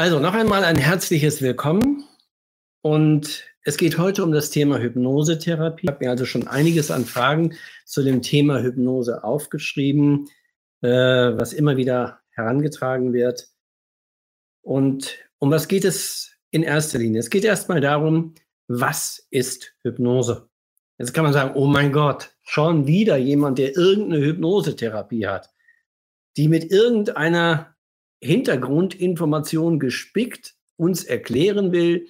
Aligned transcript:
Also 0.00 0.18
noch 0.18 0.32
einmal 0.32 0.64
ein 0.64 0.78
herzliches 0.78 1.42
Willkommen 1.42 2.04
und 2.80 3.44
es 3.64 3.76
geht 3.76 3.98
heute 3.98 4.24
um 4.24 4.32
das 4.32 4.48
Thema 4.48 4.78
Hypnosetherapie. 4.78 5.82
Ich 5.82 5.88
habe 5.90 6.02
mir 6.02 6.10
also 6.10 6.24
schon 6.24 6.48
einiges 6.48 6.90
an 6.90 7.04
Fragen 7.04 7.54
zu 7.84 8.02
dem 8.02 8.22
Thema 8.22 8.62
Hypnose 8.62 9.22
aufgeschrieben, 9.22 10.30
äh, 10.80 10.88
was 10.88 11.52
immer 11.52 11.76
wieder 11.76 12.22
herangetragen 12.30 13.12
wird. 13.12 13.48
Und 14.62 15.18
um 15.38 15.50
was 15.50 15.68
geht 15.68 15.84
es 15.84 16.32
in 16.50 16.62
erster 16.62 16.98
Linie? 16.98 17.20
Es 17.20 17.28
geht 17.28 17.44
erstmal 17.44 17.82
darum, 17.82 18.32
was 18.68 19.26
ist 19.28 19.74
Hypnose? 19.82 20.48
Jetzt 20.96 21.12
kann 21.12 21.24
man 21.24 21.34
sagen, 21.34 21.52
oh 21.56 21.66
mein 21.66 21.92
Gott, 21.92 22.34
schon 22.40 22.86
wieder 22.86 23.18
jemand, 23.18 23.58
der 23.58 23.76
irgendeine 23.76 24.24
Hypnosetherapie 24.24 25.26
hat, 25.26 25.50
die 26.38 26.48
mit 26.48 26.72
irgendeiner 26.72 27.76
Hintergrundinformation 28.22 29.78
gespickt 29.78 30.54
uns 30.76 31.04
erklären 31.04 31.72
will, 31.72 32.08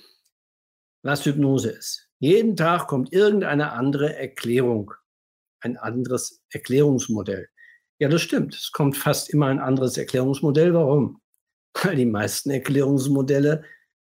was 1.03 1.25
Hypnose 1.25 1.71
ist. 1.71 2.09
Jeden 2.19 2.57
Tag 2.57 2.89
kommt 2.89 3.13
irgendeine 3.13 3.73
andere 3.73 4.15
Erklärung, 4.15 4.93
ein 5.61 5.77
anderes 5.77 6.43
Erklärungsmodell. 6.51 7.49
Ja, 7.99 8.09
das 8.09 8.23
stimmt. 8.23 8.55
Es 8.55 8.73
kommt 8.73 8.97
fast 8.97 9.31
immer 9.31 9.47
ein 9.47 9.59
anderes 9.59 9.97
Erklärungsmodell. 9.97 10.75
Warum? 10.75 11.21
Weil 11.83 11.97
die 11.97 12.07
meisten 12.07 12.51
Erklärungsmodelle 12.51 13.65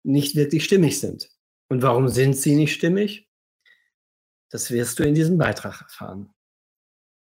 nicht 0.04 0.36
wirklich 0.36 0.64
stimmig 0.64 1.00
sind. 1.00 1.28
Und 1.68 1.82
warum 1.82 2.08
sind 2.08 2.36
sie 2.36 2.54
nicht 2.54 2.74
stimmig? 2.74 3.28
Das 4.50 4.70
wirst 4.70 4.98
du 4.98 5.04
in 5.04 5.14
diesem 5.14 5.38
Beitrag 5.38 5.82
erfahren. 5.82 6.32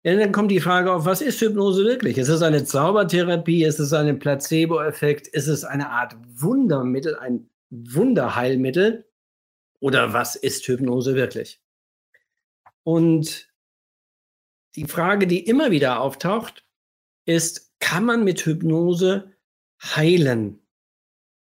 Ja, 0.07 0.15
dann 0.15 0.31
kommt 0.31 0.51
die 0.51 0.61
Frage 0.61 0.93
auf, 0.93 1.03
was 1.03 1.19
ist 1.19 1.41
Hypnose 1.41 1.83
wirklich? 1.83 2.17
Ist 2.17 2.29
es 2.29 2.41
eine 2.41 2.63
Zaubertherapie? 2.63 3.65
Ist 3.65 3.79
es 3.79 3.91
ein 3.91 4.19
Placebo-Effekt? 4.19 5.27
Ist 5.27 5.47
es 5.47 5.65
eine 5.65 5.89
Art 5.89 6.15
Wundermittel, 6.29 7.17
ein 7.17 7.49
Wunderheilmittel? 7.71 9.03
Oder 9.81 10.13
was 10.13 10.37
ist 10.37 10.65
Hypnose 10.65 11.13
wirklich? 11.15 11.59
Und 12.83 13.49
die 14.77 14.85
Frage, 14.85 15.27
die 15.27 15.45
immer 15.45 15.71
wieder 15.71 15.99
auftaucht, 15.99 16.65
ist, 17.25 17.77
kann 17.81 18.05
man 18.05 18.23
mit 18.23 18.45
Hypnose 18.45 19.33
heilen? 19.83 20.61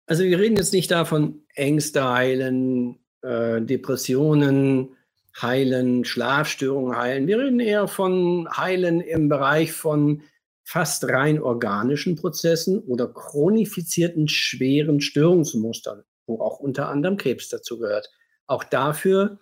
Also 0.05 0.23
wir 0.23 0.39
reden 0.39 0.55
jetzt 0.55 0.71
nicht 0.71 0.91
davon, 0.91 1.43
Ängste 1.55 2.07
heilen, 2.07 2.99
äh, 3.21 3.61
Depressionen, 3.61 4.94
heilen, 5.41 6.05
Schlafstörungen 6.05 6.97
heilen. 6.97 7.27
Wir 7.27 7.39
reden 7.39 7.59
eher 7.59 7.87
von 7.87 8.47
heilen 8.55 9.01
im 9.01 9.29
Bereich 9.29 9.73
von 9.73 10.23
fast 10.63 11.03
rein 11.05 11.41
organischen 11.41 12.15
Prozessen 12.15 12.79
oder 12.79 13.07
chronifizierten 13.07 14.27
schweren 14.27 15.01
Störungsmustern, 15.01 16.03
wo 16.25 16.41
auch 16.41 16.59
unter 16.59 16.89
anderem 16.89 17.17
Krebs 17.17 17.49
dazu 17.49 17.77
gehört. 17.77 18.09
Auch 18.47 18.63
dafür 18.63 19.39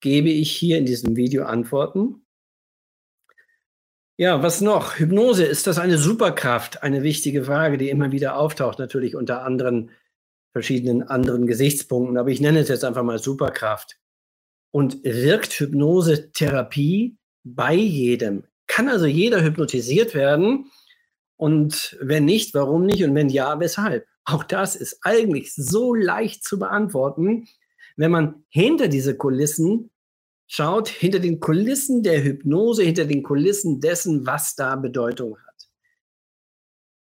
gebe 0.00 0.30
ich 0.30 0.50
hier 0.52 0.78
in 0.78 0.86
diesem 0.86 1.16
Video 1.16 1.44
Antworten. 1.44 2.26
Ja, 4.16 4.42
was 4.42 4.60
noch? 4.60 4.98
Hypnose, 4.98 5.44
ist 5.44 5.66
das 5.66 5.78
eine 5.78 5.98
Superkraft? 5.98 6.82
Eine 6.82 7.02
wichtige 7.02 7.44
Frage, 7.44 7.78
die 7.78 7.90
immer 7.90 8.12
wieder 8.12 8.36
auftaucht, 8.36 8.78
natürlich 8.78 9.16
unter 9.16 9.42
anderen 9.42 9.90
verschiedenen 10.52 11.02
anderen 11.02 11.48
Gesichtspunkten. 11.48 12.16
Aber 12.16 12.28
ich 12.28 12.40
nenne 12.40 12.60
es 12.60 12.68
jetzt 12.68 12.84
einfach 12.84 13.02
mal 13.02 13.18
Superkraft 13.18 13.98
und 14.74 15.04
wirkt 15.04 15.52
Hypnosetherapie 15.52 17.16
bei 17.44 17.74
jedem. 17.74 18.42
Kann 18.66 18.88
also 18.88 19.06
jeder 19.06 19.40
hypnotisiert 19.40 20.16
werden? 20.16 20.72
Und 21.36 21.96
wenn 22.00 22.24
nicht, 22.24 22.54
warum 22.54 22.84
nicht? 22.84 23.04
Und 23.04 23.14
wenn 23.14 23.28
ja, 23.28 23.60
weshalb? 23.60 24.04
Auch 24.24 24.42
das 24.42 24.74
ist 24.74 24.98
eigentlich 25.02 25.54
so 25.54 25.94
leicht 25.94 26.42
zu 26.42 26.58
beantworten, 26.58 27.46
wenn 27.96 28.10
man 28.10 28.44
hinter 28.48 28.88
diese 28.88 29.16
Kulissen 29.16 29.92
schaut, 30.48 30.88
hinter 30.88 31.20
den 31.20 31.38
Kulissen 31.38 32.02
der 32.02 32.24
Hypnose, 32.24 32.82
hinter 32.82 33.04
den 33.04 33.22
Kulissen 33.22 33.78
dessen, 33.78 34.26
was 34.26 34.56
da 34.56 34.74
Bedeutung 34.74 35.36
hat. 35.38 35.43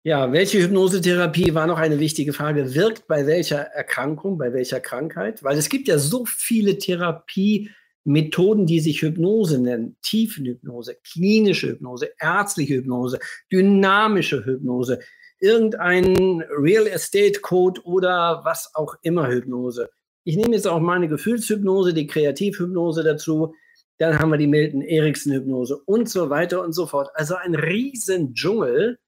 Ja, 0.07 0.33
welche 0.33 0.61
Hypnosetherapie 0.61 1.55
war 1.55 1.67
noch 1.67 1.79
eine 1.79 1.99
wichtige 1.99 2.35
Frage. 2.35 2.75
Wirkt 2.75 3.07
bei 3.07 3.27
welcher 3.27 3.61
Erkrankung, 3.61 4.37
bei 4.37 4.53
welcher 4.53 4.79
Krankheit? 4.79 5.43
Weil 5.43 5.57
es 5.57 5.71
gibt 5.71 5.89
ja 5.89 5.97
so 5.97 6.27
viele 6.27 6.77
Therapiemethoden, 6.77 8.67
die 8.67 8.81
sich 8.81 9.01
Hypnose 9.01 9.59
nennen. 9.59 9.97
Tiefenhypnose, 10.03 10.97
klinische 11.11 11.69
Hypnose, 11.69 12.11
ärztliche 12.21 12.75
Hypnose, 12.75 13.19
dynamische 13.51 14.45
Hypnose, 14.45 14.99
irgendein 15.41 16.45
Real 16.51 16.87
Estate 16.87 17.41
Code 17.41 17.81
oder 17.85 18.43
was 18.45 18.73
auch 18.75 18.97
immer 19.01 19.29
Hypnose. 19.29 19.89
Ich 20.25 20.37
nehme 20.37 20.55
jetzt 20.55 20.69
auch 20.69 20.81
meine 20.81 21.09
Gefühlshypnose, 21.09 21.95
die 21.95 22.07
Kreativhypnose 22.07 23.05
dazu. 23.05 23.55
Dann 23.97 24.19
haben 24.19 24.33
wir 24.33 24.37
die 24.37 24.49
Milton 24.49 24.83
Erickson 24.83 25.33
Hypnose 25.33 25.79
und 25.87 26.11
so 26.11 26.29
weiter 26.29 26.61
und 26.63 26.75
so 26.75 26.87
fort. 26.87 27.09
Also 27.15 27.37
ein 27.37 27.55
riesen 27.55 28.35
Dschungel 28.35 28.99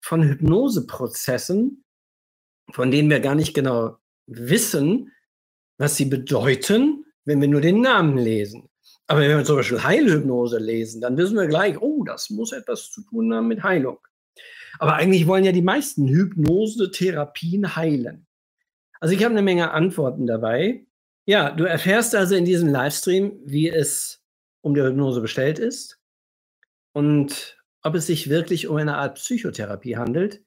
von 0.00 0.22
Hypnoseprozessen, 0.22 1.84
von 2.72 2.90
denen 2.90 3.10
wir 3.10 3.20
gar 3.20 3.34
nicht 3.34 3.54
genau 3.54 3.96
wissen, 4.26 5.12
was 5.78 5.96
sie 5.96 6.04
bedeuten, 6.04 7.04
wenn 7.24 7.40
wir 7.40 7.48
nur 7.48 7.60
den 7.60 7.80
Namen 7.80 8.18
lesen. 8.18 8.68
Aber 9.06 9.20
wenn 9.20 9.36
wir 9.36 9.44
zum 9.44 9.56
Beispiel 9.56 9.82
Heilhypnose 9.82 10.58
lesen, 10.58 11.00
dann 11.00 11.16
wissen 11.16 11.36
wir 11.36 11.46
gleich, 11.46 11.80
oh, 11.80 12.04
das 12.04 12.30
muss 12.30 12.52
etwas 12.52 12.90
zu 12.90 13.02
tun 13.02 13.32
haben 13.32 13.48
mit 13.48 13.62
Heilung. 13.62 13.98
Aber 14.78 14.94
eigentlich 14.94 15.26
wollen 15.26 15.44
ja 15.44 15.52
die 15.52 15.62
meisten 15.62 16.06
Hypnosetherapien 16.08 17.74
heilen. 17.74 18.26
Also 19.00 19.14
ich 19.14 19.24
habe 19.24 19.32
eine 19.32 19.42
Menge 19.42 19.70
Antworten 19.70 20.26
dabei. 20.26 20.86
Ja, 21.24 21.50
du 21.50 21.64
erfährst 21.64 22.14
also 22.14 22.34
in 22.34 22.44
diesem 22.44 22.68
Livestream, 22.68 23.40
wie 23.44 23.68
es 23.68 24.22
um 24.60 24.74
die 24.74 24.82
Hypnose 24.82 25.20
bestellt 25.20 25.58
ist 25.58 26.00
und 26.92 27.57
ob 27.82 27.94
es 27.94 28.06
sich 28.06 28.28
wirklich 28.28 28.66
um 28.68 28.76
eine 28.76 28.96
Art 28.96 29.16
Psychotherapie 29.16 29.96
handelt, 29.96 30.42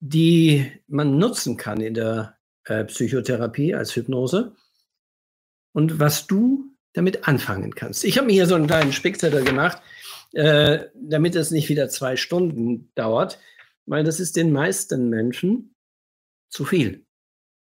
die 0.00 0.70
man 0.88 1.18
nutzen 1.18 1.56
kann 1.56 1.80
in 1.80 1.94
der 1.94 2.38
äh, 2.64 2.84
Psychotherapie 2.84 3.74
als 3.74 3.94
Hypnose 3.94 4.56
und 5.72 6.00
was 6.00 6.26
du 6.26 6.72
damit 6.92 7.26
anfangen 7.26 7.74
kannst. 7.74 8.04
Ich 8.04 8.18
habe 8.18 8.26
mir 8.26 8.34
hier 8.34 8.46
so 8.46 8.54
einen 8.54 8.66
kleinen 8.66 8.92
Spickzettel 8.92 9.44
gemacht, 9.44 9.80
äh, 10.32 10.86
damit 10.94 11.36
es 11.36 11.50
nicht 11.50 11.68
wieder 11.68 11.88
zwei 11.88 12.16
Stunden 12.16 12.90
dauert, 12.94 13.38
weil 13.86 14.04
das 14.04 14.20
ist 14.20 14.36
den 14.36 14.52
meisten 14.52 15.08
Menschen 15.08 15.74
zu 16.48 16.64
viel. 16.64 17.06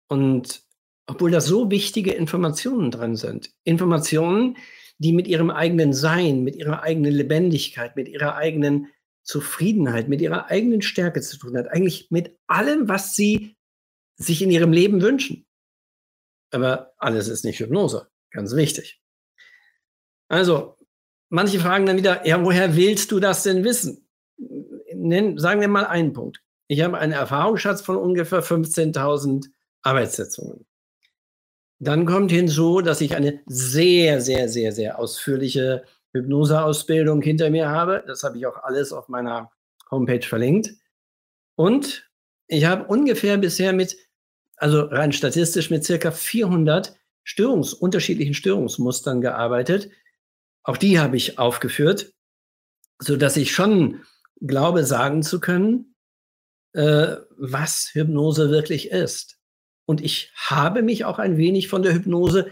Und 0.07 0.63
obwohl 1.07 1.31
da 1.31 1.41
so 1.41 1.71
wichtige 1.71 2.13
Informationen 2.13 2.91
drin 2.91 3.15
sind, 3.15 3.51
Informationen, 3.63 4.57
die 4.99 5.13
mit 5.13 5.27
ihrem 5.27 5.49
eigenen 5.49 5.93
Sein, 5.93 6.43
mit 6.43 6.55
ihrer 6.55 6.83
eigenen 6.83 7.13
Lebendigkeit, 7.13 7.95
mit 7.95 8.07
ihrer 8.07 8.35
eigenen 8.35 8.87
Zufriedenheit, 9.23 10.09
mit 10.09 10.21
ihrer 10.21 10.47
eigenen 10.47 10.81
Stärke 10.81 11.21
zu 11.21 11.37
tun 11.37 11.57
hat. 11.57 11.67
Eigentlich 11.69 12.11
mit 12.11 12.37
allem, 12.47 12.87
was 12.87 13.15
sie 13.15 13.57
sich 14.17 14.41
in 14.41 14.51
ihrem 14.51 14.73
Leben 14.73 15.01
wünschen. 15.01 15.45
Aber 16.51 16.93
alles 16.97 17.27
ist 17.27 17.45
nicht 17.45 17.59
Hypnose. 17.59 18.09
Ganz 18.31 18.55
wichtig. 18.55 19.01
Also, 20.27 20.77
manche 21.29 21.59
fragen 21.59 21.85
dann 21.85 21.97
wieder, 21.97 22.27
ja, 22.27 22.43
woher 22.43 22.75
willst 22.75 23.11
du 23.11 23.19
das 23.19 23.43
denn 23.43 23.63
wissen? 23.63 24.07
Nenn, 24.93 25.37
sagen 25.37 25.61
wir 25.61 25.67
mal 25.67 25.85
einen 25.85 26.13
Punkt. 26.13 26.43
Ich 26.67 26.81
habe 26.81 26.97
einen 26.97 27.13
Erfahrungsschatz 27.13 27.81
von 27.81 27.97
ungefähr 27.97 28.43
15.000 28.43 29.47
Arbeitssitzungen. 29.81 30.65
Dann 31.79 32.05
kommt 32.05 32.31
hinzu, 32.31 32.81
dass 32.81 33.01
ich 33.01 33.15
eine 33.15 33.41
sehr, 33.45 34.21
sehr, 34.21 34.49
sehr, 34.49 34.73
sehr 34.73 34.99
ausführliche 34.99 35.83
Hypnoseausbildung 36.13 37.21
hinter 37.21 37.49
mir 37.49 37.69
habe. 37.69 38.03
Das 38.05 38.23
habe 38.23 38.37
ich 38.37 38.45
auch 38.45 38.57
alles 38.63 38.91
auf 38.91 39.07
meiner 39.07 39.51
Homepage 39.89 40.25
verlinkt. 40.25 40.71
Und 41.55 42.09
ich 42.47 42.65
habe 42.65 42.85
ungefähr 42.85 43.37
bisher 43.37 43.73
mit, 43.73 43.95
also 44.57 44.81
rein 44.81 45.13
statistisch 45.13 45.69
mit 45.69 45.85
circa 45.85 46.11
400 46.11 46.97
Störungs, 47.23 47.73
unterschiedlichen 47.73 48.33
Störungsmustern 48.33 49.21
gearbeitet. 49.21 49.89
Auch 50.63 50.77
die 50.77 50.99
habe 50.99 51.15
ich 51.15 51.39
aufgeführt, 51.39 52.13
so 52.99 53.15
dass 53.15 53.37
ich 53.37 53.53
schon 53.53 54.01
glaube, 54.41 54.83
sagen 54.83 55.23
zu 55.23 55.39
können, 55.39 55.95
äh, 56.73 57.17
was 57.37 57.91
Hypnose 57.93 58.49
wirklich 58.49 58.91
ist. 58.91 59.38
Und 59.89 60.01
ich 60.01 60.31
habe 60.35 60.83
mich 60.83 61.03
auch 61.03 61.17
ein 61.17 61.37
wenig 61.37 61.67
von 61.67 61.81
der 61.81 61.95
Hypnose 61.95 62.51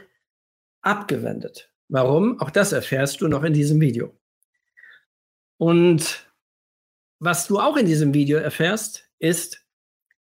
abgewendet. 0.81 1.72
Warum? 1.88 2.42
Auch 2.42 2.50
das 2.50 2.72
erfährst 2.72 3.22
du 3.22 3.28
noch 3.28 3.44
in 3.44 3.54
diesem 3.54 3.80
Video. 3.80 4.19
Und 5.57 6.31
was 7.19 7.45
du 7.45 7.60
auch 7.60 7.78
in 7.78 7.86
diesem 7.86 8.16
Video 8.16 8.39
erfährst, 8.39 9.07
ist, 9.19 9.63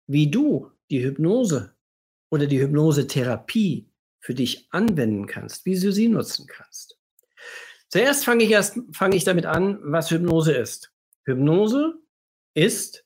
wie 0.06 0.30
du 0.30 0.70
die 0.92 1.02
Hypnose 1.02 1.74
oder 2.30 2.46
die 2.46 2.60
Hypnosetherapie 2.60 3.90
für 4.20 4.34
dich 4.34 4.68
anwenden 4.70 5.26
kannst, 5.26 5.66
wie 5.66 5.76
du 5.76 5.90
sie 5.90 6.06
nutzen 6.06 6.46
kannst. 6.46 7.00
Zuerst 7.88 8.24
fange 8.24 8.44
ich 8.44 8.52
erst 8.52 8.78
fange 8.92 9.16
ich 9.16 9.24
damit 9.24 9.46
an, 9.46 9.80
was 9.82 10.12
Hypnose 10.12 10.52
ist. 10.52 10.92
Hypnose 11.24 11.98
ist 12.54 13.04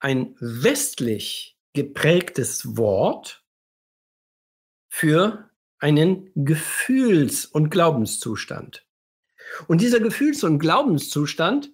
ein 0.00 0.34
westlich 0.40 1.55
geprägtes 1.76 2.76
Wort 2.78 3.44
für 4.88 5.50
einen 5.78 6.32
Gefühls- 6.34 7.44
und 7.44 7.68
Glaubenszustand. 7.68 8.88
Und 9.68 9.82
dieser 9.82 10.00
Gefühls- 10.00 10.42
und 10.42 10.58
Glaubenszustand, 10.58 11.70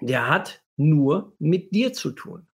der 0.00 0.28
hat 0.28 0.62
nur 0.76 1.34
mit 1.38 1.74
dir 1.74 1.94
zu 1.94 2.12
tun. 2.12 2.46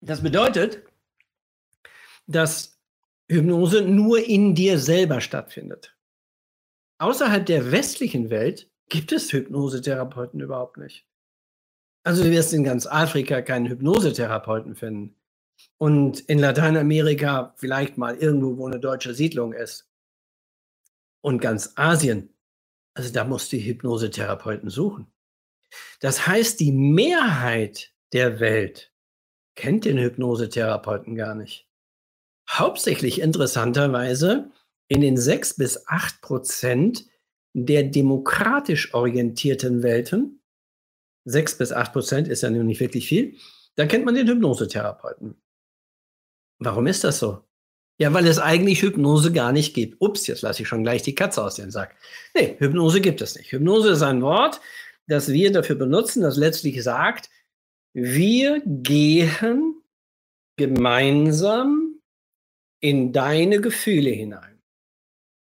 Das 0.00 0.22
bedeutet, 0.22 0.84
dass 2.26 2.78
Hypnose 3.30 3.80
nur 3.80 4.22
in 4.22 4.54
dir 4.54 4.78
selber 4.78 5.22
stattfindet. 5.22 5.96
Außerhalb 6.98 7.46
der 7.46 7.72
westlichen 7.72 8.28
Welt 8.28 8.70
gibt 8.90 9.12
es 9.12 9.32
Hypnosetherapeuten 9.32 10.40
überhaupt 10.40 10.76
nicht. 10.76 11.07
Also 12.08 12.24
du 12.24 12.30
wirst 12.30 12.54
in 12.54 12.64
ganz 12.64 12.86
Afrika 12.86 13.42
keinen 13.42 13.68
Hypnosetherapeuten 13.68 14.74
finden. 14.74 15.14
Und 15.76 16.20
in 16.20 16.38
Lateinamerika 16.38 17.52
vielleicht 17.58 17.98
mal 17.98 18.16
irgendwo, 18.16 18.56
wo 18.56 18.66
eine 18.66 18.80
deutsche 18.80 19.12
Siedlung 19.12 19.52
ist. 19.52 19.90
Und 21.20 21.42
ganz 21.42 21.74
Asien, 21.76 22.30
also 22.94 23.12
da 23.12 23.24
musst 23.24 23.52
du 23.52 23.58
Hypnosetherapeuten 23.58 24.70
suchen. 24.70 25.12
Das 26.00 26.26
heißt, 26.26 26.58
die 26.60 26.72
Mehrheit 26.72 27.92
der 28.14 28.40
Welt 28.40 28.90
kennt 29.54 29.84
den 29.84 29.98
Hypnosetherapeuten 29.98 31.14
gar 31.14 31.34
nicht. 31.34 31.68
Hauptsächlich 32.48 33.20
interessanterweise 33.20 34.50
in 34.88 35.02
den 35.02 35.18
sechs 35.18 35.52
bis 35.52 35.86
acht 35.86 36.22
Prozent 36.22 37.04
der 37.52 37.82
demokratisch 37.82 38.94
orientierten 38.94 39.82
Welten, 39.82 40.37
sechs 41.28 41.56
bis 41.56 41.72
acht 41.72 41.92
Prozent 41.92 42.28
ist 42.28 42.42
ja 42.42 42.50
nun 42.50 42.66
nicht 42.66 42.80
wirklich 42.80 43.08
viel, 43.08 43.36
da 43.76 43.86
kennt 43.86 44.04
man 44.04 44.14
den 44.14 44.28
Hypnosetherapeuten. 44.28 45.36
Warum 46.58 46.86
ist 46.86 47.04
das 47.04 47.18
so? 47.18 47.44
Ja, 48.00 48.12
weil 48.14 48.26
es 48.26 48.38
eigentlich 48.38 48.82
Hypnose 48.82 49.32
gar 49.32 49.52
nicht 49.52 49.74
gibt. 49.74 50.00
Ups, 50.00 50.26
jetzt 50.26 50.42
lasse 50.42 50.62
ich 50.62 50.68
schon 50.68 50.84
gleich 50.84 51.02
die 51.02 51.14
Katze 51.14 51.42
aus 51.42 51.56
dem 51.56 51.70
Sack. 51.70 51.96
Nee, 52.34 52.56
Hypnose 52.58 53.00
gibt 53.00 53.20
es 53.20 53.36
nicht. 53.36 53.52
Hypnose 53.52 53.90
ist 53.90 54.02
ein 54.02 54.22
Wort, 54.22 54.60
das 55.08 55.28
wir 55.28 55.52
dafür 55.52 55.76
benutzen, 55.76 56.22
das 56.22 56.36
letztlich 56.36 56.82
sagt, 56.82 57.28
wir 57.92 58.62
gehen 58.64 59.82
gemeinsam 60.56 62.00
in 62.80 63.12
deine 63.12 63.60
Gefühle 63.60 64.10
hinein. 64.10 64.62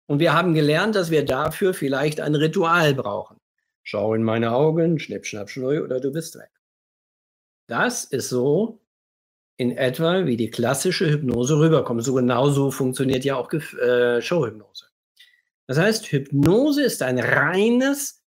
Und 0.07 0.19
wir 0.19 0.33
haben 0.33 0.53
gelernt, 0.53 0.95
dass 0.95 1.09
wir 1.09 1.25
dafür 1.25 1.73
vielleicht 1.73 2.19
ein 2.19 2.35
Ritual 2.35 2.93
brauchen. 2.93 3.39
Schau 3.87 4.15
in 4.15 4.23
meine 4.23 4.51
Augen, 4.51 4.97
schnipp, 4.97 5.27
schnapp, 5.27 5.49
schnui 5.49 5.79
oder 5.79 5.99
du 5.99 6.11
bist 6.11 6.35
weg. 6.35 6.49
Das 7.67 8.03
ist 8.03 8.29
so 8.29 8.81
in 9.57 9.77
etwa 9.77 10.25
wie 10.25 10.37
die 10.37 10.49
klassische 10.49 11.07
Hypnose 11.09 11.59
rüberkommt. 11.59 12.03
So 12.03 12.15
genauso 12.15 12.71
funktioniert 12.71 13.23
ja 13.23 13.35
auch 13.35 13.51
äh, 13.53 14.21
Showhypnose. 14.21 14.87
Das 15.67 15.77
heißt, 15.77 16.11
Hypnose 16.11 16.81
ist 16.81 17.03
ein 17.03 17.19
reines 17.19 18.23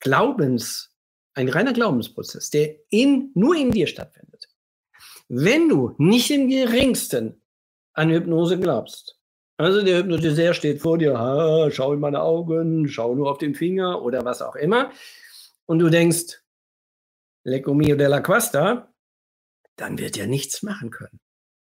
Glaubens, 0.00 0.96
ein 1.34 1.50
reiner 1.50 1.74
Glaubensprozess, 1.74 2.48
der 2.48 2.76
in, 2.88 3.32
nur 3.34 3.54
in 3.54 3.72
dir 3.72 3.86
stattfindet. 3.86 4.48
Wenn 5.28 5.68
du 5.68 5.94
nicht 5.98 6.30
im 6.30 6.48
geringsten 6.48 7.42
an 7.92 8.08
Hypnose 8.08 8.58
glaubst, 8.58 9.20
also 9.56 9.82
der 9.82 9.98
Hypnotiseur 9.98 10.54
steht 10.54 10.80
vor 10.80 10.98
dir, 10.98 11.18
ha, 11.18 11.70
schau 11.70 11.92
in 11.92 12.00
meine 12.00 12.22
Augen, 12.22 12.88
schau 12.88 13.14
nur 13.14 13.30
auf 13.30 13.38
den 13.38 13.54
Finger 13.54 14.02
oder 14.02 14.24
was 14.24 14.42
auch 14.42 14.56
immer, 14.56 14.90
und 15.66 15.78
du 15.78 15.88
denkst, 15.88 16.42
Lecco 17.44 17.74
mio 17.74 17.96
della 17.96 18.20
quasta, 18.20 18.92
dann 19.76 19.98
wird 19.98 20.16
er 20.16 20.26
nichts 20.26 20.62
machen 20.62 20.90
können. 20.90 21.20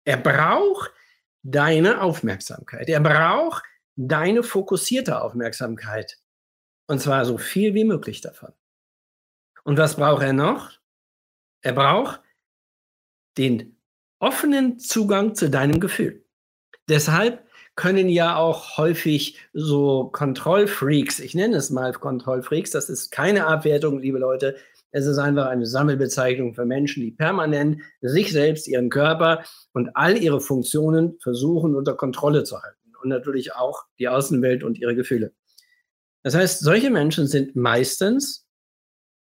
Er 0.06 0.18
braucht 0.18 0.92
deine 1.44 2.02
Aufmerksamkeit. 2.02 2.90
Er 2.90 3.00
braucht 3.00 3.64
deine 3.96 4.44
fokussierte 4.44 5.22
Aufmerksamkeit. 5.22 6.18
Und 6.88 7.00
zwar 7.00 7.26
so 7.26 7.38
viel 7.38 7.76
wie 7.76 7.86
möglich 7.86 8.22
davon. 8.22 8.52
Und 9.64 9.78
was 9.78 9.96
braucht 9.96 10.24
er 10.24 10.34
noch? 10.34 10.72
Er 11.62 11.74
braucht 11.74 12.22
den 13.38 13.78
offenen 14.20 14.80
Zugang 14.80 15.36
zu 15.36 15.50
deinem 15.50 15.80
Gefühl. 15.80 16.26
Deshalb 16.90 17.49
können 17.80 18.10
ja 18.10 18.36
auch 18.36 18.78
häufig 18.78 19.38
so 19.54 20.10
Kontrollfreaks, 20.12 21.22
ich 21.22 21.34
nenne 21.34 21.56
es 21.56 21.70
mal 21.70 21.94
Kontrollfreaks, 21.94 22.72
das 22.72 22.90
ist 22.90 23.10
keine 23.10 23.48
Abwertung, 23.48 24.00
liebe 24.00 24.20
Leute, 24.20 24.58
es 24.92 25.06
ist 25.06 25.18
einfach 25.18 25.46
eine 25.46 25.66
Sammelbezeichnung 25.66 26.54
für 26.56 26.66
Menschen, 26.66 27.02
die 27.02 27.12
permanent 27.12 27.82
sich 28.02 28.34
selbst, 28.34 28.68
ihren 28.68 28.90
Körper 28.90 29.46
und 29.72 29.92
all 29.96 30.18
ihre 30.18 30.42
Funktionen 30.42 31.18
versuchen 31.22 31.74
unter 31.74 31.96
Kontrolle 31.96 32.44
zu 32.44 32.62
halten. 32.62 32.92
Und 33.02 33.08
natürlich 33.08 33.56
auch 33.56 33.86
die 33.98 34.10
Außenwelt 34.10 34.66
und 34.66 34.78
ihre 34.78 34.94
Gefühle. 34.94 35.32
Das 36.22 36.36
heißt, 36.36 36.60
solche 36.60 36.90
Menschen 36.90 37.28
sind 37.28 37.56
meistens 37.56 38.46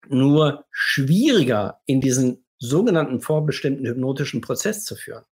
nur 0.08 0.64
schwieriger 0.72 1.82
in 1.86 2.00
diesen 2.00 2.46
sogenannten 2.60 3.20
vorbestimmten 3.20 3.86
hypnotischen 3.86 4.40
Prozess 4.40 4.86
zu 4.86 4.96
führen. 4.96 5.26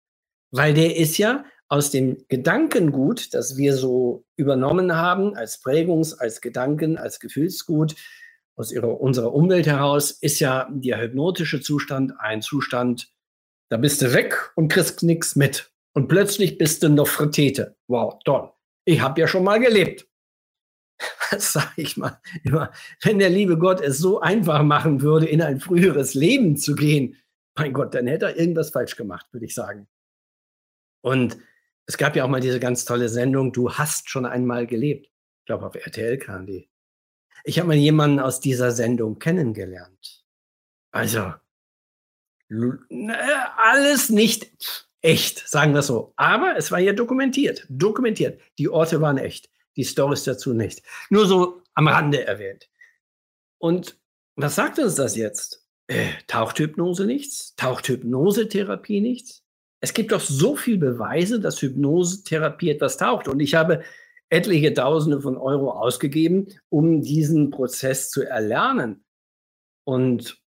Weil 0.51 0.73
der 0.73 0.97
ist 0.97 1.17
ja 1.17 1.45
aus 1.67 1.91
dem 1.91 2.17
Gedankengut, 2.27 3.33
das 3.33 3.57
wir 3.57 3.75
so 3.75 4.25
übernommen 4.35 4.95
haben, 4.95 5.35
als 5.35 5.61
Prägungs-, 5.61 6.13
als 6.13 6.41
Gedanken-, 6.41 6.97
als 6.97 7.19
Gefühlsgut, 7.19 7.95
aus 8.55 8.71
ihrer, 8.71 9.01
unserer 9.01 9.33
Umwelt 9.33 9.67
heraus, 9.67 10.11
ist 10.11 10.39
ja 10.39 10.69
der 10.71 11.01
hypnotische 11.01 11.61
Zustand 11.61 12.13
ein 12.19 12.41
Zustand, 12.41 13.11
da 13.69 13.77
bist 13.77 14.01
du 14.01 14.13
weg 14.13 14.51
und 14.55 14.69
kriegst 14.69 15.03
nichts 15.03 15.35
mit. 15.35 15.71
Und 15.93 16.07
plötzlich 16.07 16.57
bist 16.57 16.83
du 16.83 16.89
noch 16.89 17.07
Fritete. 17.07 17.75
Wow, 17.87 18.19
toll. 18.23 18.51
Ich 18.85 19.01
habe 19.01 19.19
ja 19.19 19.27
schon 19.27 19.43
mal 19.43 19.59
gelebt. 19.59 20.07
Das 21.31 21.53
sage 21.53 21.73
ich 21.77 21.97
mal 21.97 22.21
immer. 22.43 22.71
Wenn 23.01 23.17
der 23.17 23.31
liebe 23.31 23.57
Gott 23.57 23.81
es 23.81 23.97
so 23.97 24.21
einfach 24.21 24.61
machen 24.61 25.01
würde, 25.01 25.25
in 25.25 25.41
ein 25.41 25.59
früheres 25.59 26.13
Leben 26.13 26.55
zu 26.55 26.75
gehen, 26.75 27.17
mein 27.57 27.73
Gott, 27.73 27.95
dann 27.95 28.05
hätte 28.05 28.27
er 28.27 28.37
irgendwas 28.37 28.69
falsch 28.69 28.95
gemacht, 28.95 29.25
würde 29.31 29.47
ich 29.47 29.55
sagen. 29.55 29.87
Und 31.01 31.37
es 31.87 31.97
gab 31.97 32.15
ja 32.15 32.23
auch 32.23 32.29
mal 32.29 32.41
diese 32.41 32.59
ganz 32.59 32.85
tolle 32.85 33.09
Sendung, 33.09 33.53
du 33.53 33.73
hast 33.73 34.09
schon 34.09 34.25
einmal 34.25 34.67
gelebt. 34.67 35.07
Ich 35.07 35.45
glaube, 35.45 35.65
auf 35.65 35.75
RTL 35.75 36.17
kam 36.17 36.45
die. 36.45 36.69
Ich 37.43 37.59
habe 37.59 37.67
mal 37.67 37.77
jemanden 37.77 38.19
aus 38.19 38.39
dieser 38.39 38.71
Sendung 38.71 39.19
kennengelernt. 39.19 40.25
Also, 40.91 41.33
alles 43.57 44.09
nicht 44.09 44.51
echt, 45.01 45.47
sagen 45.47 45.73
wir 45.73 45.83
so. 45.83 46.13
Aber 46.15 46.55
es 46.57 46.71
war 46.71 46.79
ja 46.79 46.93
dokumentiert. 46.93 47.65
Dokumentiert. 47.69 48.41
Die 48.57 48.69
Orte 48.69 49.01
waren 49.01 49.17
echt. 49.17 49.49
Die 49.75 49.85
Stories 49.85 50.23
dazu 50.23 50.53
nicht. 50.53 50.81
Nur 51.09 51.27
so 51.27 51.61
am 51.73 51.87
Rande 51.87 52.25
erwähnt. 52.25 52.69
Und 53.59 53.99
was 54.35 54.55
sagt 54.55 54.79
uns 54.79 54.95
das 54.95 55.15
jetzt? 55.15 55.67
Äh, 55.87 56.13
taucht 56.27 56.57
Hypnose 56.57 57.05
nichts? 57.05 57.55
Taucht 57.55 57.87
Hypnosetherapie 57.87 59.01
nichts? 59.01 59.44
Es 59.85 59.93
gibt 59.93 60.11
doch 60.11 60.19
so 60.19 60.55
viele 60.55 60.79
Beweise, 60.79 61.39
dass 61.39 61.61
Hypnosetherapie 61.61 62.71
etwas 62.71 62.97
taucht. 62.97 63.27
Und 63.27 63.39
ich 63.39 63.53
habe 63.53 63.83
etliche 64.29 64.73
Tausende 64.73 65.21
von 65.21 65.37
Euro 65.37 65.69
ausgegeben, 65.73 66.47
um 66.69 67.03
diesen 67.03 67.51
Prozess 67.51 68.09
zu 68.09 68.23
erlernen. 68.23 69.05
Und 69.83 70.41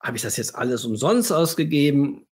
habe 0.00 0.18
ich 0.18 0.22
das 0.22 0.36
jetzt 0.36 0.54
alles 0.54 0.84
umsonst 0.84 1.32
ausgegeben? 1.32 2.28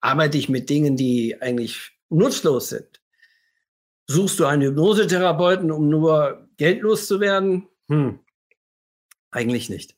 Arbeite 0.00 0.38
ich 0.38 0.48
mit 0.48 0.70
Dingen, 0.70 0.96
die 0.96 1.38
eigentlich 1.42 1.90
nutzlos 2.08 2.70
sind? 2.70 3.02
Suchst 4.06 4.40
du 4.40 4.46
einen 4.46 4.62
Hypnosetherapeuten, 4.62 5.70
um 5.70 5.90
nur 5.90 6.48
geldlos 6.56 7.06
zu 7.06 7.20
werden? 7.20 7.68
Hm, 7.88 8.20
eigentlich 9.30 9.68
nicht. 9.68 9.94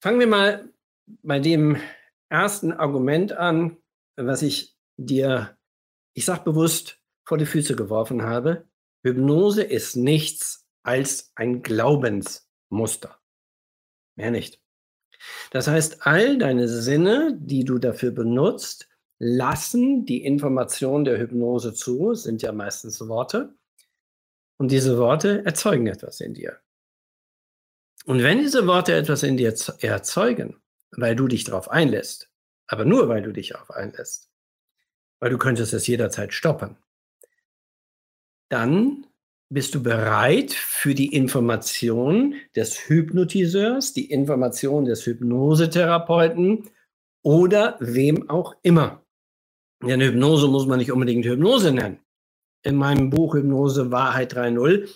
Fangen 0.00 0.18
wir 0.18 0.26
mal 0.26 0.68
bei 1.22 1.38
dem 1.38 1.76
ersten 2.28 2.72
Argument 2.72 3.30
an, 3.30 3.76
was 4.26 4.42
ich 4.42 4.76
dir, 4.96 5.56
ich 6.14 6.24
sage 6.24 6.44
bewusst, 6.44 6.98
vor 7.24 7.38
die 7.38 7.46
Füße 7.46 7.76
geworfen 7.76 8.22
habe. 8.22 8.68
Hypnose 9.02 9.62
ist 9.62 9.96
nichts 9.96 10.66
als 10.82 11.32
ein 11.34 11.62
Glaubensmuster. 11.62 13.18
Mehr 14.16 14.30
nicht. 14.30 14.60
Das 15.50 15.68
heißt, 15.68 16.06
all 16.06 16.38
deine 16.38 16.68
Sinne, 16.68 17.36
die 17.38 17.64
du 17.64 17.78
dafür 17.78 18.10
benutzt, 18.10 18.88
lassen 19.18 20.06
die 20.06 20.24
Information 20.24 21.04
der 21.04 21.18
Hypnose 21.18 21.74
zu, 21.74 22.14
sind 22.14 22.42
ja 22.42 22.52
meistens 22.52 23.06
Worte. 23.06 23.54
Und 24.58 24.70
diese 24.70 24.98
Worte 24.98 25.44
erzeugen 25.44 25.86
etwas 25.86 26.20
in 26.20 26.34
dir. 26.34 26.58
Und 28.06 28.22
wenn 28.22 28.38
diese 28.38 28.66
Worte 28.66 28.94
etwas 28.94 29.22
in 29.22 29.36
dir 29.36 29.54
erzeugen, 29.80 30.56
weil 30.92 31.14
du 31.14 31.28
dich 31.28 31.44
darauf 31.44 31.70
einlässt, 31.70 32.29
aber 32.70 32.84
nur 32.84 33.08
weil 33.08 33.22
du 33.22 33.32
dich 33.32 33.48
darauf 33.48 33.70
einlässt, 33.72 34.30
weil 35.18 35.30
du 35.30 35.38
könntest 35.38 35.74
es 35.74 35.88
jederzeit 35.88 36.32
stoppen, 36.32 36.76
dann 38.48 39.06
bist 39.48 39.74
du 39.74 39.82
bereit 39.82 40.52
für 40.52 40.94
die 40.94 41.12
Information 41.12 42.36
des 42.54 42.88
Hypnotiseurs, 42.88 43.92
die 43.92 44.08
Information 44.08 44.84
des 44.84 45.04
Hypnosetherapeuten 45.04 46.70
oder 47.22 47.76
wem 47.80 48.30
auch 48.30 48.54
immer. 48.62 49.04
Denn 49.82 50.00
Hypnose 50.00 50.46
muss 50.46 50.66
man 50.66 50.78
nicht 50.78 50.92
unbedingt 50.92 51.24
Hypnose 51.24 51.72
nennen. 51.72 51.98
In 52.62 52.76
meinem 52.76 53.10
Buch 53.10 53.34
Hypnose 53.34 53.90
Wahrheit 53.90 54.34
3.0 54.34 54.88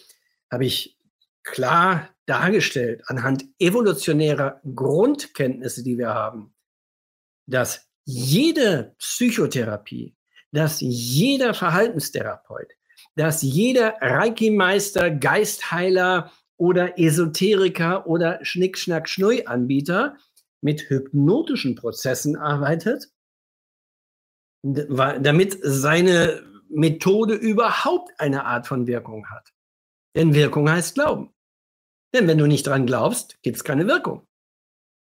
habe 0.52 0.64
ich 0.64 0.96
klar 1.42 2.08
dargestellt, 2.26 3.02
anhand 3.06 3.44
evolutionärer 3.58 4.60
Grundkenntnisse, 4.62 5.82
die 5.82 5.98
wir 5.98 6.14
haben, 6.14 6.53
dass 7.46 7.88
jede 8.04 8.94
Psychotherapie, 8.98 10.14
dass 10.52 10.80
jeder 10.80 11.54
Verhaltenstherapeut, 11.54 12.72
dass 13.16 13.42
jeder 13.42 13.96
Reiki-Meister, 14.00 15.10
Geistheiler 15.10 16.30
oder 16.56 16.98
Esoteriker 16.98 18.06
oder 18.06 18.44
Schnick-Schnack-Schnui-Anbieter 18.44 20.16
mit 20.60 20.88
hypnotischen 20.88 21.74
Prozessen 21.74 22.36
arbeitet, 22.36 23.10
damit 24.62 25.58
seine 25.62 26.42
Methode 26.68 27.34
überhaupt 27.34 28.12
eine 28.18 28.44
Art 28.44 28.66
von 28.66 28.86
Wirkung 28.86 29.28
hat. 29.30 29.52
Denn 30.16 30.34
Wirkung 30.34 30.70
heißt 30.70 30.94
Glauben. 30.94 31.34
Denn 32.14 32.28
wenn 32.28 32.38
du 32.38 32.46
nicht 32.46 32.66
dran 32.66 32.86
glaubst, 32.86 33.42
gibt 33.42 33.56
es 33.56 33.64
keine 33.64 33.86
Wirkung. 33.86 34.26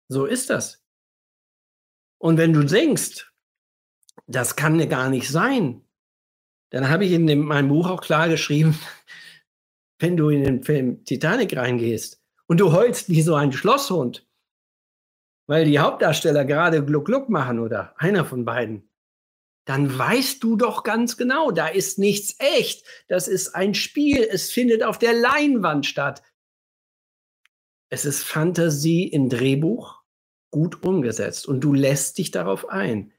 So 0.07 0.25
ist 0.25 0.49
das. 0.49 0.83
Und 2.21 2.37
wenn 2.37 2.53
du 2.53 2.63
denkst, 2.63 3.33
das 4.27 4.55
kann 4.55 4.87
gar 4.87 5.09
nicht 5.09 5.27
sein, 5.27 5.81
dann 6.69 6.87
habe 6.87 7.03
ich 7.03 7.13
in 7.13 7.25
dem, 7.25 7.39
meinem 7.39 7.69
Buch 7.69 7.89
auch 7.89 8.01
klar 8.01 8.29
geschrieben, 8.29 8.77
wenn 9.99 10.17
du 10.17 10.29
in 10.29 10.43
den 10.43 10.63
Film 10.63 11.03
Titanic 11.03 11.57
reingehst 11.57 12.21
und 12.45 12.59
du 12.59 12.73
heulst 12.73 13.09
wie 13.09 13.23
so 13.23 13.33
ein 13.33 13.51
Schlosshund, 13.51 14.27
weil 15.47 15.65
die 15.65 15.79
Hauptdarsteller 15.79 16.45
gerade 16.45 16.85
Gluck 16.85 17.05
Gluck 17.05 17.29
machen 17.29 17.57
oder 17.57 17.95
einer 17.97 18.23
von 18.23 18.45
beiden, 18.45 18.87
dann 19.65 19.97
weißt 19.97 20.43
du 20.43 20.57
doch 20.57 20.83
ganz 20.83 21.17
genau, 21.17 21.49
da 21.49 21.69
ist 21.69 21.97
nichts 21.97 22.35
echt. 22.37 22.85
Das 23.07 23.27
ist 23.27 23.55
ein 23.55 23.73
Spiel. 23.73 24.21
Es 24.21 24.51
findet 24.51 24.83
auf 24.83 24.99
der 24.99 25.13
Leinwand 25.13 25.87
statt. 25.87 26.21
Es 27.89 28.05
ist 28.05 28.23
Fantasie 28.23 29.07
im 29.07 29.27
Drehbuch 29.27 30.00
gut 30.51 30.83
umgesetzt 30.83 31.47
und 31.47 31.61
du 31.61 31.73
lässt 31.73 32.17
dich 32.17 32.31
darauf 32.31 32.69
ein. 32.69 33.13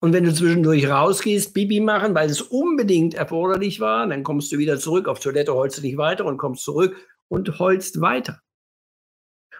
Und 0.00 0.12
wenn 0.12 0.24
du 0.24 0.34
zwischendurch 0.34 0.88
rausgehst, 0.88 1.54
Bibi 1.54 1.78
machen, 1.78 2.14
weil 2.14 2.28
es 2.28 2.42
unbedingt 2.42 3.14
erforderlich 3.14 3.78
war, 3.78 4.06
dann 4.08 4.24
kommst 4.24 4.50
du 4.50 4.58
wieder 4.58 4.78
zurück. 4.78 5.06
Auf 5.06 5.20
Toilette 5.20 5.54
holst 5.54 5.78
du 5.78 5.82
dich 5.82 5.96
weiter 5.96 6.24
und 6.24 6.38
kommst 6.38 6.64
zurück 6.64 6.96
und 7.28 7.60
holst 7.60 8.00
weiter. 8.00 8.42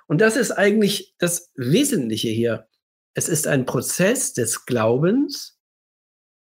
Und 0.08 0.20
das 0.20 0.36
ist 0.36 0.50
eigentlich 0.50 1.14
das 1.18 1.52
Wesentliche 1.54 2.28
hier. 2.28 2.68
Es 3.14 3.28
ist 3.28 3.46
ein 3.46 3.66
Prozess 3.66 4.32
des 4.32 4.66
Glaubens, 4.66 5.60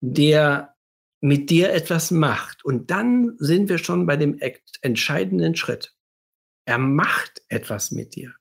der 0.00 0.74
mit 1.20 1.50
dir 1.50 1.70
etwas 1.72 2.10
macht. 2.10 2.64
Und 2.64 2.90
dann 2.90 3.36
sind 3.38 3.68
wir 3.68 3.78
schon 3.78 4.06
bei 4.06 4.16
dem 4.16 4.40
entscheidenden 4.80 5.56
Schritt. 5.56 5.94
Er 6.64 6.78
macht 6.78 7.42
etwas 7.48 7.90
mit 7.90 8.14
dir. 8.14 8.34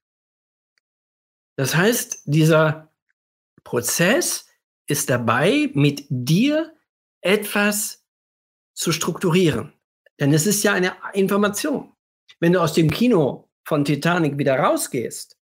Das 1.60 1.75
heißt, 1.75 2.22
dieser 2.24 2.89
Prozess 3.66 4.48
ist 4.88 5.10
dabei, 5.10 5.70
mit 5.74 6.06
dir 6.08 6.74
etwas 7.20 8.06
zu 8.74 8.94
strukturieren. 8.94 9.74
Denn 10.22 10.34
es 10.34 10.48
ist 10.48 10.63
ja 10.63 10.72
eine 10.72 10.94
Information. 11.12 11.92
Wenn 12.39 12.54
du 12.54 12.62
aus 12.62 12.72
dem 12.72 12.89
Kino 12.89 13.50
von 13.66 13.84
Titanic 13.84 14.38
wieder 14.38 14.58
rausgehst, 14.58 15.38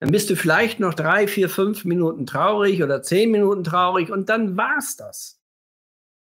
dann 0.00 0.10
bist 0.10 0.28
du 0.28 0.36
vielleicht 0.36 0.80
noch 0.80 0.92
drei, 0.92 1.26
vier, 1.26 1.48
fünf 1.48 1.86
Minuten 1.86 2.26
traurig 2.26 2.82
oder 2.82 3.02
zehn 3.02 3.30
Minuten 3.30 3.64
traurig 3.64 4.10
und 4.10 4.28
dann 4.28 4.58
war's 4.58 4.96
das. 4.96 5.40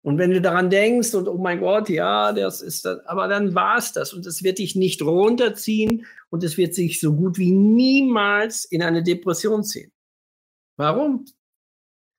Und 0.01 0.17
wenn 0.17 0.31
du 0.31 0.39
daran 0.39 0.69
denkst 0.69 1.13
und 1.13 1.27
oh 1.27 1.37
mein 1.37 1.59
Gott, 1.59 1.89
ja, 1.89 2.31
das 2.31 2.61
ist 2.61 2.85
das, 2.85 3.05
aber 3.05 3.27
dann 3.27 3.53
war's 3.53 3.91
das 3.91 4.13
und 4.13 4.25
es 4.25 4.43
wird 4.43 4.59
dich 4.59 4.75
nicht 4.75 5.01
runterziehen 5.01 6.05
und 6.29 6.43
es 6.43 6.57
wird 6.57 6.73
sich 6.73 7.01
so 7.01 7.13
gut 7.13 7.37
wie 7.37 7.51
niemals 7.51 8.63
in 8.63 8.81
eine 8.81 9.03
Depression 9.03 9.63
ziehen. 9.63 9.91
Warum? 10.77 11.25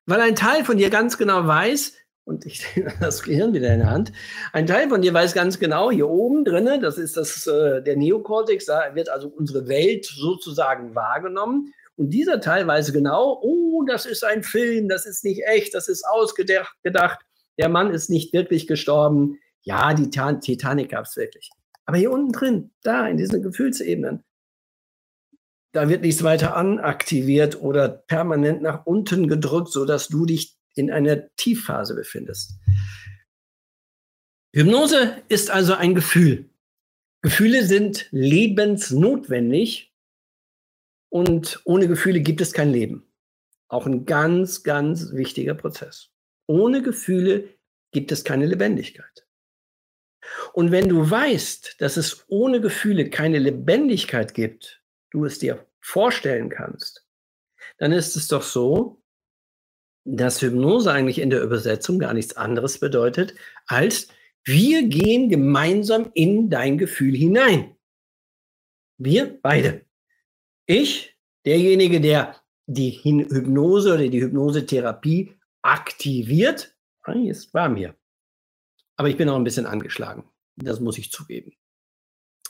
Weil 0.06 0.20
ein 0.20 0.36
Teil 0.36 0.64
von 0.64 0.76
dir 0.76 0.90
ganz 0.90 1.16
genau 1.16 1.46
weiß, 1.46 1.94
und 2.24 2.44
ich 2.44 2.64
das 3.00 3.22
Gehirn 3.22 3.54
wieder 3.54 3.72
in 3.72 3.80
der 3.80 3.90
Hand, 3.90 4.12
ein 4.52 4.66
Teil 4.66 4.90
von 4.90 5.00
dir 5.00 5.14
weiß 5.14 5.32
ganz 5.32 5.58
genau, 5.58 5.90
hier 5.90 6.08
oben 6.08 6.44
drinne, 6.44 6.80
das 6.80 6.98
ist 6.98 7.16
das, 7.16 7.46
äh, 7.46 7.82
der 7.82 7.96
Neokortex, 7.96 8.66
da 8.66 8.94
wird 8.94 9.08
also 9.08 9.28
unsere 9.28 9.68
Welt 9.68 10.04
sozusagen 10.04 10.94
wahrgenommen. 10.94 11.72
Und 11.96 12.10
dieser 12.10 12.40
Teil 12.40 12.66
weiß 12.66 12.92
genau, 12.92 13.40
oh, 13.42 13.84
das 13.86 14.06
ist 14.06 14.24
ein 14.24 14.42
Film, 14.42 14.88
das 14.88 15.06
ist 15.06 15.24
nicht 15.24 15.42
echt, 15.46 15.74
das 15.74 15.88
ist 15.88 16.04
ausgedacht. 16.06 16.74
Der 17.60 17.68
Mann 17.68 17.92
ist 17.92 18.08
nicht 18.08 18.32
wirklich 18.32 18.66
gestorben. 18.66 19.38
Ja, 19.60 19.92
die 19.92 20.08
Titanic 20.08 20.88
gab 20.88 21.04
es 21.04 21.16
wirklich. 21.16 21.50
Aber 21.84 21.98
hier 21.98 22.10
unten 22.10 22.32
drin, 22.32 22.70
da 22.82 23.06
in 23.06 23.18
diesen 23.18 23.42
Gefühlsebenen, 23.42 24.24
da 25.72 25.90
wird 25.90 26.00
nichts 26.00 26.22
weiter 26.22 26.56
anaktiviert 26.56 27.60
oder 27.60 27.88
permanent 27.88 28.62
nach 28.62 28.86
unten 28.86 29.28
gedrückt, 29.28 29.68
sodass 29.68 30.08
du 30.08 30.24
dich 30.24 30.56
in 30.74 30.90
einer 30.90 31.28
Tiefphase 31.36 31.94
befindest. 31.94 32.58
Hypnose 34.54 35.22
ist 35.28 35.50
also 35.50 35.74
ein 35.74 35.94
Gefühl. 35.94 36.48
Gefühle 37.20 37.66
sind 37.66 38.08
lebensnotwendig 38.10 39.94
und 41.10 41.60
ohne 41.64 41.88
Gefühle 41.88 42.20
gibt 42.20 42.40
es 42.40 42.54
kein 42.54 42.70
Leben. 42.70 43.12
Auch 43.68 43.86
ein 43.86 44.06
ganz, 44.06 44.62
ganz 44.62 45.12
wichtiger 45.12 45.54
Prozess. 45.54 46.10
Ohne 46.50 46.82
Gefühle 46.82 47.48
gibt 47.92 48.10
es 48.10 48.24
keine 48.24 48.44
Lebendigkeit. 48.44 49.24
Und 50.52 50.72
wenn 50.72 50.88
du 50.88 51.08
weißt, 51.08 51.76
dass 51.78 51.96
es 51.96 52.24
ohne 52.26 52.60
Gefühle 52.60 53.08
keine 53.08 53.38
Lebendigkeit 53.38 54.34
gibt, 54.34 54.82
du 55.10 55.24
es 55.24 55.38
dir 55.38 55.64
vorstellen 55.78 56.48
kannst, 56.48 57.06
dann 57.78 57.92
ist 57.92 58.16
es 58.16 58.26
doch 58.26 58.42
so, 58.42 59.00
dass 60.04 60.42
Hypnose 60.42 60.90
eigentlich 60.90 61.20
in 61.20 61.30
der 61.30 61.40
Übersetzung 61.40 62.00
gar 62.00 62.14
nichts 62.14 62.36
anderes 62.36 62.80
bedeutet, 62.80 63.34
als 63.66 64.08
wir 64.42 64.88
gehen 64.88 65.28
gemeinsam 65.28 66.10
in 66.14 66.50
dein 66.50 66.78
Gefühl 66.78 67.14
hinein. 67.14 67.76
Wir 68.98 69.38
beide. 69.40 69.86
Ich, 70.66 71.16
derjenige, 71.46 72.00
der 72.00 72.42
die 72.66 72.90
Hypnose 72.90 73.94
oder 73.94 74.08
die 74.08 74.20
Hypnosetherapie 74.20 75.39
aktiviert, 75.62 76.74
ah, 77.02 77.12
ist 77.12 77.52
warm 77.54 77.76
hier. 77.76 77.94
Aber 78.96 79.08
ich 79.08 79.16
bin 79.16 79.28
auch 79.28 79.36
ein 79.36 79.44
bisschen 79.44 79.66
angeschlagen. 79.66 80.24
Das 80.56 80.80
muss 80.80 80.98
ich 80.98 81.10
zugeben. 81.10 81.52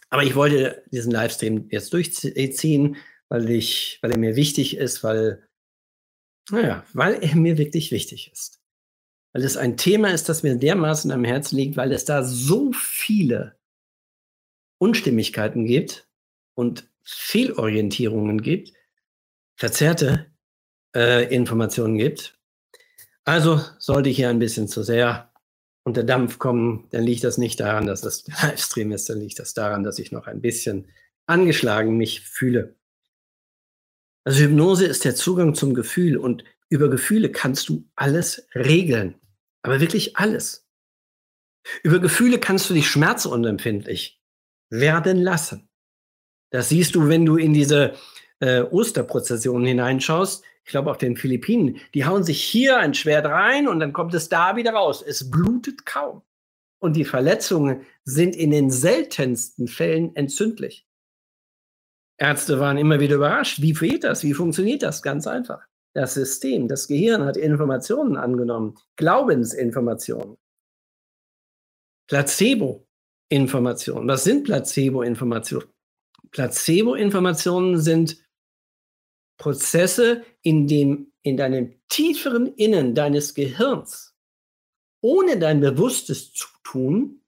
Aber 0.09 0.25
ich 0.25 0.35
wollte 0.35 0.83
diesen 0.91 1.13
Livestream 1.13 1.69
jetzt 1.71 1.93
durchziehen, 1.93 2.97
weil 3.29 3.49
ich, 3.51 3.99
weil 4.03 4.11
er 4.11 4.19
mir 4.19 4.35
wichtig 4.35 4.77
ist, 4.77 5.05
weil, 5.05 5.49
naja, 6.51 6.85
weil 6.93 7.23
er 7.23 7.37
mir 7.37 7.59
wirklich 7.59 7.93
wichtig 7.93 8.31
ist. 8.33 8.61
Weil 9.33 9.45
es 9.45 9.57
ein 9.57 9.77
Thema 9.77 10.11
ist, 10.11 10.29
das 10.29 10.43
mir 10.43 10.57
dermaßen 10.57 11.13
am 11.13 11.23
Herzen 11.23 11.57
liegt, 11.57 11.77
weil 11.77 11.93
es 11.93 12.05
da 12.05 12.25
so 12.25 12.73
viele 12.73 13.57
Unstimmigkeiten 14.79 15.67
gibt 15.67 16.09
und 16.55 16.91
Fehlorientierungen 17.05 18.43
gibt, 18.43 18.73
verzerrte 19.55 20.27
äh, 20.97 21.33
Informationen 21.33 21.99
gibt. 21.99 22.40
Also 23.31 23.61
sollte 23.79 24.09
ich 24.09 24.17
hier 24.17 24.29
ein 24.29 24.41
bisschen 24.41 24.67
zu 24.67 24.83
sehr 24.83 25.33
unter 25.85 26.03
Dampf 26.03 26.41
kommen, 26.41 26.89
dann 26.91 27.05
liegt 27.05 27.23
das 27.23 27.39
nicht 27.39 27.61
daran, 27.61 27.87
dass 27.87 28.01
das 28.01 28.27
Livestream 28.27 28.91
ist, 28.91 29.09
dann 29.09 29.21
liegt 29.21 29.39
das 29.39 29.55
daran, 29.55 29.85
dass 29.85 30.01
ich 30.01 30.11
noch 30.11 30.27
ein 30.27 30.41
bisschen 30.41 30.89
angeschlagen 31.27 31.97
mich 31.97 32.23
fühle. 32.23 32.75
Also 34.25 34.41
Hypnose 34.41 34.85
ist 34.85 35.05
der 35.05 35.15
Zugang 35.15 35.55
zum 35.55 35.75
Gefühl 35.75 36.17
und 36.17 36.43
über 36.71 36.91
Gefühle 36.91 37.31
kannst 37.31 37.69
du 37.69 37.89
alles 37.95 38.49
regeln, 38.53 39.15
aber 39.63 39.81
wirklich 39.81 40.17
alles. 40.17 40.67
Über 41.85 42.01
Gefühle 42.01 42.41
kannst 42.41 42.69
du 42.69 42.75
dich 42.75 42.89
schmerzunempfindlich 42.89 44.21
werden 44.71 45.23
lassen. 45.23 45.69
Das 46.51 46.71
siehst 46.71 46.97
du, 46.97 47.07
wenn 47.07 47.27
du 47.27 47.37
in 47.37 47.55
diese 47.55 47.95
äh, 48.41 48.63
Osterprozessionen 48.63 49.69
hineinschaust, 49.69 50.43
ich 50.65 50.71
glaube 50.71 50.91
auf 50.91 50.99
den 50.99 51.17
Philippinen, 51.17 51.79
die 51.95 52.05
hauen 52.05 52.23
sich 52.23 52.43
hier 52.43 52.79
ein 52.79 52.95
Schwert 52.95 53.27
rein 53.27 53.69
und 53.69 53.81
dann 53.81 53.93
kommt 53.93 54.15
es 54.15 54.29
da 54.29 54.57
wieder 54.57 54.73
raus. 54.73 55.03
Es 55.03 55.31
blutet 55.31 55.87
kaum. 55.87 56.23
Und 56.79 56.97
die 56.97 57.05
Verletzungen 57.05 57.87
sind 58.05 58.35
in 58.35 58.51
den 58.51 58.71
seltensten 58.71 59.69
Fällen 59.69 60.15
entzündlich. 60.17 60.87
Ärzte 62.19 62.61
waren 62.61 62.79
immer 62.79 63.01
wieder 63.01 63.17
überrascht. 63.17 63.63
Wie 63.63 63.73
geht 63.73 64.05
das? 64.05 64.23
Wie 64.23 64.35
funktioniert 64.35 64.83
das? 64.83 65.03
Ganz 65.03 65.27
einfach. 65.27 65.63
Das 65.95 66.15
System, 66.15 66.69
das 66.69 66.87
Gehirn 66.87 67.25
hat 67.25 67.37
Informationen 67.37 68.17
angenommen, 68.17 68.77
Glaubensinformationen. 68.97 70.37
Placebo-Informationen. 72.09 74.09
Was 74.09 74.25
sind 74.25 74.45
Placebo-Informationen? 74.45 75.69
Placebo-Informationen 76.31 77.79
sind 77.79 78.23
Prozesse, 79.41 80.23
in 80.43 80.69
dem 80.69 81.13
in 81.23 81.37
deinem 81.37 81.75
tieferen 81.89 82.55
Innen 82.55 82.95
deines 82.95 83.35
Gehirns, 83.35 84.15
ohne 85.01 85.39
dein 85.39 85.61
bewusstes 85.61 86.33
Zutun, 86.33 87.23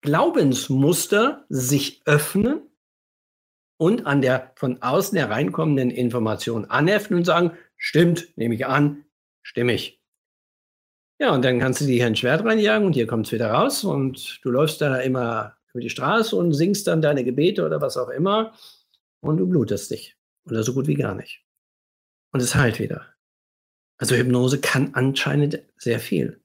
Glaubensmuster 0.00 1.44
sich 1.48 2.02
öffnen 2.06 2.62
und 3.76 4.06
an 4.06 4.22
der 4.22 4.52
von 4.54 4.80
außen 4.80 5.18
hereinkommenden 5.18 5.90
Information 5.90 6.64
anheften 6.66 7.16
und 7.16 7.24
sagen, 7.24 7.52
stimmt, 7.76 8.28
nehme 8.36 8.54
ich 8.54 8.64
an, 8.64 9.04
stimmig. 9.42 10.00
Ja, 11.20 11.34
und 11.34 11.44
dann 11.44 11.58
kannst 11.58 11.80
du 11.80 11.86
dir 11.86 11.96
hier 11.96 12.06
ein 12.06 12.14
Schwert 12.14 12.44
reinjagen 12.44 12.86
und 12.86 12.92
hier 12.92 13.08
kommt 13.08 13.26
es 13.26 13.32
wieder 13.32 13.50
raus 13.50 13.82
und 13.82 14.38
du 14.44 14.50
läufst 14.50 14.80
da 14.80 14.98
immer 14.98 15.56
über 15.72 15.80
die 15.80 15.90
Straße 15.90 16.36
und 16.36 16.52
singst 16.52 16.86
dann 16.86 17.02
deine 17.02 17.24
Gebete 17.24 17.66
oder 17.66 17.80
was 17.80 17.96
auch 17.96 18.08
immer 18.08 18.52
und 19.20 19.38
du 19.38 19.48
blutest 19.48 19.90
dich. 19.90 20.17
Oder 20.50 20.62
so 20.62 20.74
gut 20.74 20.86
wie 20.86 20.94
gar 20.94 21.14
nicht. 21.14 21.44
Und 22.32 22.40
es 22.40 22.54
heilt 22.54 22.78
wieder. 22.78 23.14
Also 23.98 24.14
Hypnose 24.14 24.60
kann 24.60 24.94
anscheinend 24.94 25.62
sehr 25.76 26.00
viel. 26.00 26.40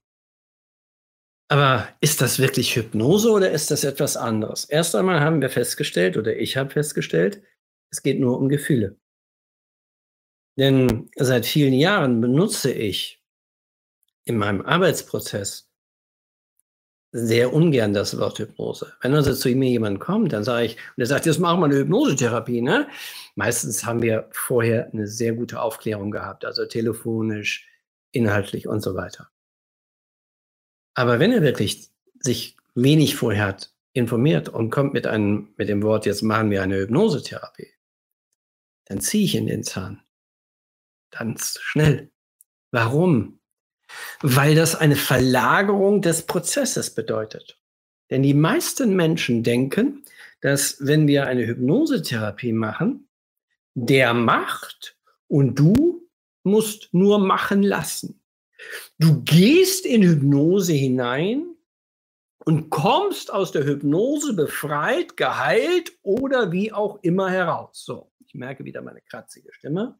Aber 1.50 1.88
ist 2.02 2.22
das 2.22 2.40
wirklich 2.40 2.76
Hypnose 2.76 3.30
oder 3.30 3.52
ist 3.52 3.70
das 3.70 3.84
etwas 3.84 4.18
anderes? 4.18 4.66
Erst 4.66 4.96
einmal 4.96 5.20
haben 5.20 5.42
wir 5.42 5.50
festgestellt, 5.50 6.18
oder 6.18 6.36
ich 6.36 6.58
habe 6.58 6.72
festgestellt, 6.72 7.44
es 7.92 8.02
geht 8.02 8.20
nur 8.20 8.40
um 8.40 8.50
Gefühle. 8.50 8.98
Denn 10.58 11.10
seit 11.16 11.46
vielen 11.46 11.74
Jahren 11.74 12.22
benutze 12.22 12.72
ich 12.72 13.24
in 14.26 14.38
meinem 14.38 14.62
Arbeitsprozess 14.62 15.73
sehr 17.16 17.54
ungern 17.54 17.94
das 17.94 18.18
Wort 18.18 18.40
Hypnose. 18.40 18.92
Wenn 19.02 19.14
also 19.14 19.34
zu 19.34 19.50
mir 19.50 19.70
jemand 19.70 20.00
kommt, 20.00 20.34
dann 20.34 20.44
sage 20.44 20.66
ich, 20.66 20.76
und 20.76 21.02
er 21.02 21.06
sagt, 21.06 21.28
jetzt 21.28 21.40
machen 21.40 21.60
wir 21.60 21.66
eine 21.66 21.78
Hypnosetherapie, 21.78 22.62
ne? 22.62 22.88
Meistens 23.36 23.86
haben 23.86 24.02
wir 24.02 24.28
vorher 24.32 24.92
eine 24.92 25.08
sehr 25.08 25.34
gute 25.34 25.62
Aufklärung 25.62 26.10
gehabt, 26.10 26.44
also 26.44 26.66
telefonisch, 26.66 27.70
inhaltlich 28.12 28.68
und 28.68 28.82
so 28.82 28.96
weiter. 28.96 29.30
Aber 30.96 31.20
wenn 31.20 31.32
er 31.32 31.44
wirklich 31.44 31.90
sich 32.20 32.58
wenig 32.74 33.16
vorher 33.16 33.46
hat 33.46 33.74
informiert 33.94 34.50
und 34.50 34.72
kommt 34.72 34.94
mit 34.94 35.06
einem, 35.06 35.54
mit 35.56 35.70
dem 35.70 35.84
Wort, 35.84 36.08
jetzt 36.08 36.24
machen 36.24 36.50
wir 36.50 36.64
eine 36.64 36.78
Hypnosetherapie, 36.78 37.74
dann 38.86 39.02
ziehe 39.02 39.26
ich 39.26 39.36
in 39.36 39.46
den 39.46 39.64
Zahn. 39.64 40.02
Ganz 41.12 41.60
schnell. 41.62 42.12
Warum? 42.72 43.40
Weil 44.22 44.56
das 44.56 44.76
eine 44.76 44.96
Verlagerung 44.96 46.02
des 46.02 46.26
Prozesses 46.26 46.94
bedeutet. 46.94 47.60
Denn 48.10 48.24
die 48.24 48.34
meisten 48.34 48.96
Menschen 48.96 49.44
denken, 49.44 50.04
dass 50.42 50.78
wenn 50.80 51.08
wir 51.08 51.26
eine 51.26 51.48
Hypnosetherapie 51.48 52.54
machen, 52.54 53.08
der 53.76 54.14
macht 54.14 54.98
und 55.28 55.58
du 55.58 56.08
musst 56.44 56.94
nur 56.94 57.20
machen 57.20 57.64
lassen. 57.64 58.22
Du 59.00 59.24
gehst 59.24 59.86
in 59.86 60.04
Hypnose 60.04 60.74
hinein 60.74 61.56
und 62.46 62.70
kommst 62.70 63.32
aus 63.32 63.52
der 63.52 63.66
Hypnose 63.66 64.34
befreit, 64.34 65.18
geheilt 65.18 65.94
oder 66.02 66.52
wie 66.52 66.72
auch 66.72 67.00
immer 67.02 67.30
heraus. 67.32 67.84
So, 67.86 68.12
ich 68.26 68.34
merke 68.34 68.66
wieder 68.66 68.82
meine 68.82 69.02
kratzige 69.02 69.54
Stimme. 69.54 69.98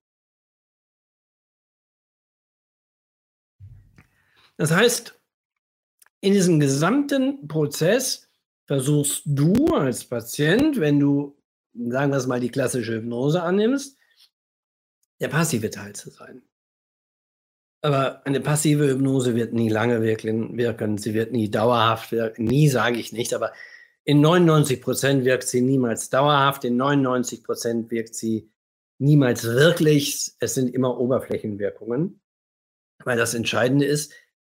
Das 4.64 4.72
heißt, 4.72 5.20
in 6.22 6.32
diesem 6.32 6.58
gesamten 6.58 7.50
Prozess 7.50 8.30
versuchst 8.66 9.24
du 9.26 9.66
als 9.76 10.06
Patient, 10.06 10.80
wenn 10.80 11.02
du, 11.02 11.38
sagen 11.74 12.14
wir 12.14 12.18
es 12.18 12.28
mal, 12.28 12.40
die 12.40 12.50
klassische 12.50 12.94
Hypnose 12.94 13.44
annimmst, 13.44 13.98
der 15.20 15.28
passive 15.28 15.70
Teil 15.70 15.92
zu 15.92 16.12
sein. 16.12 16.44
Aber 17.82 18.26
eine 18.26 18.40
passive 18.40 18.88
Hypnose 18.88 19.36
wird 19.36 19.52
nie 19.52 19.68
lange 19.68 20.02
wirken, 20.02 20.98
sie 20.98 21.14
wird 21.14 21.34
nie 21.34 21.52
dauerhaft 21.52 22.14
wirken, 22.14 22.46
nie 22.46 22.70
sage 22.70 23.00
ich 23.00 23.12
nicht, 23.12 23.34
aber 23.34 23.52
in 24.06 24.22
99 24.22 24.82
Prozent 24.82 25.26
wirkt 25.26 25.50
sie 25.50 25.60
niemals 25.60 26.10
dauerhaft, 26.10 26.64
in 26.64 26.78
99 26.78 27.44
Prozent 27.44 27.92
wirkt 27.92 28.16
sie 28.16 28.50
niemals 28.98 29.44
wirklich. 29.44 30.32
Es 30.40 30.54
sind 30.54 30.74
immer 30.74 30.98
Oberflächenwirkungen, 31.02 32.22
weil 33.04 33.18
das 33.18 33.34
Entscheidende 33.34 33.84
ist, 33.84 34.14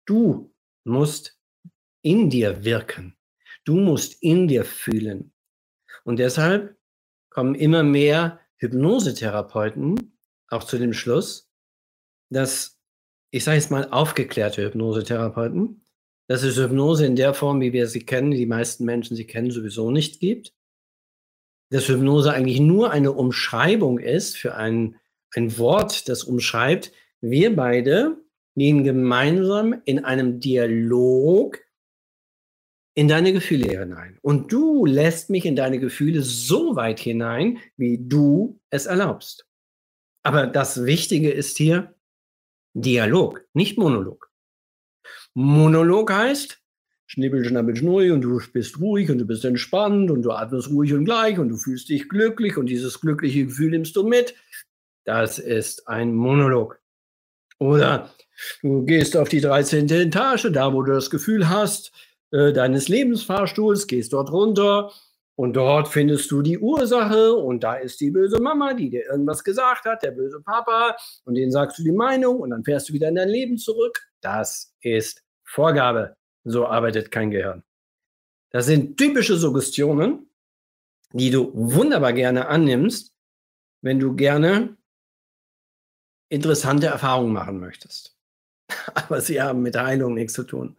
du 0.08 0.52
musst 0.84 1.39
in 2.02 2.32
dir 2.32 2.63
wirken, 2.63 3.15
du 3.65 3.76
musst 3.76 4.22
in 4.24 4.48
dir 4.48 4.65
fühlen. 4.65 5.34
Und 6.04 6.17
deshalb 6.17 6.76
kommen 7.30 7.54
immer 7.54 7.84
mehr 7.84 8.39
Hypnosetherapeuten 8.56 10.17
auch 10.50 10.63
zu 10.63 10.80
dem 10.80 10.93
Schluss, 10.93 11.52
dass 12.30 12.78
ich 13.32 13.43
sage 13.43 13.58
jetzt 13.58 13.72
mal, 13.72 13.89
aufgeklärte 13.91 14.63
Hypnosetherapeuten, 14.63 15.86
dass 16.28 16.43
es 16.43 16.58
Hypnose 16.58 17.06
in 17.06 17.15
der 17.15 17.34
Form, 17.34 17.62
wie 17.62 17.74
wir 17.74 17.88
sie 17.88 18.06
kennen, 18.06 18.32
die 18.32 18.46
meisten 18.46 18.86
Menschen 18.86 19.15
sie 19.15 19.28
kennen, 19.28 19.52
sowieso 19.52 19.91
nicht 19.91 20.20
gibt. 20.20 20.54
Dass 21.70 21.88
Hypnose 21.88 22.34
eigentlich 22.34 22.60
nur 22.60 22.91
eine 22.91 23.12
Umschreibung 23.12 24.00
ist 24.00 24.38
für 24.38 24.56
ein, 24.56 24.96
ein 25.36 25.58
Wort, 25.58 26.08
das 26.08 26.24
umschreibt, 26.24 26.91
wir 27.20 27.56
beide 27.56 28.17
gehen 28.58 28.84
gemeinsam 28.84 29.82
in 29.86 30.04
einem 30.04 30.39
Dialog 30.39 31.60
in 32.96 33.08
deine 33.08 33.32
Gefühle 33.32 33.67
hinein. 33.70 34.17
Und 34.24 34.52
du 34.52 34.88
lässt 34.88 35.30
mich 35.30 35.46
in 35.46 35.56
deine 35.56 35.78
Gefühle 35.80 36.24
so 36.24 36.76
weit 36.76 37.00
hinein, 37.00 37.60
wie 37.78 38.00
du 38.02 38.60
es 38.72 38.88
erlaubst. 38.88 39.46
Aber 40.24 40.48
das 40.48 40.86
Wichtige 40.86 41.30
ist 41.30 41.58
hier, 41.58 41.93
Dialog, 42.74 43.46
nicht 43.54 43.78
Monolog. 43.78 44.32
Monolog 45.36 46.12
heißt, 46.12 46.60
schnibbel, 47.06 47.46
schnabbel, 47.46 47.76
schnurri 47.76 48.10
und 48.10 48.22
du 48.22 48.41
bist 48.52 48.80
ruhig 48.80 49.12
und 49.12 49.20
du 49.20 49.26
bist 49.26 49.46
entspannt 49.46 50.10
und 50.10 50.24
du 50.24 50.32
atmest 50.32 50.72
ruhig 50.72 50.93
und 50.93 51.06
gleich 51.06 51.38
und 51.38 51.50
du 51.50 51.58
fühlst 51.58 51.89
dich 51.89 52.10
glücklich 52.10 52.58
und 52.58 52.65
dieses 52.65 53.00
glückliche 53.00 53.46
Gefühl 53.46 53.70
nimmst 53.70 53.96
du 53.96 54.08
mit. 54.08 54.34
Das 55.06 55.38
ist 55.38 55.88
ein 55.88 56.15
Monolog. 56.15 56.82
Oder 57.60 58.12
du 58.62 58.84
gehst 58.84 59.17
auf 59.17 59.30
die 59.30 59.41
13. 59.41 59.89
Etage, 59.89 60.50
da 60.52 60.73
wo 60.73 60.82
du 60.82 60.93
das 60.93 61.10
Gefühl 61.10 61.50
hast, 61.50 61.91
äh, 62.32 62.54
deines 62.54 62.88
Lebensfahrstuhls, 62.88 63.88
gehst 63.88 64.13
dort 64.13 64.32
runter 64.32 64.91
und 65.36 65.54
dort 65.54 65.88
findest 65.88 66.32
du 66.32 66.41
die 66.41 66.58
Ursache 66.58 67.34
und 67.34 67.63
da 67.63 67.76
ist 67.76 68.02
die 68.02 68.12
böse 68.12 68.41
Mama, 68.41 68.73
die 68.73 68.89
dir 68.89 69.06
irgendwas 69.06 69.43
gesagt 69.43 69.86
hat, 69.86 70.02
der 70.04 70.12
böse 70.12 70.41
Papa 70.41 70.97
und 71.26 71.36
denen 71.36 71.52
sagst 71.52 71.78
du 71.78 71.84
die 71.84 71.91
Meinung 71.91 72.39
und 72.39 72.50
dann 72.50 72.63
fährst 72.63 72.89
du 72.89 72.93
wieder 72.93 73.10
in 73.10 73.15
dein 73.15 73.30
Leben 73.30 73.58
zurück. 73.58 74.08
Das 74.21 74.73
ist 74.82 75.23
Vorgabe. 75.43 76.17
So 76.43 76.65
arbeitet 76.65 77.12
kein 77.12 77.30
Gehirn. 77.30 77.63
Das 78.50 78.65
sind 78.65 78.97
typische 78.97 79.38
Suggestionen, 79.38 80.30
die 81.13 81.30
du 81.30 81.52
wunderbar 81.54 82.13
gerne 82.13 82.47
annimmst, 82.47 83.13
wenn 83.82 84.00
du 84.00 84.15
gerne 84.15 84.76
interessante 86.30 86.88
Erfahrungen 86.88 87.34
machen 87.34 87.60
möchtest. 87.60 88.17
Aber 88.94 89.22
sie 89.22 89.42
haben 89.42 89.62
mit 89.62 89.78
Heilung 89.78 90.14
nichts 90.14 90.34
zu 90.34 90.44
tun. 90.44 90.78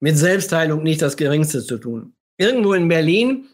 Mit 0.00 0.16
Selbstheilung 0.18 0.82
nicht 0.82 1.02
das 1.02 1.16
Geringste 1.16 1.64
zu 1.64 1.78
tun. 1.78 2.14
Irgendwo 2.36 2.74
in 2.74 2.88
Berlin 2.88 3.46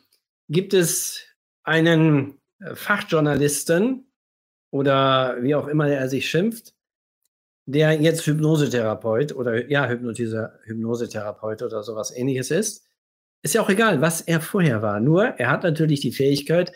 gibt 0.49 0.73
es 0.75 1.23
einen 1.63 2.39
äh, 2.61 2.75
Fachjournalisten 2.75 4.07
oder 4.71 5.37
wie 5.43 5.55
auch 5.55 5.69
immer 5.69 5.89
er 5.89 6.09
sich 6.09 6.29
schimpft, 6.29 6.75
der 7.67 8.01
jetzt 8.01 8.27
Hypnosetherapeut 8.27 9.35
oder 9.35 9.69
ja, 9.69 9.87
Hypnotiser, 9.89 10.59
Hypnosetherapeut 10.65 11.63
oder 11.63 11.83
sowas 11.83 12.15
ähnliches 12.17 12.51
ist. 12.51 12.87
Ist 13.43 13.55
ja 13.55 13.61
auch 13.61 13.71
egal, 13.71 14.01
was 14.01 14.21
er 14.23 14.41
vorher 14.41 14.83
war. 14.83 15.01
Nur 15.01 15.27
er 15.39 15.51
hat 15.51 15.63
natürlich 15.63 16.01
die 16.01 16.13
Fähigkeit, 16.13 16.73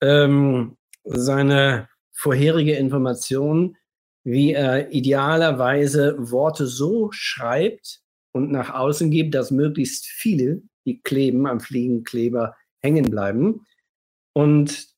ähm, 0.00 0.76
seine 1.04 1.88
vorherige 2.12 2.76
Information, 2.76 3.76
wie 4.24 4.52
er 4.52 4.92
idealerweise 4.92 6.16
Worte 6.18 6.66
so 6.66 7.10
schreibt 7.12 8.00
und 8.32 8.50
nach 8.50 8.72
außen 8.72 9.10
gibt, 9.10 9.34
dass 9.34 9.50
möglichst 9.50 10.06
viele, 10.06 10.62
die 10.86 11.00
kleben 11.02 11.46
am 11.46 11.60
Fliegenkleber, 11.60 12.56
hängen 12.80 13.10
bleiben. 13.10 13.66
Und 14.32 14.88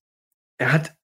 er 0.59 0.73
hat 0.73 0.95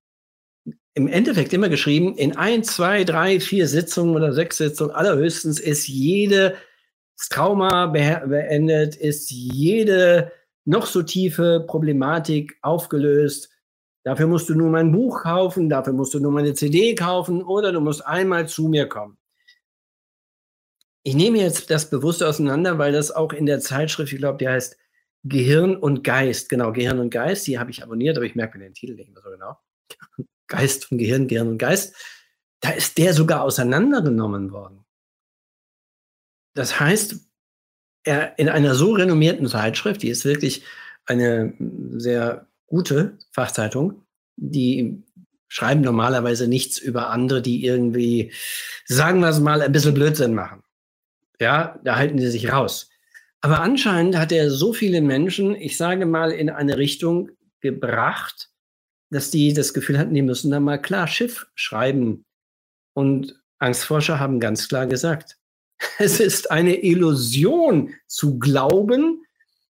im 0.94 1.09
Endeffekt 1.09 1.52
immer 1.52 1.68
geschrieben, 1.68 2.16
in 2.16 2.37
ein, 2.37 2.64
zwei, 2.64 3.04
drei, 3.04 3.40
vier 3.40 3.68
Sitzungen 3.68 4.16
oder 4.16 4.33
sechs 4.33 4.59
Sitzungen 4.59 4.94
allerhöchstens 4.94 5.61
ist 5.61 5.88
jedes 5.88 6.52
Trauma 7.30 7.87
beendet, 7.87 8.96
ist 8.96 9.30
jede 9.30 10.33
noch 10.64 10.87
so 10.87 11.02
tiefe 11.02 11.64
Problematik 11.66 12.59
aufgelöst. 12.62 13.49
Dafür 14.02 14.26
musst 14.26 14.48
du 14.48 14.54
nur 14.54 14.70
mein 14.70 14.92
Buch 14.92 15.22
kaufen, 15.22 15.68
dafür 15.68 15.92
musst 15.92 16.14
du 16.14 16.20
nur 16.20 16.32
meine 16.32 16.54
CD 16.54 16.94
kaufen 16.94 17.42
oder 17.42 17.70
du 17.70 17.80
musst 17.80 18.06
einmal 18.06 18.48
zu 18.48 18.68
mir 18.68 18.88
kommen. 18.88 19.18
Ich 21.02 21.14
nehme 21.14 21.38
jetzt 21.38 21.70
das 21.70 21.88
bewusst 21.90 22.22
auseinander, 22.22 22.78
weil 22.78 22.92
das 22.92 23.10
auch 23.10 23.32
in 23.32 23.46
der 23.46 23.60
Zeitschrift, 23.60 24.12
ich 24.12 24.18
glaube, 24.18 24.38
die 24.38 24.48
heißt 24.48 24.76
Gehirn 25.24 25.76
und 25.76 26.02
Geist, 26.02 26.48
genau, 26.48 26.72
Gehirn 26.72 26.98
und 26.98 27.10
Geist, 27.10 27.46
die 27.46 27.58
habe 27.58 27.70
ich 27.70 27.82
abonniert, 27.82 28.16
aber 28.16 28.26
ich 28.26 28.34
merke 28.34 28.58
mir 28.58 28.64
den 28.64 28.74
Titel 28.74 28.94
nicht 28.94 29.12
mehr 29.12 29.22
so 29.22 29.30
genau. 29.30 29.58
Geist 30.46 30.90
und 30.90 30.98
Gehirn, 30.98 31.28
Gehirn 31.28 31.48
und 31.48 31.58
Geist. 31.58 31.94
Da 32.60 32.70
ist 32.70 32.98
der 32.98 33.14
sogar 33.14 33.42
auseinandergenommen 33.42 34.50
worden. 34.50 34.84
Das 36.54 36.80
heißt, 36.80 37.16
er 38.04 38.38
in 38.38 38.48
einer 38.48 38.74
so 38.74 38.92
renommierten 38.92 39.46
Zeitschrift, 39.46 40.02
die 40.02 40.08
ist 40.08 40.24
wirklich 40.24 40.64
eine 41.06 41.54
sehr 41.96 42.49
gute 42.70 43.18
Fachzeitung, 43.33 44.06
die 44.37 45.02
schreiben 45.48 45.83
normalerweise 45.83 46.48
nichts 46.48 46.78
über 46.78 47.11
andere, 47.11 47.42
die 47.42 47.64
irgendwie, 47.64 48.33
sagen 48.87 49.20
wir 49.20 49.28
es 49.28 49.40
mal, 49.40 49.61
ein 49.61 49.72
bisschen 49.72 49.92
Blödsinn 49.92 50.33
machen. 50.33 50.62
Ja, 51.38 51.78
da 51.85 51.96
halten 51.96 52.18
sie 52.18 52.30
sich 52.30 52.50
raus. 52.50 52.88
Aber 53.42 53.61
anscheinend 53.61 54.16
hat 54.16 54.33
er 54.33 54.50
so 54.50 54.72
viele 54.72 55.00
Menschen, 55.00 55.54
ich 55.54 55.76
sage 55.76 56.06
mal, 56.06 56.30
in 56.30 56.48
eine 56.48 56.78
Richtung 56.78 57.30
gebracht, 57.61 58.50
dass 59.11 59.30
die 59.30 59.52
das 59.52 59.74
Gefühl 59.74 59.98
hatten, 59.98 60.14
die 60.14 60.22
müssen 60.22 60.50
da 60.50 60.61
mal 60.61 60.80
klar 60.80 61.09
Schiff 61.09 61.48
schreiben. 61.54 62.24
Und 62.94 63.42
Angstforscher 63.59 64.20
haben 64.20 64.38
ganz 64.38 64.68
klar 64.68 64.87
gesagt, 64.87 65.38
es 65.98 66.20
ist 66.20 66.50
eine 66.50 66.83
Illusion 66.83 67.94
zu 68.06 68.38
glauben, 68.38 69.24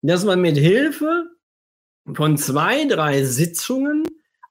dass 0.01 0.23
man 0.25 0.41
mit 0.41 0.57
Hilfe 0.57 1.32
von 2.13 2.37
zwei, 2.37 2.85
drei 2.85 3.23
Sitzungen 3.23 4.05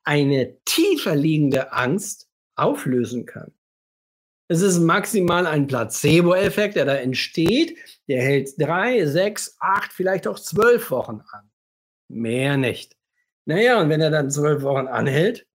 eine 0.05 0.59
tiefer 0.65 1.15
liegende 1.15 1.73
Angst 1.73 2.29
auflösen 2.57 3.27
kann. 3.27 3.53
Es 4.49 4.61
ist 4.61 4.81
maximal 4.81 5.47
ein 5.47 5.67
Placebo-Effekt, 5.67 6.77
der 6.77 6.85
da 6.85 6.95
entsteht. 6.97 7.77
Der 8.09 8.23
hält 8.23 8.51
drei, 8.59 9.07
sechs, 9.07 9.57
acht, 9.61 9.93
vielleicht 9.93 10.27
auch 10.27 10.39
zwölf 10.39 10.91
Wochen 10.91 11.23
an. 11.31 11.51
Mehr 12.09 12.57
nicht. 12.57 12.97
Naja, 13.47 13.81
und 13.81 13.89
wenn 13.89 14.01
er 14.01 14.11
dann 14.11 14.31
zwölf 14.31 14.63
Wochen 14.63 14.89
anhält, 14.89 15.47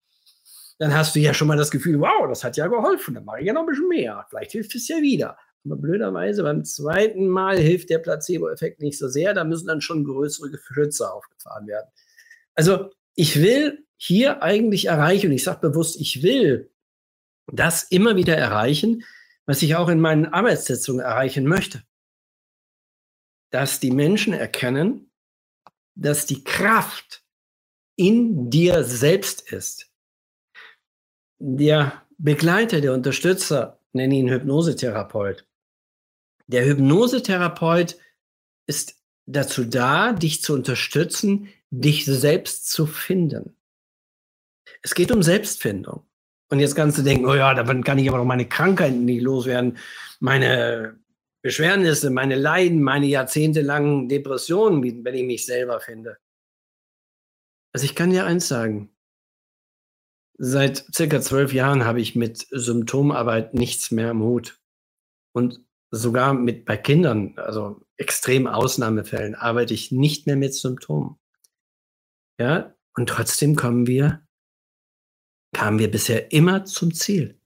dann 0.79 0.93
hast 0.93 1.15
du 1.15 1.19
ja 1.19 1.33
schon 1.33 1.47
mal 1.47 1.57
das 1.57 1.71
Gefühl, 1.71 1.99
wow, 1.99 2.27
das 2.27 2.43
hat 2.43 2.57
ja 2.57 2.67
geholfen, 2.67 3.15
dann 3.15 3.25
mache 3.25 3.39
ich 3.39 3.45
ja 3.45 3.53
noch 3.53 3.61
ein 3.61 3.67
bisschen 3.67 3.87
mehr. 3.87 4.25
Vielleicht 4.29 4.51
hilft 4.51 4.75
es 4.75 4.87
ja 4.87 4.97
wieder. 4.97 5.37
Aber 5.69 5.81
blöderweise 5.81 6.43
beim 6.43 6.63
zweiten 6.63 7.27
Mal 7.27 7.57
hilft 7.57 7.89
der 7.89 7.99
Placebo-Effekt 7.99 8.81
nicht 8.81 8.97
so 8.97 9.07
sehr. 9.07 9.33
Da 9.33 9.43
müssen 9.43 9.67
dann 9.67 9.81
schon 9.81 10.03
größere 10.05 10.49
Geschütze 10.49 11.11
aufgefahren 11.11 11.67
werden. 11.67 11.89
Also 12.55 12.89
ich 13.15 13.41
will 13.41 13.85
hier 13.97 14.41
eigentlich 14.43 14.85
erreichen, 14.85 15.27
und 15.27 15.33
ich 15.33 15.43
sage 15.43 15.69
bewusst, 15.69 15.99
ich 15.99 16.23
will 16.23 16.71
das 17.51 17.83
immer 17.83 18.15
wieder 18.15 18.35
erreichen, 18.35 19.03
was 19.45 19.61
ich 19.61 19.75
auch 19.75 19.89
in 19.89 19.99
meinen 19.99 20.25
Arbeitssitzungen 20.25 21.03
erreichen 21.03 21.45
möchte. 21.45 21.83
Dass 23.51 23.79
die 23.79 23.91
Menschen 23.91 24.33
erkennen, 24.33 25.11
dass 25.95 26.25
die 26.25 26.43
Kraft 26.43 27.23
in 27.95 28.49
dir 28.49 28.83
selbst 28.83 29.51
ist. 29.51 29.91
Der 31.39 32.03
Begleiter, 32.17 32.81
der 32.81 32.93
Unterstützer, 32.93 33.79
nenne 33.93 34.15
ihn 34.15 34.29
Hypnosetherapeut. 34.29 35.47
Der 36.47 36.65
Hypnosetherapeut 36.65 37.97
ist 38.67 38.95
dazu 39.25 39.65
da, 39.65 40.13
dich 40.13 40.41
zu 40.41 40.53
unterstützen, 40.53 41.49
dich 41.69 42.05
selbst 42.05 42.69
zu 42.69 42.85
finden. 42.85 43.57
Es 44.81 44.95
geht 44.95 45.11
um 45.11 45.21
Selbstfindung. 45.21 46.05
Und 46.49 46.59
jetzt 46.59 46.75
kannst 46.75 46.97
du 46.97 47.01
denken, 47.01 47.25
oh 47.25 47.35
ja, 47.35 47.53
davon 47.53 47.83
kann 47.83 47.99
ich 47.99 48.07
aber 48.07 48.19
noch 48.19 48.25
meine 48.25 48.47
Krankheiten 48.47 49.03
nicht 49.03 49.21
loswerden, 49.21 49.77
meine 50.19 50.97
Beschwernisse, 51.41 52.09
meine 52.09 52.35
Leiden, 52.35 52.81
meine 52.81 53.05
jahrzehntelangen 53.05 54.07
Depressionen, 54.07 54.81
wenn 55.03 55.15
ich 55.15 55.25
mich 55.25 55.45
selber 55.45 55.81
finde. 55.81 56.17
Also 57.73 57.85
ich 57.85 57.95
kann 57.95 58.11
dir 58.11 58.25
eins 58.25 58.47
sagen. 58.47 58.89
Seit 60.39 60.85
circa 60.93 61.19
zwölf 61.19 61.51
Jahren 61.51 61.83
habe 61.83 61.99
ich 61.99 62.15
mit 62.15 62.47
Symptomarbeit 62.51 63.53
nichts 63.53 63.91
mehr 63.91 64.11
im 64.11 64.21
Hut. 64.21 64.59
Und 65.33 65.66
sogar 65.91 66.33
mit 66.33 66.65
bei 66.65 66.77
Kindern, 66.77 67.33
also 67.37 67.81
extrem 67.97 68.47
Ausnahmefällen, 68.47 69.35
arbeite 69.35 69.73
ich 69.73 69.91
nicht 69.91 70.27
mehr 70.27 70.35
mit 70.35 70.53
Symptomen. 70.53 71.17
Ja, 72.39 72.75
und 72.95 73.09
trotzdem 73.09 73.55
kommen 73.55 73.87
wir 73.87 74.27
kamen 75.57 75.79
wir 75.79 75.89
bisher 75.89 76.31
immer 76.31 76.65
zum 76.65 76.93
Ziel. 76.93 77.41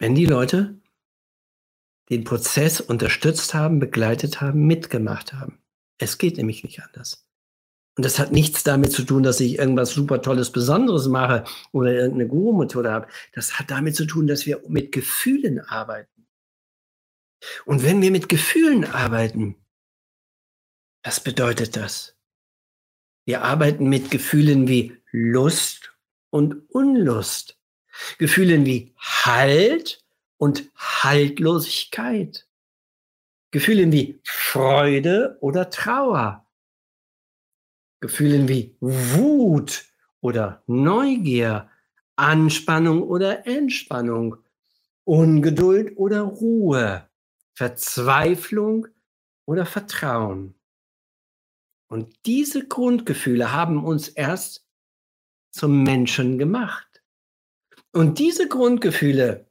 Wenn 0.00 0.16
die 0.16 0.26
Leute 0.26 0.80
den 2.10 2.24
Prozess 2.24 2.80
unterstützt 2.80 3.54
haben, 3.54 3.78
begleitet 3.78 4.40
haben, 4.40 4.66
mitgemacht 4.66 5.32
haben. 5.32 5.62
Es 5.98 6.18
geht 6.18 6.36
nämlich 6.36 6.64
nicht 6.64 6.82
anders. 6.82 7.24
Und 7.96 8.04
das 8.04 8.18
hat 8.18 8.32
nichts 8.32 8.64
damit 8.64 8.90
zu 8.90 9.04
tun, 9.04 9.22
dass 9.22 9.38
ich 9.38 9.58
irgendwas 9.58 9.90
super 9.90 10.22
Tolles, 10.22 10.50
Besonderes 10.50 11.06
mache 11.06 11.44
oder 11.70 11.92
irgendeine 11.92 12.26
Guru-Methode 12.26 12.90
habe. 12.90 13.06
Das 13.32 13.58
hat 13.58 13.70
damit 13.70 13.94
zu 13.94 14.06
tun, 14.06 14.26
dass 14.26 14.44
wir 14.46 14.60
mit 14.66 14.90
Gefühlen 14.90 15.60
arbeiten. 15.60 16.11
Und 17.64 17.82
wenn 17.82 18.02
wir 18.02 18.10
mit 18.10 18.28
Gefühlen 18.28 18.84
arbeiten, 18.84 19.56
was 21.02 21.20
bedeutet 21.20 21.76
das? 21.76 22.16
Wir 23.24 23.42
arbeiten 23.42 23.88
mit 23.88 24.10
Gefühlen 24.10 24.68
wie 24.68 24.96
Lust, 25.10 25.92
und 26.32 26.68
Unlust. 26.70 27.58
Gefühlen 28.18 28.64
wie 28.66 28.94
Halt 28.96 30.02
und 30.38 30.70
Haltlosigkeit. 30.74 32.48
Gefühlen 33.50 33.92
wie 33.92 34.18
Freude 34.24 35.36
oder 35.40 35.70
Trauer. 35.70 36.46
Gefühlen 38.00 38.48
wie 38.48 38.74
Wut 38.80 39.84
oder 40.20 40.62
Neugier, 40.66 41.70
Anspannung 42.16 43.02
oder 43.02 43.46
Entspannung, 43.46 44.36
Ungeduld 45.04 45.96
oder 45.96 46.22
Ruhe, 46.22 47.08
Verzweiflung 47.54 48.88
oder 49.46 49.66
Vertrauen. 49.66 50.54
Und 51.88 52.14
diese 52.24 52.66
Grundgefühle 52.66 53.52
haben 53.52 53.84
uns 53.84 54.08
erst 54.08 54.66
zum 55.52 55.82
Menschen 55.82 56.38
gemacht. 56.38 57.02
Und 57.92 58.18
diese 58.18 58.48
Grundgefühle 58.48 59.46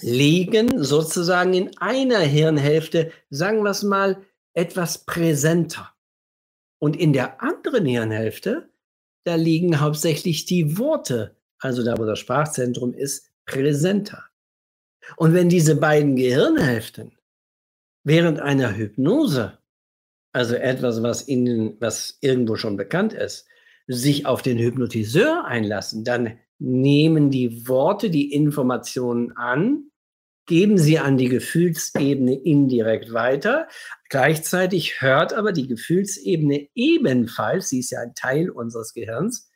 liegen 0.00 0.82
sozusagen 0.82 1.54
in 1.54 1.76
einer 1.78 2.18
Hirnhälfte, 2.18 3.12
sagen 3.30 3.62
wir 3.62 3.70
es 3.70 3.82
mal, 3.82 4.24
etwas 4.54 5.04
präsenter. 5.04 5.94
Und 6.80 6.96
in 6.96 7.12
der 7.12 7.42
anderen 7.42 7.84
Hirnhälfte, 7.84 8.72
da 9.24 9.34
liegen 9.34 9.80
hauptsächlich 9.80 10.46
die 10.46 10.78
Worte, 10.78 11.36
also 11.58 11.84
da, 11.84 11.98
wo 11.98 12.04
das 12.04 12.18
Sprachzentrum 12.18 12.94
ist, 12.94 13.30
präsenter. 13.46 14.27
Und 15.16 15.34
wenn 15.34 15.48
diese 15.48 15.76
beiden 15.76 16.16
Gehirnhälften 16.16 17.16
während 18.04 18.40
einer 18.40 18.76
Hypnose, 18.76 19.58
also 20.32 20.54
etwas, 20.54 21.02
was 21.02 21.26
Ihnen, 21.28 21.76
was 21.80 22.18
irgendwo 22.20 22.56
schon 22.56 22.76
bekannt 22.76 23.12
ist, 23.12 23.46
sich 23.86 24.26
auf 24.26 24.42
den 24.42 24.58
Hypnotiseur 24.58 25.44
einlassen, 25.44 26.04
dann 26.04 26.38
nehmen 26.58 27.30
die 27.30 27.68
Worte 27.68 28.10
die 28.10 28.32
Informationen 28.32 29.32
an, 29.32 29.90
geben 30.46 30.78
sie 30.78 30.98
an 30.98 31.18
die 31.18 31.28
Gefühlsebene 31.28 32.34
indirekt 32.34 33.12
weiter. 33.12 33.68
Gleichzeitig 34.08 35.00
hört 35.00 35.32
aber 35.32 35.52
die 35.52 35.68
Gefühlsebene 35.68 36.68
ebenfalls, 36.74 37.68
sie 37.68 37.80
ist 37.80 37.90
ja 37.90 38.00
ein 38.00 38.14
Teil 38.14 38.50
unseres 38.50 38.94
Gehirns, 38.94 39.50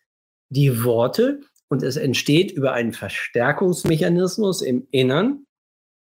die 0.50 0.84
Worte 0.84 1.40
und 1.72 1.82
es 1.82 1.96
entsteht 1.96 2.52
über 2.52 2.72
einen 2.72 2.92
Verstärkungsmechanismus 2.92 4.62
im 4.62 4.86
Innern 4.92 5.46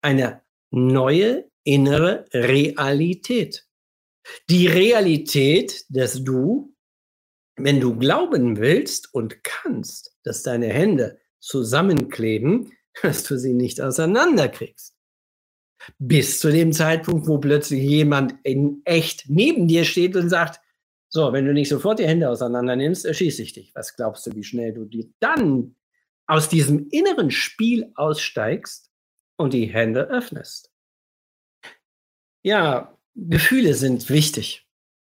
eine 0.01 0.41
neue 0.71 1.49
innere 1.63 2.25
Realität. 2.33 3.65
Die 4.49 4.67
Realität 4.67 5.83
des 5.89 6.23
Du 6.23 6.75
wenn 7.57 7.79
du 7.79 7.97
glauben 7.97 8.57
willst 8.57 9.13
und 9.13 9.43
kannst, 9.43 10.15
dass 10.23 10.43
deine 10.43 10.67
Hände 10.67 11.19
zusammenkleben, 11.39 12.71
dass 13.01 13.23
du 13.23 13.37
sie 13.37 13.53
nicht 13.53 13.81
auseinanderkriegst. 13.81 14.93
Bis 15.99 16.39
zu 16.39 16.51
dem 16.51 16.71
Zeitpunkt, 16.71 17.27
wo 17.27 17.37
plötzlich 17.37 17.83
jemand 17.83 18.35
in 18.43 18.81
echt 18.85 19.25
neben 19.27 19.67
dir 19.67 19.85
steht 19.85 20.15
und 20.15 20.29
sagt, 20.29 20.59
so, 21.15 21.31
wenn 21.31 21.45
du 21.45 21.53
nicht 21.53 21.69
sofort 21.69 21.99
die 21.99 22.07
Hände 22.07 22.29
auseinander 22.29 22.75
nimmst, 22.75 23.05
erschieße 23.05 23.41
ich 23.41 23.53
dich. 23.53 23.73
Was 23.73 23.95
glaubst 23.95 24.27
du, 24.27 24.35
wie 24.35 24.43
schnell 24.43 24.73
du 24.73 24.83
dir 24.83 25.07
dann 25.21 25.75
aus 26.27 26.49
diesem 26.49 26.89
inneren 26.89 27.31
Spiel 27.31 27.91
aussteigst 27.95 28.91
und 29.37 29.53
die 29.53 29.67
Hände 29.67 30.01
öffnest. 30.09 30.71
Ja, 32.43 32.97
Gefühle 33.15 33.73
sind 33.73 34.09
wichtig. 34.09 34.67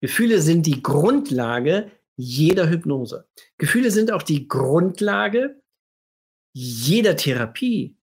Gefühle 0.01 0.41
sind 0.41 0.67
die 0.67 0.83
Grundlage 0.83 1.91
jeder 2.17 2.69
Hypnose. 2.69 3.27
Gefühle 3.59 3.91
sind 3.91 4.13
auch 4.13 4.23
die 4.23 4.49
Grundlage 4.49 5.63
jeder 6.53 7.17
Therapie. 7.17 7.97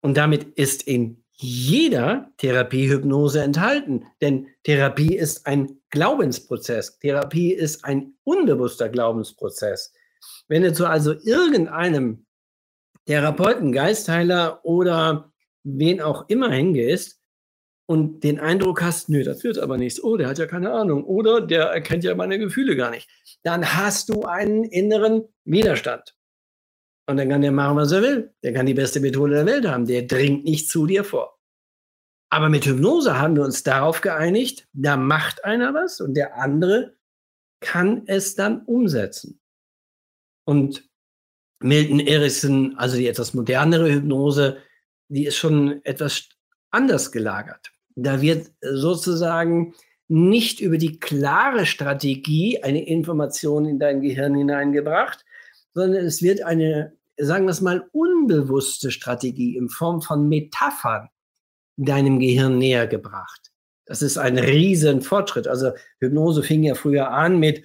Und 0.00 0.16
damit 0.16 0.44
ist 0.58 0.82
in 0.82 1.24
jeder 1.32 2.32
Therapiehypnose 2.38 3.42
enthalten. 3.42 4.06
Denn 4.20 4.48
Therapie 4.64 5.16
ist 5.16 5.46
ein 5.46 5.77
Glaubensprozess. 5.90 6.98
Therapie 6.98 7.52
ist 7.52 7.84
ein 7.84 8.14
unbewusster 8.24 8.88
Glaubensprozess. 8.88 9.92
Wenn 10.48 10.62
du 10.62 10.72
zu 10.72 10.86
also 10.86 11.14
irgendeinem 11.22 12.26
Therapeuten, 13.06 13.72
Geistheiler 13.72 14.64
oder 14.64 15.32
wen 15.64 16.00
auch 16.00 16.28
immer 16.28 16.50
hingehst 16.50 17.20
und 17.86 18.22
den 18.22 18.38
Eindruck 18.38 18.82
hast, 18.82 19.08
nö, 19.08 19.24
das 19.24 19.42
wird 19.44 19.58
aber 19.58 19.78
nichts, 19.78 20.02
oh, 20.02 20.16
der 20.16 20.28
hat 20.28 20.38
ja 20.38 20.46
keine 20.46 20.72
Ahnung 20.72 21.04
oder 21.04 21.40
der 21.40 21.64
erkennt 21.64 22.04
ja 22.04 22.14
meine 22.14 22.38
Gefühle 22.38 22.76
gar 22.76 22.90
nicht, 22.90 23.08
dann 23.42 23.74
hast 23.74 24.10
du 24.10 24.24
einen 24.24 24.64
inneren 24.64 25.24
Widerstand. 25.44 26.14
Und 27.08 27.16
dann 27.16 27.30
kann 27.30 27.40
der 27.40 27.52
machen, 27.52 27.78
was 27.78 27.92
er 27.92 28.02
will. 28.02 28.34
Der 28.42 28.52
kann 28.52 28.66
die 28.66 28.74
beste 28.74 29.00
Methode 29.00 29.32
der 29.32 29.46
Welt 29.46 29.66
haben. 29.66 29.86
Der 29.86 30.02
dringt 30.02 30.44
nicht 30.44 30.68
zu 30.68 30.86
dir 30.86 31.04
vor. 31.04 31.37
Aber 32.30 32.48
mit 32.48 32.66
Hypnose 32.66 33.18
haben 33.18 33.36
wir 33.36 33.44
uns 33.44 33.62
darauf 33.62 34.00
geeinigt, 34.00 34.68
da 34.72 34.96
macht 34.96 35.44
einer 35.44 35.72
was 35.74 36.00
und 36.00 36.14
der 36.14 36.36
andere 36.36 36.96
kann 37.60 38.02
es 38.06 38.34
dann 38.34 38.62
umsetzen. 38.64 39.40
Und 40.44 40.88
Milton 41.60 42.00
Erickson, 42.00 42.76
also 42.76 42.96
die 42.96 43.08
etwas 43.08 43.34
modernere 43.34 43.92
Hypnose, 43.92 44.58
die 45.08 45.26
ist 45.26 45.36
schon 45.36 45.84
etwas 45.84 46.28
anders 46.70 47.10
gelagert. 47.10 47.72
Da 47.96 48.20
wird 48.20 48.50
sozusagen 48.60 49.74
nicht 50.06 50.60
über 50.60 50.78
die 50.78 51.00
klare 51.00 51.66
Strategie 51.66 52.62
eine 52.62 52.86
Information 52.86 53.66
in 53.66 53.78
dein 53.78 54.00
Gehirn 54.00 54.34
hineingebracht, 54.34 55.24
sondern 55.74 56.04
es 56.04 56.22
wird 56.22 56.42
eine 56.42 56.98
sagen 57.18 57.46
wir 57.46 57.50
es 57.50 57.60
mal, 57.60 57.88
unbewusste 57.92 58.90
Strategie 58.90 59.56
in 59.56 59.68
Form 59.68 60.00
von 60.02 60.28
Metaphern 60.28 61.08
deinem 61.86 62.18
Gehirn 62.18 62.58
näher 62.58 62.86
gebracht. 62.86 63.50
Das 63.86 64.02
ist 64.02 64.18
ein 64.18 64.38
riesen 64.38 65.00
Fortschritt. 65.00 65.48
Also 65.48 65.72
Hypnose 66.00 66.42
fing 66.42 66.62
ja 66.62 66.74
früher 66.74 67.10
an 67.10 67.38
mit 67.38 67.62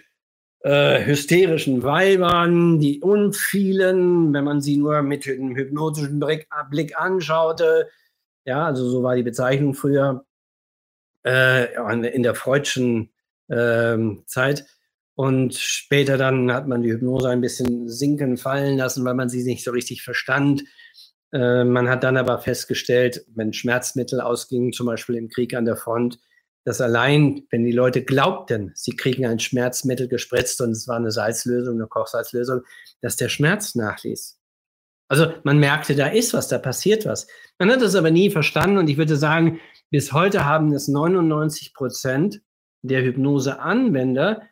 äh, 0.62 1.06
hysterischen 1.06 1.84
Weibern, 1.84 2.80
die 2.80 3.02
unvielen, 3.02 4.34
wenn 4.34 4.46
man 4.46 4.62
sie 4.62 4.78
nur 4.78 5.02
mit 5.02 5.28
einem 5.28 5.56
hypnotischen 5.56 6.20
Blick, 6.20 6.48
Blick 6.70 6.98
anschaute. 6.98 7.90
Ja, 8.46 8.66
also 8.66 8.90
so 8.90 9.04
war 9.04 9.16
die 9.16 9.24
Bezeichnung 9.24 9.74
früher 9.74 10.26
äh, 11.26 11.74
in 12.08 12.24
der 12.24 12.36
freudschen 12.36 13.10
äh, 13.50 13.98
Zeit. 14.26 14.66
Und 15.16 15.56
später 15.56 16.18
dann 16.18 16.52
hat 16.54 16.68
man 16.68 16.82
die 16.82 16.92
Hypnose 16.92 17.30
ein 17.30 17.42
bisschen 17.42 17.90
sinken 17.90 18.38
fallen 18.38 18.78
lassen, 18.78 19.04
weil 19.06 19.14
man 19.14 19.30
sie 19.30 19.44
nicht 19.44 19.64
so 19.64 19.72
richtig 19.72 20.02
verstand. 20.02 20.64
Äh, 21.34 21.64
man 21.64 21.90
hat 21.90 22.04
dann 22.04 22.16
aber 22.16 22.40
festgestellt, 22.40 23.26
wenn 23.34 23.54
Schmerzmittel 23.54 24.22
ausgingen, 24.22 24.72
zum 24.72 24.86
Beispiel 24.86 25.16
im 25.16 25.30
Krieg 25.30 25.56
an 25.56 25.66
der 25.66 25.76
Front, 25.76 26.20
dass 26.64 26.80
allein, 26.80 27.46
wenn 27.50 27.66
die 27.66 27.72
Leute 27.72 28.04
glaubten, 28.04 28.72
sie 28.76 28.96
kriegen 28.96 29.26
ein 29.26 29.40
Schmerzmittel 29.40 30.08
gespritzt 30.08 30.62
und 30.62 30.72
es 30.72 30.88
war 30.88 30.96
eine 30.96 31.12
Salzlösung, 31.12 31.76
eine 31.76 31.88
Kochsalzlösung, 31.88 32.62
dass 33.02 33.18
der 33.18 33.30
Schmerz 33.30 33.76
nachließ. 33.76 34.40
Also 35.10 35.34
man 35.44 35.60
merkte, 35.60 35.96
da 35.96 36.08
ist 36.08 36.34
was, 36.34 36.48
da 36.48 36.60
passiert 36.60 37.06
was. 37.06 37.28
Man 37.60 37.70
hat 37.70 37.82
es 37.82 37.96
aber 37.96 38.12
nie 38.12 38.30
verstanden 38.30 38.78
und 38.78 38.90
ich 38.90 38.98
würde 38.98 39.18
sagen, 39.18 39.60
bis 39.90 40.14
heute 40.14 40.46
haben 40.46 40.72
es 40.72 40.88
99 40.88 41.74
Prozent 41.74 42.42
der 42.84 43.04
Hypnoseanwender 43.04 44.44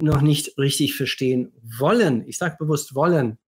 noch 0.00 0.22
nicht 0.22 0.58
richtig 0.58 0.96
verstehen 0.96 1.52
wollen. 1.78 2.26
Ich 2.26 2.38
sage 2.38 2.56
bewusst 2.58 2.94
wollen. 2.94 3.38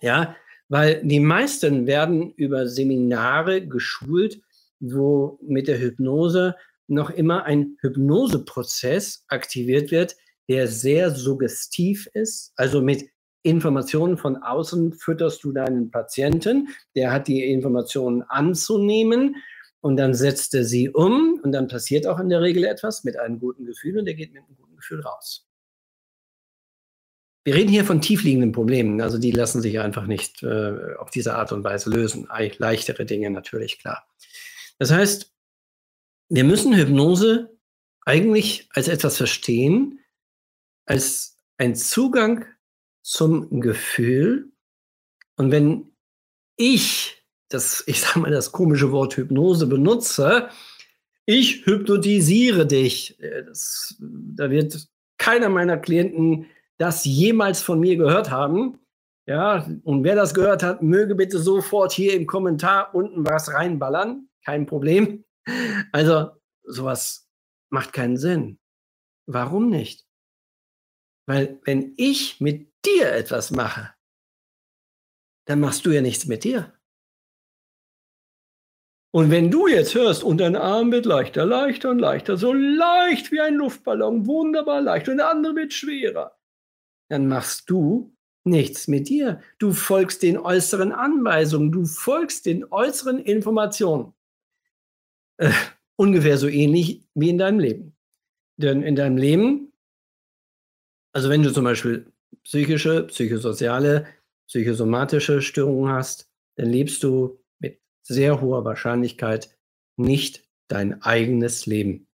Ja, 0.00 0.34
weil 0.70 1.02
die 1.04 1.20
meisten 1.20 1.86
werden 1.86 2.32
über 2.36 2.68
Seminare 2.68 3.66
geschult, 3.66 4.40
wo 4.78 5.38
mit 5.42 5.68
der 5.68 5.80
Hypnose 5.80 6.54
noch 6.86 7.10
immer 7.10 7.44
ein 7.44 7.76
Hypnoseprozess 7.80 9.24
aktiviert 9.28 9.90
wird, 9.90 10.16
der 10.48 10.68
sehr 10.68 11.10
suggestiv 11.10 12.08
ist. 12.14 12.52
Also 12.54 12.80
mit 12.80 13.10
Informationen 13.42 14.16
von 14.16 14.36
außen 14.36 14.92
fütterst 14.92 15.42
du 15.42 15.52
deinen 15.52 15.90
Patienten, 15.90 16.68
der 16.94 17.12
hat 17.12 17.26
die 17.26 17.44
Informationen 17.44 18.22
anzunehmen 18.22 19.36
und 19.80 19.96
dann 19.96 20.14
setzt 20.14 20.54
er 20.54 20.64
sie 20.64 20.88
um 20.90 21.40
und 21.42 21.50
dann 21.50 21.66
passiert 21.66 22.06
auch 22.06 22.20
in 22.20 22.28
der 22.28 22.42
Regel 22.42 22.64
etwas 22.64 23.02
mit 23.02 23.18
einem 23.18 23.40
guten 23.40 23.64
Gefühl 23.64 23.98
und 23.98 24.04
der 24.04 24.14
geht 24.14 24.32
mit 24.32 24.44
einem 24.44 24.56
guten 24.56 24.76
Gefühl 24.76 25.00
raus. 25.00 25.49
Wir 27.44 27.54
reden 27.54 27.70
hier 27.70 27.84
von 27.84 28.02
tiefliegenden 28.02 28.52
Problemen, 28.52 29.00
also 29.00 29.18
die 29.18 29.30
lassen 29.30 29.62
sich 29.62 29.80
einfach 29.80 30.06
nicht 30.06 30.42
äh, 30.42 30.94
auf 30.98 31.10
diese 31.10 31.34
Art 31.34 31.52
und 31.52 31.64
Weise 31.64 31.88
lösen. 31.90 32.28
Leichtere 32.58 33.06
Dinge 33.06 33.30
natürlich, 33.30 33.78
klar. 33.78 34.06
Das 34.78 34.90
heißt, 34.90 35.32
wir 36.28 36.44
müssen 36.44 36.76
Hypnose 36.76 37.56
eigentlich 38.04 38.68
als 38.72 38.88
etwas 38.88 39.16
verstehen, 39.16 40.00
als 40.84 41.38
ein 41.58 41.74
Zugang 41.74 42.44
zum 43.02 43.60
Gefühl. 43.60 44.52
Und 45.36 45.50
wenn 45.50 45.92
ich 46.56 47.20
das, 47.48 47.82
ich 47.86 48.00
sage 48.00 48.20
mal, 48.20 48.30
das 48.30 48.52
komische 48.52 48.92
Wort 48.92 49.16
Hypnose 49.16 49.66
benutze, 49.66 50.48
ich 51.26 51.66
hypnotisiere 51.66 52.66
dich. 52.66 53.20
Äh, 53.20 53.44
das, 53.44 53.96
da 54.00 54.50
wird 54.50 54.88
keiner 55.18 55.48
meiner 55.48 55.76
Klienten 55.76 56.46
das 56.80 57.04
jemals 57.04 57.60
von 57.60 57.78
mir 57.78 57.96
gehört 57.96 58.30
haben. 58.30 58.78
Ja, 59.26 59.68
und 59.84 60.02
wer 60.02 60.16
das 60.16 60.32
gehört 60.32 60.62
hat, 60.62 60.82
möge 60.82 61.14
bitte 61.14 61.38
sofort 61.38 61.92
hier 61.92 62.14
im 62.14 62.26
Kommentar 62.26 62.94
unten 62.94 63.24
was 63.26 63.52
reinballern. 63.52 64.28
Kein 64.44 64.66
Problem. 64.66 65.24
Also, 65.92 66.30
sowas 66.62 67.28
macht 67.70 67.92
keinen 67.92 68.18
Sinn. 68.18 68.60
Warum 69.26 69.68
nicht? 69.68 70.06
Weil, 71.26 71.58
wenn 71.64 71.94
ich 71.96 72.40
mit 72.40 72.70
dir 72.84 73.10
etwas 73.12 73.50
mache, 73.50 73.92
dann 75.46 75.60
machst 75.60 75.86
du 75.86 75.90
ja 75.90 76.02
nichts 76.02 76.26
mit 76.26 76.44
dir. 76.44 76.72
Und 79.12 79.30
wenn 79.30 79.50
du 79.50 79.66
jetzt 79.66 79.94
hörst, 79.94 80.22
und 80.22 80.38
dein 80.38 80.56
Arm 80.56 80.92
wird 80.92 81.06
leichter, 81.06 81.46
leichter 81.46 81.90
und 81.90 81.98
leichter, 81.98 82.36
so 82.36 82.52
leicht 82.52 83.32
wie 83.32 83.40
ein 83.40 83.54
Luftballon, 83.54 84.26
wunderbar 84.26 84.82
leicht, 84.82 85.08
und 85.08 85.16
der 85.16 85.30
andere 85.30 85.56
wird 85.56 85.72
schwerer, 85.72 86.39
dann 87.10 87.26
machst 87.26 87.68
du 87.68 88.16
nichts 88.44 88.88
mit 88.88 89.08
dir. 89.08 89.42
Du 89.58 89.72
folgst 89.72 90.22
den 90.22 90.38
äußeren 90.38 90.92
Anweisungen, 90.92 91.72
du 91.72 91.84
folgst 91.84 92.46
den 92.46 92.64
äußeren 92.70 93.18
Informationen. 93.18 94.14
Äh, 95.36 95.52
ungefähr 95.96 96.38
so 96.38 96.48
ähnlich 96.48 97.02
wie 97.14 97.28
in 97.28 97.38
deinem 97.38 97.58
Leben. 97.58 97.96
Denn 98.56 98.82
in 98.82 98.96
deinem 98.96 99.16
Leben, 99.16 99.72
also 101.12 101.28
wenn 101.28 101.42
du 101.42 101.52
zum 101.52 101.64
Beispiel 101.64 102.12
psychische, 102.44 103.04
psychosoziale, 103.04 104.06
psychosomatische 104.46 105.42
Störungen 105.42 105.92
hast, 105.92 106.30
dann 106.56 106.70
lebst 106.70 107.02
du 107.02 107.42
mit 107.58 107.80
sehr 108.02 108.40
hoher 108.40 108.64
Wahrscheinlichkeit 108.64 109.56
nicht 109.96 110.44
dein 110.68 111.02
eigenes 111.02 111.66
Leben. 111.66 112.06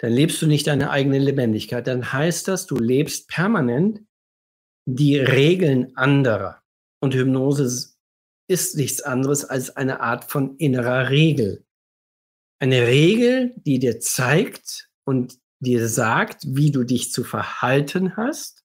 Dann 0.00 0.12
lebst 0.12 0.40
du 0.42 0.46
nicht 0.46 0.66
deine 0.66 0.90
eigene 0.90 1.18
Lebendigkeit. 1.18 1.86
Dann 1.86 2.12
heißt 2.12 2.46
das, 2.48 2.66
du 2.66 2.76
lebst 2.76 3.28
permanent 3.28 4.02
die 4.86 5.18
Regeln 5.18 5.96
anderer. 5.96 6.62
Und 7.00 7.14
Hypnose 7.14 7.94
ist 8.48 8.76
nichts 8.76 9.02
anderes 9.02 9.44
als 9.44 9.76
eine 9.76 10.00
Art 10.00 10.30
von 10.30 10.56
innerer 10.56 11.10
Regel. 11.10 11.64
Eine 12.58 12.86
Regel, 12.86 13.54
die 13.56 13.78
dir 13.78 14.00
zeigt 14.00 14.90
und 15.04 15.38
dir 15.60 15.88
sagt, 15.88 16.44
wie 16.46 16.70
du 16.70 16.84
dich 16.84 17.12
zu 17.12 17.24
verhalten 17.24 18.16
hast 18.16 18.64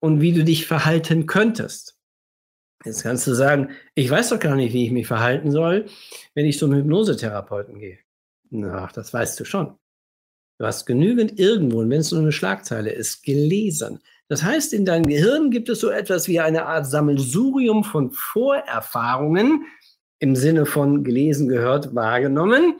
und 0.00 0.20
wie 0.20 0.32
du 0.32 0.44
dich 0.44 0.66
verhalten 0.66 1.26
könntest. 1.26 1.96
Jetzt 2.84 3.02
kannst 3.02 3.26
du 3.26 3.34
sagen, 3.34 3.72
ich 3.94 4.10
weiß 4.10 4.30
doch 4.30 4.40
gar 4.40 4.56
nicht, 4.56 4.72
wie 4.72 4.86
ich 4.86 4.90
mich 4.90 5.06
verhalten 5.06 5.50
soll, 5.50 5.86
wenn 6.34 6.46
ich 6.46 6.58
zum 6.58 6.74
Hypnosetherapeuten 6.74 7.78
gehe. 7.78 7.98
Na, 8.48 8.88
das 8.94 9.12
weißt 9.12 9.38
du 9.38 9.44
schon. 9.44 9.78
Du 10.58 10.66
hast 10.66 10.86
genügend 10.86 11.38
irgendwo, 11.38 11.80
und 11.80 11.90
wenn 11.90 12.00
es 12.00 12.10
nur 12.10 12.20
eine 12.20 12.32
Schlagzeile 12.32 12.90
ist, 12.90 13.22
gelesen, 13.22 14.00
das 14.30 14.44
heißt, 14.44 14.72
in 14.74 14.84
deinem 14.84 15.06
Gehirn 15.06 15.50
gibt 15.50 15.68
es 15.68 15.80
so 15.80 15.90
etwas 15.90 16.28
wie 16.28 16.38
eine 16.38 16.66
Art 16.66 16.86
Sammelsurium 16.86 17.82
von 17.82 18.12
Vorerfahrungen 18.12 19.64
im 20.20 20.36
Sinne 20.36 20.66
von 20.66 21.02
gelesen, 21.02 21.48
gehört, 21.48 21.96
wahrgenommen. 21.96 22.76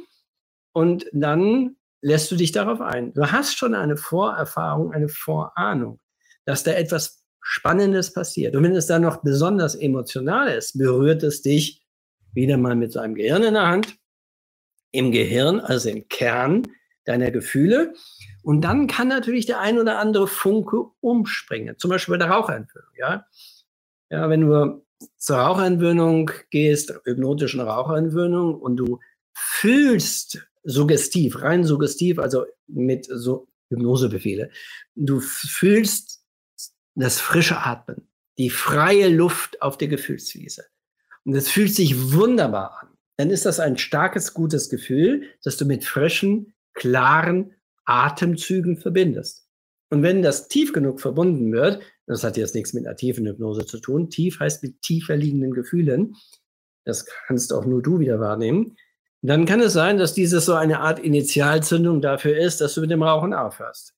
Und 0.72 1.06
dann 1.12 1.74
lässt 2.02 2.30
du 2.30 2.36
dich 2.36 2.52
darauf 2.52 2.80
ein. 2.80 3.12
Du 3.14 3.32
hast 3.32 3.58
schon 3.58 3.74
eine 3.74 3.96
Vorerfahrung, 3.96 4.92
eine 4.92 5.08
Vorahnung, 5.08 5.98
dass 6.44 6.62
da 6.62 6.70
etwas 6.70 7.24
Spannendes 7.40 8.12
passiert. 8.12 8.54
Und 8.54 8.62
wenn 8.62 8.76
es 8.76 8.86
dann 8.86 9.02
noch 9.02 9.16
besonders 9.24 9.74
emotional 9.74 10.46
ist, 10.56 10.78
berührt 10.78 11.24
es 11.24 11.42
dich 11.42 11.84
wieder 12.32 12.58
mal 12.58 12.76
mit 12.76 12.92
so 12.92 13.00
einem 13.00 13.16
Gehirn 13.16 13.42
in 13.42 13.54
der 13.54 13.66
Hand, 13.66 13.96
im 14.92 15.10
Gehirn, 15.10 15.58
also 15.58 15.88
im 15.88 16.06
Kern 16.06 16.62
deiner 17.04 17.30
Gefühle. 17.30 17.94
Und 18.42 18.62
dann 18.62 18.86
kann 18.86 19.08
natürlich 19.08 19.46
der 19.46 19.60
ein 19.60 19.78
oder 19.78 19.98
andere 19.98 20.26
Funke 20.26 20.84
umspringen, 21.00 21.78
zum 21.78 21.90
Beispiel 21.90 22.14
bei 22.14 22.18
der 22.18 22.30
Raucherentwöhnung. 22.30 22.90
Ja, 22.98 23.26
ja 24.10 24.28
wenn 24.28 24.42
du 24.42 24.84
zur 25.16 25.36
Raucherentwöhnung 25.36 26.30
gehst, 26.50 26.92
hypnotischen 27.04 27.60
Raucherentwöhnung, 27.60 28.54
und 28.60 28.76
du 28.76 28.98
fühlst 29.32 30.46
suggestiv, 30.62 31.40
rein 31.42 31.64
suggestiv, 31.64 32.18
also 32.18 32.46
mit 32.66 33.06
so 33.06 33.48
Hypnosebefehle, 33.70 34.50
du 34.94 35.20
fühlst 35.20 36.22
das 36.94 37.18
frische 37.18 37.58
Atmen, 37.58 38.08
die 38.36 38.50
freie 38.50 39.08
Luft 39.08 39.62
auf 39.62 39.78
der 39.78 39.88
Gefühlswiese. 39.88 40.64
Und 41.24 41.34
es 41.34 41.48
fühlt 41.48 41.74
sich 41.74 42.12
wunderbar 42.12 42.82
an. 42.82 42.88
Dann 43.16 43.30
ist 43.30 43.46
das 43.46 43.60
ein 43.60 43.76
starkes, 43.76 44.34
gutes 44.34 44.70
Gefühl, 44.70 45.24
das 45.42 45.56
du 45.56 45.66
mit 45.66 45.84
frischen, 45.84 46.54
klaren 46.74 47.54
Atemzügen 47.84 48.76
verbindest. 48.76 49.46
Und 49.90 50.02
wenn 50.02 50.22
das 50.22 50.48
tief 50.48 50.72
genug 50.72 51.00
verbunden 51.00 51.52
wird, 51.52 51.82
das 52.06 52.22
hat 52.22 52.36
jetzt 52.36 52.54
nichts 52.54 52.72
mit 52.72 52.86
einer 52.86 52.96
tiefen 52.96 53.26
Hypnose 53.26 53.66
zu 53.66 53.78
tun, 53.78 54.08
tief 54.08 54.38
heißt 54.38 54.62
mit 54.62 54.80
tiefer 54.82 55.16
liegenden 55.16 55.52
Gefühlen, 55.52 56.14
das 56.84 57.06
kannst 57.26 57.52
auch 57.52 57.64
nur 57.66 57.82
du 57.82 57.98
wieder 57.98 58.20
wahrnehmen, 58.20 58.76
dann 59.22 59.44
kann 59.44 59.60
es 59.60 59.72
sein, 59.72 59.98
dass 59.98 60.14
dieses 60.14 60.46
so 60.46 60.54
eine 60.54 60.80
Art 60.80 60.98
Initialzündung 60.98 62.00
dafür 62.00 62.38
ist, 62.38 62.60
dass 62.60 62.74
du 62.74 62.80
mit 62.80 62.90
dem 62.90 63.02
Rauchen 63.02 63.34
aufhörst. 63.34 63.94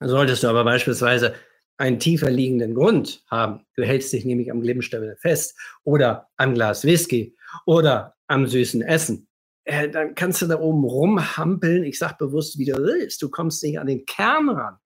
Solltest 0.00 0.42
du 0.42 0.48
aber 0.48 0.64
beispielsweise 0.64 1.34
einen 1.76 1.98
tiefer 1.98 2.30
liegenden 2.30 2.74
Grund 2.74 3.24
haben, 3.28 3.66
du 3.76 3.84
hältst 3.84 4.12
dich 4.12 4.24
nämlich 4.24 4.50
am 4.50 4.62
Glimmstängel 4.62 5.16
fest 5.16 5.58
oder 5.84 6.28
am 6.36 6.54
Glas 6.54 6.84
Whisky 6.84 7.36
oder 7.66 8.14
am 8.26 8.46
süßen 8.46 8.82
Essen, 8.82 9.28
äh, 9.64 9.88
dann 9.88 10.14
kannst 10.14 10.42
du 10.42 10.46
da 10.46 10.58
oben 10.58 10.84
rumhampeln. 10.84 11.84
Ich 11.84 11.98
sage 11.98 12.16
bewusst, 12.18 12.58
wie 12.58 12.64
du 12.64 12.76
willst. 12.76 13.22
Du 13.22 13.30
kommst 13.30 13.62
nicht 13.62 13.78
an 13.78 13.86
den 13.86 14.04
Kern 14.06 14.48
ran. 14.48 14.78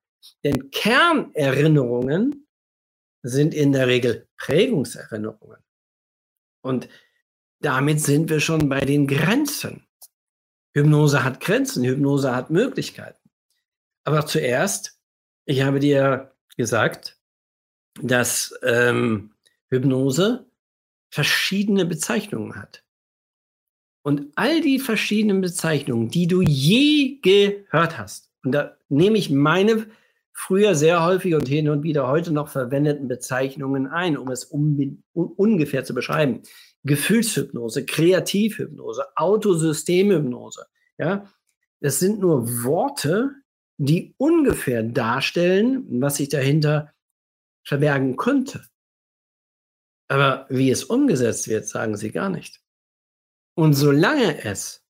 Denn 0.44 0.70
Kernerinnerungen 0.70 2.46
sind 3.22 3.54
in 3.54 3.72
der 3.72 3.86
Regel 3.86 4.28
Prägungserinnerungen. 4.36 5.58
Und 6.62 6.88
damit 7.60 8.00
sind 8.00 8.28
wir 8.28 8.40
schon 8.40 8.68
bei 8.68 8.80
den 8.80 9.06
Grenzen. 9.06 9.86
Hypnose 10.74 11.24
hat 11.24 11.40
Grenzen, 11.40 11.84
Hypnose 11.84 12.34
hat 12.34 12.50
Möglichkeiten. 12.50 13.30
Aber 14.04 14.26
zuerst, 14.26 15.00
ich 15.46 15.62
habe 15.62 15.80
dir 15.80 16.36
gesagt, 16.56 17.18
dass 18.02 18.54
ähm, 18.62 19.34
Hypnose 19.68 20.50
verschiedene 21.10 21.86
Bezeichnungen 21.86 22.56
hat. 22.56 22.85
Und 24.06 24.28
all 24.36 24.60
die 24.60 24.78
verschiedenen 24.78 25.40
Bezeichnungen, 25.40 26.10
die 26.10 26.28
du 26.28 26.40
je 26.40 27.18
gehört 27.22 27.98
hast, 27.98 28.30
und 28.44 28.52
da 28.52 28.76
nehme 28.88 29.18
ich 29.18 29.30
meine 29.30 29.88
früher 30.32 30.76
sehr 30.76 31.04
häufig 31.04 31.34
und 31.34 31.48
hin 31.48 31.68
und 31.68 31.82
wieder 31.82 32.06
heute 32.06 32.32
noch 32.32 32.46
verwendeten 32.46 33.08
Bezeichnungen 33.08 33.88
ein, 33.88 34.16
um 34.16 34.30
es 34.30 34.44
un, 34.44 35.02
ungefähr 35.12 35.82
zu 35.82 35.92
beschreiben. 35.92 36.42
Gefühlshypnose, 36.84 37.84
Kreativhypnose, 37.84 39.06
Autosystemhypnose. 39.16 40.66
Ja, 40.98 41.26
das 41.80 41.98
sind 41.98 42.20
nur 42.20 42.62
Worte, 42.62 43.32
die 43.76 44.14
ungefähr 44.18 44.84
darstellen, 44.84 45.84
was 46.00 46.18
sich 46.18 46.28
dahinter 46.28 46.92
verbergen 47.64 48.16
könnte. 48.16 48.62
Aber 50.06 50.46
wie 50.48 50.70
es 50.70 50.84
umgesetzt 50.84 51.48
wird, 51.48 51.66
sagen 51.66 51.96
sie 51.96 52.12
gar 52.12 52.30
nicht. 52.30 52.60
Und 53.56 53.72
solange 53.72 54.44
es 54.44 54.84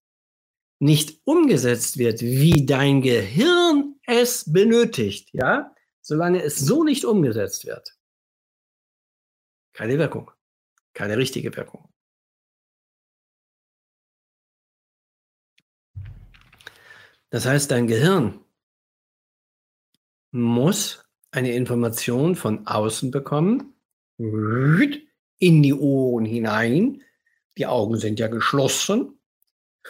nicht 0.80 1.20
umgesetzt 1.24 1.98
wird, 1.98 2.20
wie 2.20 2.66
dein 2.66 3.00
Gehirn 3.00 4.00
es 4.06 4.52
benötigt, 4.52 5.30
ja, 5.32 5.74
solange 6.02 6.42
es 6.42 6.58
so 6.58 6.82
nicht 6.82 7.04
umgesetzt 7.04 7.64
wird, 7.64 7.96
keine 9.72 9.98
Wirkung, 9.98 10.30
keine 10.94 11.16
richtige 11.16 11.54
Wirkung. 11.56 11.88
Das 17.30 17.46
heißt, 17.46 17.70
dein 17.70 17.86
Gehirn 17.86 18.44
muss 20.32 21.04
eine 21.30 21.52
Information 21.52 22.34
von 22.34 22.66
außen 22.66 23.10
bekommen, 23.10 23.74
in 24.18 25.62
die 25.62 25.74
Ohren 25.74 26.24
hinein, 26.24 27.02
die 27.56 27.66
Augen 27.66 27.96
sind 27.96 28.18
ja 28.18 28.28
geschlossen. 28.28 29.18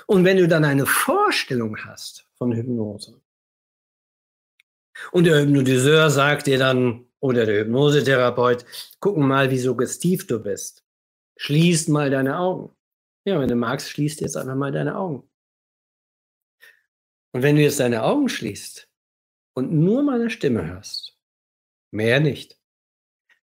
Und 0.06 0.24
wenn 0.24 0.36
du 0.36 0.46
dann 0.46 0.64
eine 0.64 0.86
Vorstellung 0.86 1.76
hast 1.84 2.26
von 2.36 2.52
Hypnose 2.52 3.20
und 5.12 5.24
der 5.24 5.42
Hypnotiseur 5.42 6.10
sagt 6.10 6.46
dir 6.46 6.58
dann, 6.58 7.06
oder 7.20 7.46
der 7.46 7.64
Hypnosetherapeut, 7.64 8.64
guck 9.00 9.16
mal, 9.16 9.50
wie 9.50 9.58
suggestiv 9.58 10.26
du 10.26 10.42
bist. 10.42 10.84
Schließ 11.38 11.88
mal 11.88 12.10
deine 12.10 12.38
Augen. 12.38 12.74
Ja, 13.24 13.40
wenn 13.40 13.48
du 13.48 13.56
magst, 13.56 13.90
schließt 13.90 14.20
jetzt 14.20 14.36
einfach 14.36 14.54
mal 14.54 14.72
deine 14.72 14.96
Augen. 14.96 15.28
Und 17.32 17.42
wenn 17.42 17.56
du 17.56 17.62
jetzt 17.62 17.80
deine 17.80 18.02
Augen 18.04 18.28
schließt 18.28 18.88
und 19.54 19.72
nur 19.72 20.02
meine 20.02 20.30
Stimme 20.30 20.66
hörst, 20.66 21.18
mehr 21.90 22.20
nicht, 22.20 22.58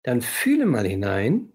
dann 0.03 0.21
fühle 0.21 0.65
mal 0.65 0.85
hinein, 0.87 1.53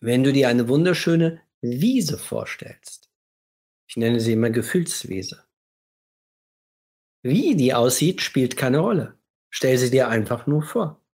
wenn 0.00 0.24
du 0.24 0.32
dir 0.32 0.48
eine 0.48 0.68
wunderschöne 0.68 1.40
Wiese 1.60 2.18
vorstellst. 2.18 3.10
Ich 3.86 3.96
nenne 3.96 4.20
sie 4.20 4.32
immer 4.32 4.50
Gefühlswiese. 4.50 5.44
Wie 7.22 7.54
die 7.54 7.74
aussieht, 7.74 8.22
spielt 8.22 8.56
keine 8.56 8.78
Rolle. 8.78 9.18
Stell 9.50 9.76
sie 9.76 9.90
dir 9.90 10.08
einfach 10.08 10.46
nur 10.46 10.62
vor. 10.62 11.04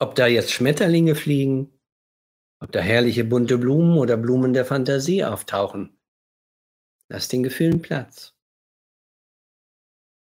Ob 0.00 0.14
da 0.14 0.26
jetzt 0.26 0.50
Schmetterlinge 0.52 1.14
fliegen, 1.14 1.78
ob 2.58 2.72
da 2.72 2.80
herrliche 2.80 3.24
bunte 3.24 3.58
Blumen 3.58 3.96
oder 3.98 4.16
Blumen 4.16 4.52
der 4.52 4.64
Fantasie 4.64 5.24
auftauchen. 5.24 5.98
Lass 7.08 7.28
den 7.28 7.42
Gefühlen 7.42 7.80
Platz. 7.80 8.34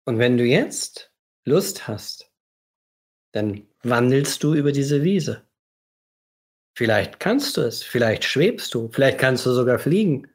Und 0.06 0.20
wenn 0.20 0.38
du 0.38 0.46
jetzt 0.46 1.14
Lust 1.46 1.88
hast, 1.88 2.32
dann 3.34 3.68
wandelst 3.84 4.44
du 4.44 4.56
über 4.56 4.72
diese 4.72 5.04
Wiese. 5.04 5.47
Vielleicht 6.78 7.20
kannst 7.20 7.58
du 7.58 7.62
es, 7.62 7.82
vielleicht 7.82 8.24
schwebst 8.24 8.72
du, 8.76 8.88
vielleicht 8.90 9.18
kannst 9.18 9.48
du 9.48 9.52
sogar 9.52 9.80
fliegen. 9.80 10.28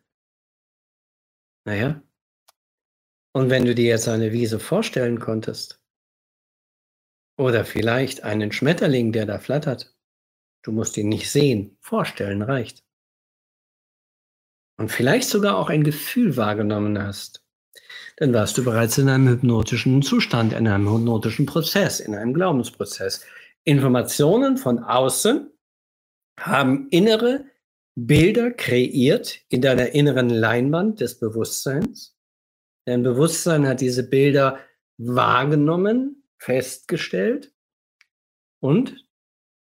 Naja. 1.64 2.02
Und 3.32 3.48
wenn 3.48 3.64
du 3.64 3.76
dir 3.76 3.84
jetzt 3.84 4.08
eine 4.08 4.32
Wiese 4.32 4.58
vorstellen 4.58 5.20
konntest, 5.20 5.80
oder 7.38 7.64
vielleicht 7.64 8.24
einen 8.24 8.50
Schmetterling, 8.50 9.12
der 9.12 9.24
da 9.24 9.38
flattert, 9.38 9.94
du 10.64 10.72
musst 10.72 10.96
ihn 10.96 11.08
nicht 11.08 11.30
sehen, 11.30 11.78
vorstellen 11.80 12.42
reicht. 12.42 12.82
Und 14.80 14.88
vielleicht 14.88 15.28
sogar 15.28 15.56
auch 15.56 15.68
ein 15.68 15.84
Gefühl 15.84 16.36
wahrgenommen 16.36 17.00
hast, 17.00 17.46
dann 18.16 18.34
warst 18.34 18.58
du 18.58 18.64
bereits 18.64 18.98
in 18.98 19.08
einem 19.08 19.28
hypnotischen 19.28 20.02
Zustand, 20.02 20.54
in 20.54 20.66
einem 20.66 20.92
hypnotischen 20.92 21.46
Prozess, 21.46 22.00
in 22.00 22.16
einem 22.16 22.34
Glaubensprozess. 22.34 23.24
Informationen 23.62 24.56
von 24.56 24.80
außen 24.80 25.51
haben 26.46 26.88
innere 26.90 27.44
Bilder 27.94 28.50
kreiert 28.50 29.40
in 29.48 29.60
deiner 29.60 29.94
inneren 29.94 30.30
Leinwand 30.30 31.00
des 31.00 31.18
Bewusstseins. 31.18 32.16
Dein 32.86 33.02
Bewusstsein 33.02 33.66
hat 33.66 33.80
diese 33.80 34.08
Bilder 34.08 34.58
wahrgenommen, 34.98 36.24
festgestellt 36.38 37.52
und 38.60 39.06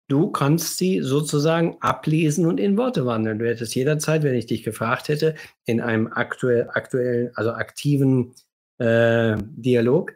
du 0.09 0.31
kannst 0.31 0.77
sie 0.77 1.01
sozusagen 1.01 1.77
ablesen 1.79 2.45
und 2.45 2.59
in 2.59 2.77
Worte 2.77 3.05
wandeln. 3.05 3.39
Du 3.39 3.47
hättest 3.47 3.75
jederzeit, 3.75 4.23
wenn 4.23 4.35
ich 4.35 4.47
dich 4.47 4.63
gefragt 4.63 5.09
hätte, 5.09 5.35
in 5.65 5.79
einem 5.79 6.07
aktuell, 6.07 6.69
aktuellen, 6.69 7.31
also 7.35 7.51
aktiven 7.51 8.33
äh, 8.79 9.37
Dialog, 9.39 10.13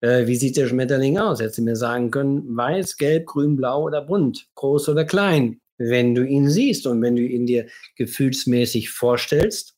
äh, 0.00 0.26
wie 0.26 0.36
sieht 0.36 0.56
der 0.56 0.68
Schmetterling 0.68 1.18
aus? 1.18 1.40
Hättest 1.40 1.58
du 1.58 1.62
mir 1.62 1.76
sagen 1.76 2.10
können, 2.10 2.56
weiß, 2.56 2.96
gelb, 2.98 3.26
grün, 3.26 3.56
blau 3.56 3.82
oder 3.82 4.02
bunt, 4.02 4.48
groß 4.54 4.90
oder 4.90 5.04
klein 5.04 5.60
wenn 5.78 6.14
du 6.14 6.26
ihn 6.26 6.50
siehst 6.50 6.86
und 6.86 7.00
wenn 7.02 7.16
du 7.16 7.22
ihn 7.22 7.46
dir 7.46 7.68
gefühlsmäßig 7.96 8.90
vorstellst, 8.90 9.76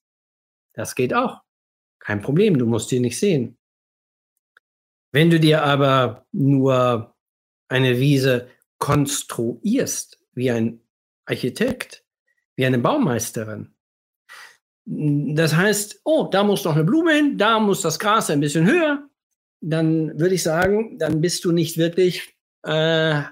das 0.74 0.94
geht 0.94 1.14
auch. 1.14 1.40
Kein 1.98 2.22
Problem, 2.22 2.58
du 2.58 2.66
musst 2.66 2.90
ihn 2.92 3.02
nicht 3.02 3.18
sehen. 3.18 3.58
Wenn 5.12 5.30
du 5.30 5.38
dir 5.38 5.62
aber 5.62 6.26
nur 6.32 7.14
eine 7.68 7.98
Wiese 7.98 8.48
konstruierst, 8.78 10.18
wie 10.32 10.50
ein 10.50 10.80
Architekt, 11.26 12.04
wie 12.56 12.64
eine 12.64 12.78
Baumeisterin, 12.78 13.74
das 14.86 15.54
heißt, 15.54 16.00
oh, 16.04 16.28
da 16.30 16.42
muss 16.42 16.64
noch 16.64 16.74
eine 16.74 16.84
Blume 16.84 17.14
hin, 17.14 17.38
da 17.38 17.60
muss 17.60 17.82
das 17.82 17.98
Gras 17.98 18.30
ein 18.30 18.40
bisschen 18.40 18.66
höher, 18.66 19.08
dann 19.60 20.18
würde 20.18 20.34
ich 20.34 20.42
sagen, 20.42 20.98
dann 20.98 21.20
bist 21.20 21.44
du 21.44 21.52
nicht 21.52 21.76
wirklich 21.76 22.34
äh, 22.62 23.22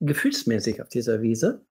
gefühlsmäßig 0.00 0.82
auf 0.82 0.88
dieser 0.88 1.22
Wiese. 1.22 1.66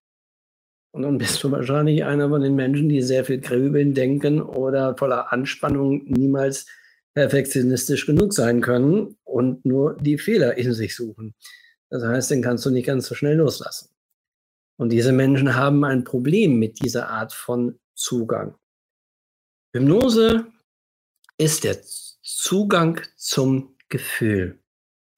Und 0.92 1.04
dann 1.04 1.18
bist 1.18 1.44
du 1.44 1.52
wahrscheinlich 1.52 2.04
einer 2.04 2.30
von 2.30 2.42
den 2.42 2.56
Menschen, 2.56 2.90
die 2.90 3.02
sehr 3.02 3.26
viel 3.26 3.40
grübeln, 3.40 3.94
denken 3.94 4.42
oder 4.42 4.98
voller 4.98 5.32
Anspannung 5.32 6.06
niemals 6.06 6.66
perfektionistisch 7.14 8.06
genug 8.06 8.34
sein 8.34 8.62
können 8.62 9.18
und 9.24 9.66
nur 9.66 9.98
die 9.98 10.18
Fehler 10.18 10.58
in 10.58 10.74
sich 10.74 10.96
suchen. 10.96 11.36
Das 11.90 12.04
heißt, 12.04 12.32
den 12.32 12.42
kannst 12.42 12.66
du 12.66 12.70
nicht 12.70 12.86
ganz 12.86 13.08
so 13.08 13.16
schnell 13.16 13.38
loslassen. 13.38 13.90
Und 14.78 14.90
diese 14.90 15.12
Menschen 15.12 15.56
haben 15.56 15.84
ein 15.84 16.04
Problem 16.04 16.60
mit 16.60 16.84
dieser 16.84 17.10
Art 17.10 17.34
von 17.34 17.80
Zugang. 17.96 18.56
Hypnose 19.74 20.46
ist 21.38 21.64
der 21.64 21.82
Zugang 22.22 23.02
zum 23.16 23.76
Gefühl. 23.90 24.60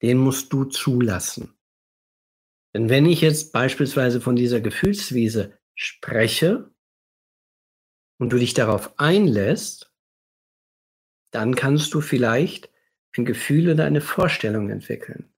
Den 0.02 0.18
musst 0.18 0.52
du 0.52 0.64
zulassen. 0.64 1.54
Denn 2.74 2.88
wenn 2.88 3.04
ich 3.04 3.20
jetzt 3.20 3.52
beispielsweise 3.52 4.20
von 4.20 4.36
dieser 4.36 4.60
Gefühlswiese 4.60 5.58
spreche 5.80 6.70
und 8.18 8.30
du 8.30 8.36
dich 8.36 8.52
darauf 8.52 8.98
einlässt, 8.98 9.90
dann 11.30 11.54
kannst 11.54 11.94
du 11.94 12.02
vielleicht 12.02 12.70
ein 13.16 13.24
Gefühl 13.24 13.70
oder 13.70 13.86
eine 13.86 14.02
Vorstellung 14.02 14.68
entwickeln. 14.68 15.32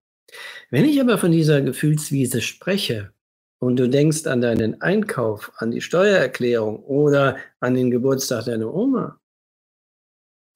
Wenn 0.71 0.85
ich 0.85 1.01
aber 1.01 1.19
von 1.19 1.31
dieser 1.31 1.61
Gefühlswiese 1.61 2.41
spreche 2.41 3.15
und 3.61 3.77
du 3.77 3.89
denkst 3.89 4.27
an 4.27 4.41
deinen 4.41 4.81
Einkauf, 4.81 5.53
an 5.57 5.71
die 5.71 5.81
Steuererklärung 5.81 6.83
oder 6.83 7.37
an 7.61 7.75
den 7.75 7.93
Geburtstag 7.93 8.47
deiner 8.47 8.75
Oma, 8.75 9.21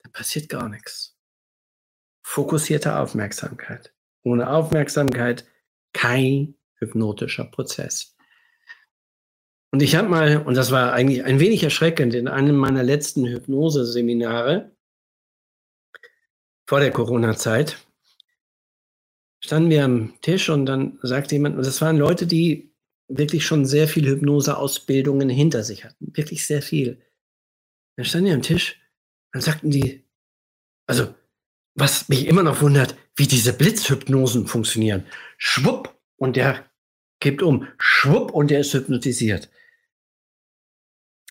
dann 0.03 0.13
passiert 0.13 0.49
gar 0.49 0.69
nichts. 0.69 1.17
Fokussierte 2.25 2.99
Aufmerksamkeit. 2.99 3.95
Ohne 4.25 4.51
Aufmerksamkeit 4.51 5.47
kein 5.93 6.57
hypnotischer 6.75 7.45
Prozess. 7.45 8.16
Und 9.73 9.83
ich 9.83 9.97
habe 9.97 10.09
mal, 10.09 10.43
und 10.43 10.55
das 10.55 10.71
war 10.71 10.93
eigentlich 10.93 11.25
ein 11.25 11.41
wenig 11.41 11.63
erschreckend, 11.63 12.15
in 12.15 12.29
einem 12.29 12.57
meiner 12.57 12.83
letzten 12.83 13.27
Hypnose-Seminare 13.27 14.75
vor 16.69 16.81
der 16.81 16.91
Corona-Zeit, 16.91 17.77
standen 19.41 19.71
wir 19.71 19.85
am 19.85 20.21
Tisch 20.23 20.49
und 20.49 20.67
dann 20.67 20.99
sagte 21.03 21.35
jemand, 21.35 21.57
und 21.57 21.67
das 21.67 21.81
waren 21.81 21.97
Leute, 21.97 22.27
die 22.27 22.73
wirklich 23.09 23.45
schon 23.45 23.67
sehr 23.67 23.87
viel 23.87 24.09
Hypnose-Ausbildungen 24.09 25.29
hinter 25.29 25.63
sich 25.63 25.85
hatten. 25.85 26.13
Wirklich 26.17 26.47
sehr 26.47 26.63
viel. 26.63 27.01
Dann 27.97 28.05
standen 28.05 28.27
die 28.27 28.33
am 28.33 28.43
Tisch, 28.43 28.81
dann 29.33 29.43
sagten 29.43 29.71
die, 29.71 30.05
also, 30.89 31.15
was 31.75 32.09
mich 32.09 32.27
immer 32.27 32.43
noch 32.43 32.63
wundert, 32.63 32.97
wie 33.17 33.27
diese 33.27 33.53
Blitzhypnosen 33.53 34.47
funktionieren. 34.47 35.05
Schwupp, 35.37 35.97
und 36.17 36.37
der 36.37 36.65
kippt 37.21 37.43
um. 37.43 37.69
Schwupp, 37.79 38.33
und 38.33 38.51
der 38.51 38.61
ist 38.61 38.75
hypnotisiert. 38.75 39.51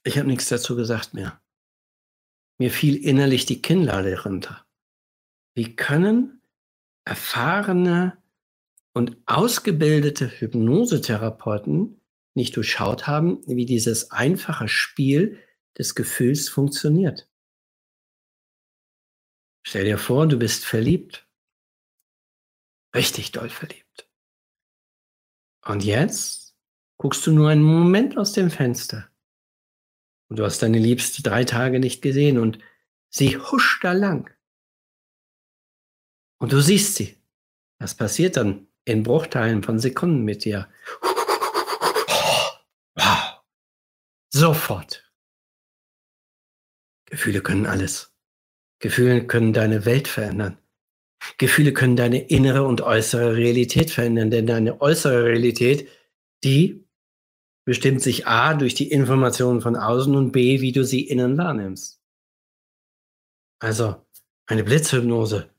Ich 0.03 0.17
habe 0.17 0.27
nichts 0.27 0.49
dazu 0.49 0.75
gesagt 0.75 1.13
mehr. 1.13 1.41
Mir 2.57 2.71
fiel 2.71 2.95
innerlich 2.95 3.45
die 3.45 3.61
Kinnlade 3.61 4.23
runter. 4.23 4.65
Wie 5.55 5.75
können 5.75 6.41
erfahrene 7.05 8.17
und 8.93 9.17
ausgebildete 9.25 10.29
Hypnosetherapeuten 10.39 12.01
nicht 12.33 12.55
durchschaut 12.55 13.07
haben, 13.07 13.41
wie 13.47 13.65
dieses 13.65 14.11
einfache 14.11 14.67
Spiel 14.67 15.39
des 15.77 15.95
Gefühls 15.95 16.49
funktioniert. 16.49 17.29
Stell 19.67 19.85
dir 19.85 19.97
vor, 19.97 20.27
du 20.27 20.37
bist 20.37 20.65
verliebt. 20.65 21.27
Richtig 22.93 23.31
doll 23.31 23.49
verliebt. 23.49 23.84
Und 25.67 25.83
jetzt 25.83 26.55
guckst 26.97 27.25
du 27.27 27.31
nur 27.31 27.49
einen 27.49 27.63
Moment 27.63 28.17
aus 28.17 28.33
dem 28.33 28.49
Fenster. 28.49 29.09
Und 30.29 30.39
du 30.39 30.45
hast 30.45 30.61
deine 30.61 30.79
Liebste 30.79 31.21
drei 31.23 31.43
Tage 31.43 31.79
nicht 31.79 32.01
gesehen 32.01 32.37
und 32.37 32.59
sie 33.09 33.37
huscht 33.37 33.83
da 33.83 33.91
lang. 33.91 34.31
Und 36.39 36.51
du 36.53 36.61
siehst 36.61 36.95
sie. 36.95 37.17
Was 37.79 37.95
passiert 37.95 38.37
dann? 38.37 38.67
in 38.85 39.01
Bruchteilen 39.03 39.63
von 39.63 39.79
Sekunden 39.79 40.23
mit 40.23 40.45
dir. 40.45 40.69
Sofort. 44.29 45.11
Gefühle 47.05 47.41
können 47.41 47.65
alles. 47.65 48.13
Gefühle 48.79 49.25
können 49.25 49.53
deine 49.53 49.85
Welt 49.85 50.07
verändern. 50.07 50.57
Gefühle 51.37 51.73
können 51.73 51.95
deine 51.95 52.27
innere 52.27 52.63
und 52.63 52.81
äußere 52.81 53.35
Realität 53.35 53.91
verändern, 53.91 54.31
denn 54.31 54.47
deine 54.47 54.81
äußere 54.81 55.25
Realität, 55.25 55.89
die 56.43 56.85
bestimmt 57.65 58.01
sich 58.01 58.27
A 58.27 58.53
durch 58.53 58.75
die 58.75 58.91
Informationen 58.91 59.61
von 59.61 59.75
außen 59.75 60.15
und 60.15 60.31
B, 60.31 60.61
wie 60.61 60.71
du 60.71 60.83
sie 60.83 61.01
innen 61.01 61.37
wahrnimmst. 61.37 62.01
Also 63.59 64.05
eine 64.45 64.63
Blitzhypnose 64.63 65.49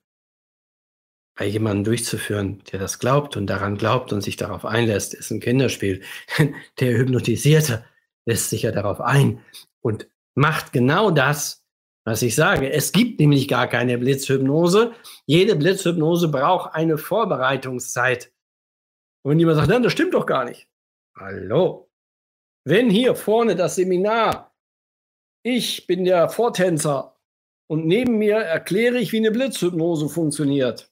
bei 1.36 1.44
jemandem 1.44 1.84
durchzuführen, 1.84 2.62
der 2.72 2.78
das 2.78 2.98
glaubt 2.98 3.36
und 3.36 3.46
daran 3.46 3.76
glaubt 3.76 4.12
und 4.12 4.22
sich 4.22 4.36
darauf 4.36 4.64
einlässt, 4.64 5.12
ist 5.12 5.30
ein 5.30 5.40
Kinderspiel. 5.40 6.02
Der 6.80 6.96
Hypnotisierte 6.96 7.84
lässt 8.24 8.48
sich 8.48 8.62
ja 8.62 8.72
darauf 8.72 9.00
ein 9.00 9.44
und 9.80 10.08
macht 10.34 10.72
genau 10.72 11.10
das, 11.10 11.65
was 12.06 12.22
ich 12.22 12.34
sage. 12.34 12.72
Es 12.72 12.92
gibt 12.92 13.20
nämlich 13.20 13.48
gar 13.48 13.68
keine 13.68 13.98
Blitzhypnose. 13.98 14.92
Jede 15.26 15.56
Blitzhypnose 15.56 16.28
braucht 16.28 16.74
eine 16.74 16.96
Vorbereitungszeit. 16.96 18.32
Und 19.22 19.32
wenn 19.32 19.38
jemand 19.38 19.58
sagt, 19.58 19.68
nein, 19.68 19.82
das 19.82 19.92
stimmt 19.92 20.14
doch 20.14 20.24
gar 20.24 20.44
nicht. 20.44 20.68
Hallo. 21.18 21.90
Wenn 22.64 22.88
hier 22.88 23.14
vorne 23.14 23.56
das 23.56 23.74
Seminar, 23.74 24.54
ich 25.42 25.86
bin 25.86 26.04
der 26.04 26.28
Vortänzer 26.28 27.16
und 27.68 27.86
neben 27.86 28.18
mir 28.18 28.36
erkläre 28.36 28.98
ich, 28.98 29.12
wie 29.12 29.18
eine 29.18 29.30
Blitzhypnose 29.30 30.08
funktioniert 30.08 30.90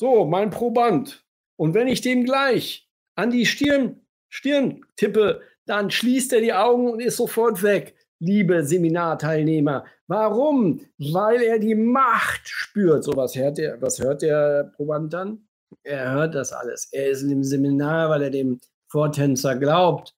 so, 0.00 0.24
mein 0.24 0.50
Proband. 0.50 1.24
Und 1.56 1.74
wenn 1.74 1.88
ich 1.88 2.00
dem 2.00 2.24
gleich 2.24 2.88
an 3.16 3.30
die 3.30 3.46
Stirn, 3.46 4.00
Stirn 4.28 4.84
tippe, 4.96 5.42
dann 5.66 5.90
schließt 5.90 6.32
er 6.32 6.40
die 6.40 6.52
Augen 6.52 6.88
und 6.88 7.00
ist 7.00 7.16
sofort 7.16 7.62
weg. 7.62 7.96
Liebe 8.20 8.64
Seminarteilnehmer, 8.64 9.84
warum? 10.08 10.80
Weil 10.98 11.42
er 11.42 11.58
die 11.58 11.74
Macht 11.74 12.48
spürt. 12.48 13.04
So, 13.04 13.16
was 13.16 13.36
hört 13.36 13.58
der, 13.58 13.80
was 13.80 13.98
hört 14.00 14.22
der 14.22 14.72
Proband 14.76 15.12
dann? 15.12 15.46
Er 15.84 16.12
hört 16.12 16.34
das 16.34 16.52
alles. 16.52 16.88
Er 16.92 17.10
ist 17.10 17.22
in 17.22 17.28
dem 17.28 17.44
Seminar, 17.44 18.10
weil 18.10 18.22
er 18.22 18.30
dem 18.30 18.60
Vortänzer 18.90 19.56
glaubt. 19.56 20.14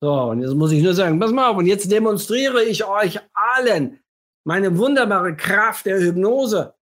So, 0.00 0.12
und 0.12 0.42
jetzt 0.42 0.54
muss 0.54 0.72
ich 0.72 0.82
nur 0.82 0.94
sagen, 0.94 1.20
pass 1.20 1.30
mal 1.30 1.48
auf, 1.50 1.56
und 1.56 1.66
jetzt 1.66 1.90
demonstriere 1.90 2.64
ich 2.64 2.84
euch 2.84 3.20
allen 3.32 4.00
meine 4.44 4.76
wunderbare 4.76 5.36
Kraft 5.36 5.86
der 5.86 6.00
Hypnose 6.00 6.74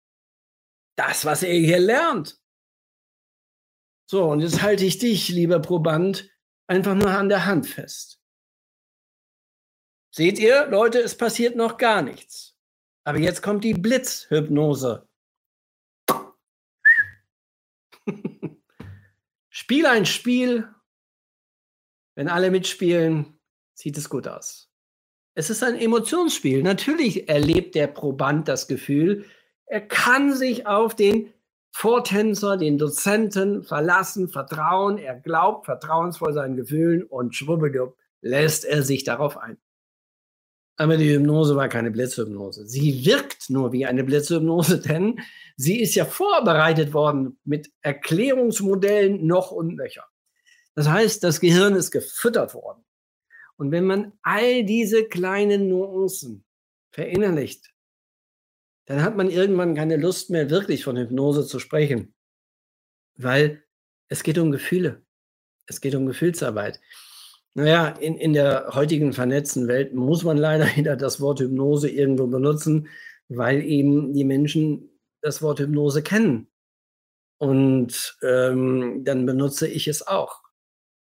das, 0.98 1.26
was 1.26 1.44
ihr 1.44 1.54
hier 1.54 1.80
lernt. 1.80 2.40
So, 4.10 4.26
und 4.26 4.42
jetzt 4.42 4.62
halte 4.62 4.86
ich 4.86 4.98
dich, 4.98 5.30
lieber 5.30 5.60
Proband, 5.60 6.30
einfach 6.68 6.96
nur 6.96 7.12
an 7.12 7.30
der 7.30 7.46
Hand 7.46 7.68
fest. 7.68 8.19
Seht 10.12 10.40
ihr, 10.40 10.68
Leute, 10.68 11.00
es 11.00 11.16
passiert 11.16 11.56
noch 11.56 11.78
gar 11.78 12.02
nichts. 12.02 12.56
Aber 13.04 13.20
jetzt 13.20 13.42
kommt 13.42 13.64
die 13.64 13.74
Blitzhypnose. 13.74 15.08
Spiel 19.50 19.86
ein 19.86 20.06
Spiel. 20.06 20.68
Wenn 22.16 22.28
alle 22.28 22.52
mitspielen, 22.52 23.40
sieht 23.74 23.98
es 23.98 24.10
gut 24.10 24.28
aus. 24.28 24.70
Es 25.36 25.50
ist 25.50 25.64
ein 25.64 25.76
Emotionsspiel. 25.76 26.64
Natürlich 26.64 27.30
erlebt 27.30 27.76
der 27.76 27.88
Proband 27.88 28.48
das 28.48 28.68
Gefühl, 28.68 29.26
er 29.66 29.82
kann 29.82 30.34
sich 30.34 30.66
auf 30.66 30.96
den 30.96 31.32
Vortänzer, 31.72 32.58
den 32.58 32.80
Dozenten 32.80 33.64
verlassen, 33.64 34.28
vertrauen. 34.28 34.98
Er 34.98 35.16
glaubt 35.16 35.66
vertrauensvoll 35.66 36.34
seinen 36.34 36.58
Gefühlen 36.58 37.04
und 37.04 37.36
schwubbeldupp 37.36 37.96
lässt 38.22 38.66
er 38.66 38.82
sich 38.82 39.04
darauf 39.04 39.38
ein. 39.38 39.58
Aber 40.80 40.96
die 40.96 41.14
Hypnose 41.14 41.58
war 41.58 41.68
keine 41.68 41.92
Blitzhypnose. 41.92 42.66
Sie 42.66 43.06
wirkt 43.06 43.50
nur 43.50 43.74
wie 43.74 43.86
eine 43.86 44.06
Blitzhypnose, 44.06 44.80
denn 44.88 45.20
sie 45.58 45.82
ist 45.82 45.94
ja 45.94 46.06
vorbereitet 46.06 46.94
worden 46.94 47.38
mit 47.44 47.70
Erklärungsmodellen 47.82 49.28
noch 49.28 49.52
und 49.52 49.76
nöcher. 49.76 50.06
Das 50.76 50.88
heißt, 50.88 51.22
das 51.26 51.42
Gehirn 51.42 51.76
ist 51.76 51.92
gefüttert 51.92 52.54
worden. 52.54 52.86
Und 53.58 53.72
wenn 53.72 53.86
man 53.86 54.14
all 54.22 54.64
diese 54.64 55.04
kleinen 55.04 55.68
Nuancen 55.68 56.46
verinnerlicht, 56.92 57.74
dann 58.86 59.04
hat 59.04 59.18
man 59.18 59.30
irgendwann 59.30 59.76
keine 59.76 59.98
Lust 59.98 60.30
mehr, 60.30 60.50
wirklich 60.50 60.86
von 60.86 60.96
Hypnose 60.96 61.46
zu 61.46 61.60
sprechen. 61.60 62.16
Weil 63.18 63.66
es 64.08 64.24
geht 64.24 64.38
um 64.38 64.50
Gefühle. 64.50 65.06
Es 65.66 65.82
geht 65.82 65.94
um 65.94 66.06
Gefühlsarbeit. 66.06 66.80
Naja, 67.60 67.90
in, 68.00 68.16
in 68.16 68.32
der 68.32 68.70
heutigen 68.74 69.12
vernetzten 69.12 69.68
Welt 69.68 69.94
muss 69.94 70.24
man 70.24 70.38
leider 70.38 70.66
wieder 70.78 70.96
das 70.96 71.20
Wort 71.20 71.42
Hypnose 71.42 71.90
irgendwo 71.90 72.28
benutzen, 72.28 72.88
weil 73.28 73.62
eben 73.64 74.14
die 74.14 74.24
Menschen 74.24 74.98
das 75.22 75.42
Wort 75.42 75.60
Hypnose 75.60 76.02
kennen. 76.02 76.48
Und 77.38 78.18
ähm, 78.24 79.02
dann 79.04 79.26
benutze 79.26 79.68
ich 79.68 79.90
es 79.90 80.08
auch. 80.08 80.42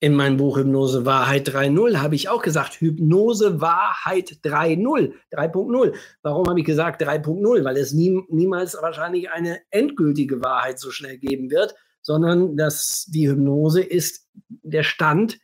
In 0.02 0.14
meinem 0.14 0.36
Buch 0.36 0.58
Hypnose 0.58 1.06
Wahrheit 1.06 1.48
3.0 1.48 2.00
habe 2.00 2.16
ich 2.16 2.28
auch 2.28 2.42
gesagt, 2.42 2.82
Hypnose 2.82 3.62
Wahrheit 3.62 4.40
3.0, 4.44 5.14
3.0. 5.32 5.96
Warum 6.22 6.48
habe 6.48 6.60
ich 6.60 6.66
gesagt 6.66 7.02
3.0? 7.02 7.64
Weil 7.64 7.78
es 7.78 7.94
nie, 7.94 8.22
niemals 8.28 8.76
wahrscheinlich 8.82 9.30
eine 9.30 9.60
endgültige 9.70 10.44
Wahrheit 10.44 10.80
so 10.80 10.92
schnell 10.92 11.18
geben 11.18 11.50
wird, 11.50 11.76
sondern 12.02 12.58
dass 12.58 13.06
die 13.08 13.30
Hypnose 13.30 13.82
ist 13.82 14.28
der 14.50 14.84
Stand 14.84 15.40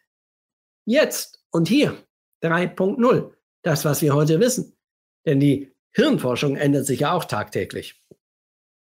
jetzt 0.88 1.44
und 1.52 1.68
hier. 1.68 1.96
3.0. 2.44 3.34
Das, 3.64 3.86
was 3.86 4.02
wir 4.02 4.14
heute 4.14 4.40
wissen. 4.40 4.78
Denn 5.26 5.40
die 5.40 5.72
Hirnforschung 5.92 6.56
ändert 6.56 6.86
sich 6.86 7.02
ja 7.02 7.14
auch 7.14 7.26
tagtäglich. 7.26 8.04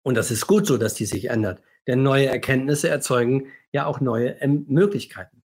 Und 0.03 0.15
das 0.15 0.31
ist 0.31 0.47
gut 0.47 0.67
so, 0.67 0.77
dass 0.77 0.95
die 0.95 1.07
sich 1.07 1.31
ändert. 1.31 1.63
Denn 1.87 2.03
neue 2.03 2.27
Erkenntnisse 2.27 2.89
erzeugen 2.89 3.51
ja 3.73 3.87
auch 3.87 4.01
neue 4.01 4.41
ähm, 4.41 4.65
Möglichkeiten. 4.69 5.43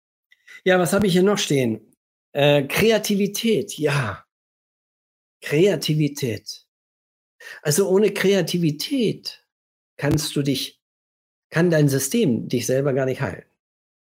Ja, 0.64 0.80
was 0.80 0.94
habe 0.94 1.08
ich 1.08 1.14
hier 1.14 1.24
noch 1.24 1.38
stehen? 1.38 1.94
Äh, 2.34 2.64
Kreativität, 2.64 3.78
ja. 3.78 4.26
Kreativität. 5.42 6.66
Also 7.62 7.90
ohne 7.90 8.14
Kreativität 8.14 9.46
kannst 9.98 10.36
du 10.36 10.42
dich, 10.42 10.82
kann 11.50 11.70
dein 11.70 11.90
System 11.90 12.48
dich 12.48 12.66
selber 12.66 12.94
gar 12.94 13.06
nicht 13.06 13.22
heilen. 13.22 13.46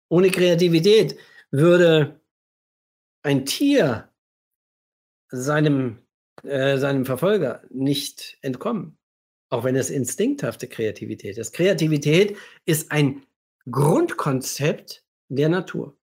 Ohne 0.10 0.32
Kreativität 0.32 1.18
würde 1.52 2.22
ein 3.24 3.46
Tier 3.46 4.10
seinem, 5.30 6.00
äh, 6.44 6.78
seinem 6.78 7.06
Verfolger 7.06 7.64
nicht 7.70 8.38
entkommen, 8.42 8.98
auch 9.50 9.64
wenn 9.64 9.76
es 9.76 9.90
instinkthafte 9.90 10.68
Kreativität 10.68 11.38
ist. 11.38 11.54
Kreativität 11.54 12.38
ist 12.66 12.92
ein 12.92 13.26
Grundkonzept 13.70 15.04
der 15.30 15.50
Natur. 15.50 15.98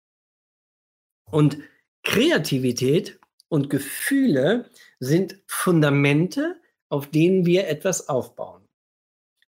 Und 1.30 1.58
Kreativität 2.04 3.20
und 3.50 3.70
Gefühle 3.70 4.70
sind 5.00 5.42
Fundamente, 5.48 6.60
auf 6.90 7.08
denen 7.08 7.46
wir 7.46 7.68
etwas 7.68 8.08
aufbauen. 8.08 8.64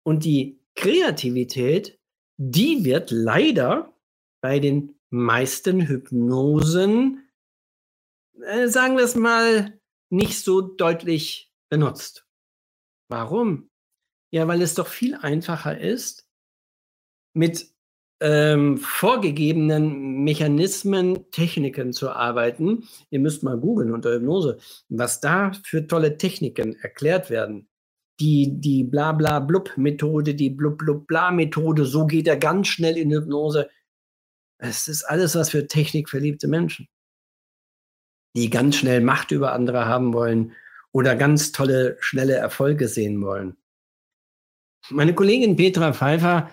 Und 0.03 0.25
die 0.25 0.59
Kreativität, 0.75 1.99
die 2.37 2.83
wird 2.85 3.11
leider 3.11 3.93
bei 4.41 4.59
den 4.59 4.95
meisten 5.09 5.87
Hypnosen, 5.87 7.26
äh, 8.45 8.67
sagen 8.67 8.97
wir 8.97 9.03
es 9.03 9.15
mal, 9.15 9.79
nicht 10.09 10.39
so 10.43 10.61
deutlich 10.61 11.51
benutzt. 11.69 12.25
Warum? 13.09 13.69
Ja, 14.31 14.47
weil 14.47 14.61
es 14.61 14.75
doch 14.75 14.87
viel 14.87 15.15
einfacher 15.15 15.79
ist, 15.79 16.27
mit 17.33 17.71
ähm, 18.19 18.77
vorgegebenen 18.77 20.23
Mechanismen, 20.23 21.29
Techniken 21.31 21.93
zu 21.93 22.09
arbeiten. 22.09 22.87
Ihr 23.09 23.19
müsst 23.19 23.43
mal 23.43 23.57
googeln 23.57 23.93
unter 23.93 24.11
Hypnose, 24.13 24.57
was 24.89 25.19
da 25.21 25.51
für 25.63 25.85
tolle 25.87 26.17
Techniken 26.17 26.75
erklärt 26.77 27.29
werden. 27.29 27.69
Die, 28.19 28.59
die 28.59 28.83
Bla-Bla-Blub-Methode, 28.83 30.33
die 30.33 30.49
Blub-Blub-Bla-Methode, 30.49 31.85
so 31.85 32.07
geht 32.07 32.27
er 32.27 32.37
ganz 32.37 32.67
schnell 32.67 32.97
in 32.97 33.11
Hypnose. 33.11 33.69
Es 34.57 34.87
ist 34.87 35.03
alles 35.03 35.35
was 35.35 35.51
für 35.51 35.67
technikverliebte 35.67 36.47
Menschen, 36.47 36.87
die 38.37 38.49
ganz 38.49 38.77
schnell 38.77 39.01
Macht 39.01 39.31
über 39.31 39.53
andere 39.53 39.85
haben 39.85 40.13
wollen 40.13 40.53
oder 40.91 41.15
ganz 41.15 41.51
tolle, 41.51 41.97
schnelle 41.99 42.35
Erfolge 42.35 42.87
sehen 42.87 43.21
wollen. 43.21 43.57
Meine 44.89 45.13
Kollegin 45.13 45.55
Petra 45.55 45.93
Pfeiffer 45.93 46.49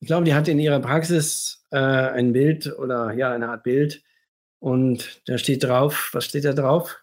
ich 0.00 0.06
glaube, 0.06 0.24
die 0.24 0.34
hat 0.34 0.48
in 0.48 0.58
ihrer 0.58 0.80
Praxis 0.80 1.66
äh, 1.70 1.78
ein 1.78 2.32
Bild 2.32 2.78
oder 2.78 3.12
ja, 3.14 3.32
eine 3.32 3.48
Art 3.48 3.64
Bild. 3.64 4.02
Und 4.60 5.22
da 5.26 5.38
steht 5.38 5.64
drauf, 5.64 6.10
was 6.12 6.24
steht 6.24 6.44
da 6.44 6.52
drauf? 6.52 7.02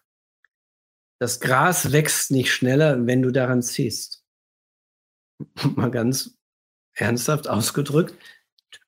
Das 1.18 1.40
Gras 1.40 1.92
wächst 1.92 2.30
nicht 2.30 2.52
schneller, 2.52 3.06
wenn 3.06 3.22
du 3.22 3.30
daran 3.30 3.62
ziehst. 3.62 4.24
Mal 5.76 5.90
ganz 5.90 6.38
ernsthaft 6.94 7.48
ausgedrückt, 7.48 8.14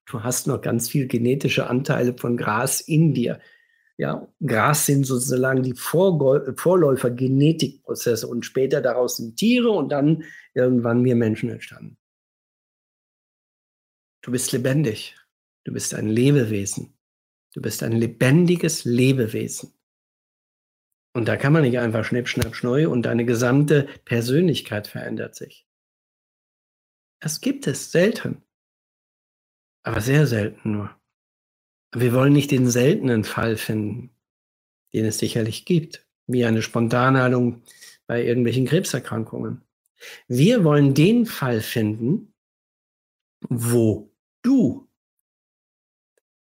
du 0.07 0.23
hast 0.23 0.47
noch 0.47 0.63
ganz 0.63 0.89
viel 0.89 1.07
genetische 1.07 1.67
Anteile 1.67 2.17
von 2.17 2.39
Gras 2.39 2.81
in 2.81 3.13
dir. 3.13 3.41
Ja, 3.99 4.33
Gras 4.41 4.87
sind 4.87 5.05
sozusagen 5.05 5.65
die 5.65 5.75
Vorläufer 5.75 7.11
Genetikprozesse 7.11 8.29
und 8.29 8.45
später 8.47 8.81
daraus 8.81 9.17
sind 9.17 9.37
Tiere 9.37 9.71
und 9.71 9.89
dann 9.91 10.23
irgendwann 10.55 11.05
wir 11.05 11.17
Menschen 11.17 11.51
entstanden. 11.51 11.99
Du 14.23 14.31
bist 14.31 14.53
lebendig. 14.53 15.17
Du 15.65 15.73
bist 15.73 15.95
ein 15.95 16.09
Lebewesen. 16.09 16.97
Du 17.55 17.61
bist 17.61 17.83
ein 17.83 17.93
lebendiges 17.93 18.85
Lebewesen. 18.85 19.75
Und 21.15 21.27
da 21.27 21.37
kann 21.37 21.53
man 21.53 21.63
nicht 21.63 21.79
einfach 21.79 22.05
schnipp, 22.05 22.29
schnapp, 22.29 22.55
schneu 22.55 22.89
und 22.89 23.03
deine 23.03 23.25
gesamte 23.25 23.89
Persönlichkeit 24.05 24.87
verändert 24.87 25.35
sich. 25.35 25.67
Das 27.21 27.41
gibt 27.41 27.67
es 27.67 27.91
selten. 27.91 28.45
Aber 29.83 30.01
sehr 30.01 30.27
selten 30.29 30.73
nur. 30.73 30.98
Wir 31.95 32.13
wollen 32.13 32.33
nicht 32.33 32.51
den 32.51 32.71
seltenen 32.71 33.25
Fall 33.25 33.57
finden, 33.57 34.11
den 34.93 35.07
es 35.07 35.19
sicherlich 35.19 35.65
gibt, 35.65 36.07
wie 36.27 36.45
eine 36.45 36.63
Spontanheilung 36.63 37.63
bei 38.07 38.25
irgendwelchen 38.25 38.67
Krebserkrankungen. 38.67 39.63
Wir 40.29 40.65
wollen 40.65 40.95
den 40.95 41.27
Fall 41.27 41.61
finden, 41.61 42.33
wo 43.49 44.11
du 44.43 44.89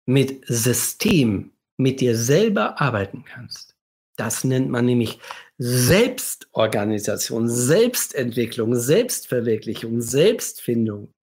mit 0.07 0.45
System, 0.47 1.53
mit 1.77 2.01
dir 2.01 2.17
selber 2.17 2.81
arbeiten 2.81 3.25
kannst. 3.25 3.77
Das 4.17 4.45
nennt 4.45 4.69
man 4.69 4.85
nämlich 4.85 5.19
Selbstorganisation, 5.59 7.49
Selbstentwicklung, 7.49 8.75
Selbstverwirklichung, 8.75 10.03
Selbstfindung 10.03 11.15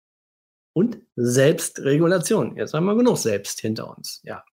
und 0.77 1.01
Selbstregulation. 1.15 2.55
Jetzt 2.55 2.75
haben 2.75 2.85
wir 2.85 2.95
genug 2.95 3.17
Selbst 3.17 3.61
hinter 3.61 3.97
uns. 3.97 4.21
Ja. 4.23 4.45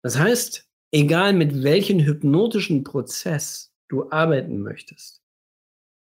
Das 0.00 0.16
heißt, 0.16 0.68
egal 0.92 1.32
mit 1.32 1.64
welchem 1.64 1.98
hypnotischen 1.98 2.84
Prozess 2.84 3.74
du 3.88 4.08
arbeiten 4.12 4.60
möchtest, 4.60 5.24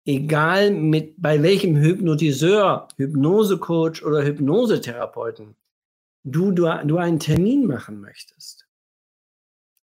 egal 0.04 0.70
mit, 0.70 1.20
bei 1.20 1.42
welchem 1.42 1.74
Hypnotiseur, 1.74 2.86
Hypnosecoach 2.98 4.04
oder 4.04 4.24
Hypnosetherapeuten 4.24 5.56
du, 6.22 6.52
du, 6.52 6.70
du 6.84 6.98
einen 6.98 7.18
Termin 7.18 7.66
machen 7.66 8.00
möchtest, 8.00 8.68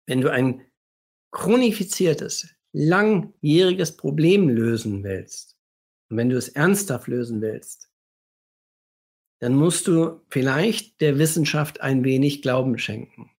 wenn 0.06 0.22
du 0.22 0.32
ein 0.32 0.62
chronifiziertes, 1.32 2.48
langjähriges 2.74 3.98
Problem 3.98 4.50
lösen 4.50 5.04
willst, 5.04 5.58
und 6.10 6.18
wenn 6.18 6.30
du 6.30 6.38
es 6.38 6.50
ernsthaft 6.50 7.08
lösen 7.08 7.42
willst, 7.42 7.91
dann 9.42 9.56
musst 9.56 9.88
du 9.88 10.22
vielleicht 10.30 11.02
der 11.02 11.20
Wissenschaft 11.20 11.82
ein 11.82 12.04
wenig 12.06 12.42
Glauben 12.42 12.78
schenken. 12.78 13.30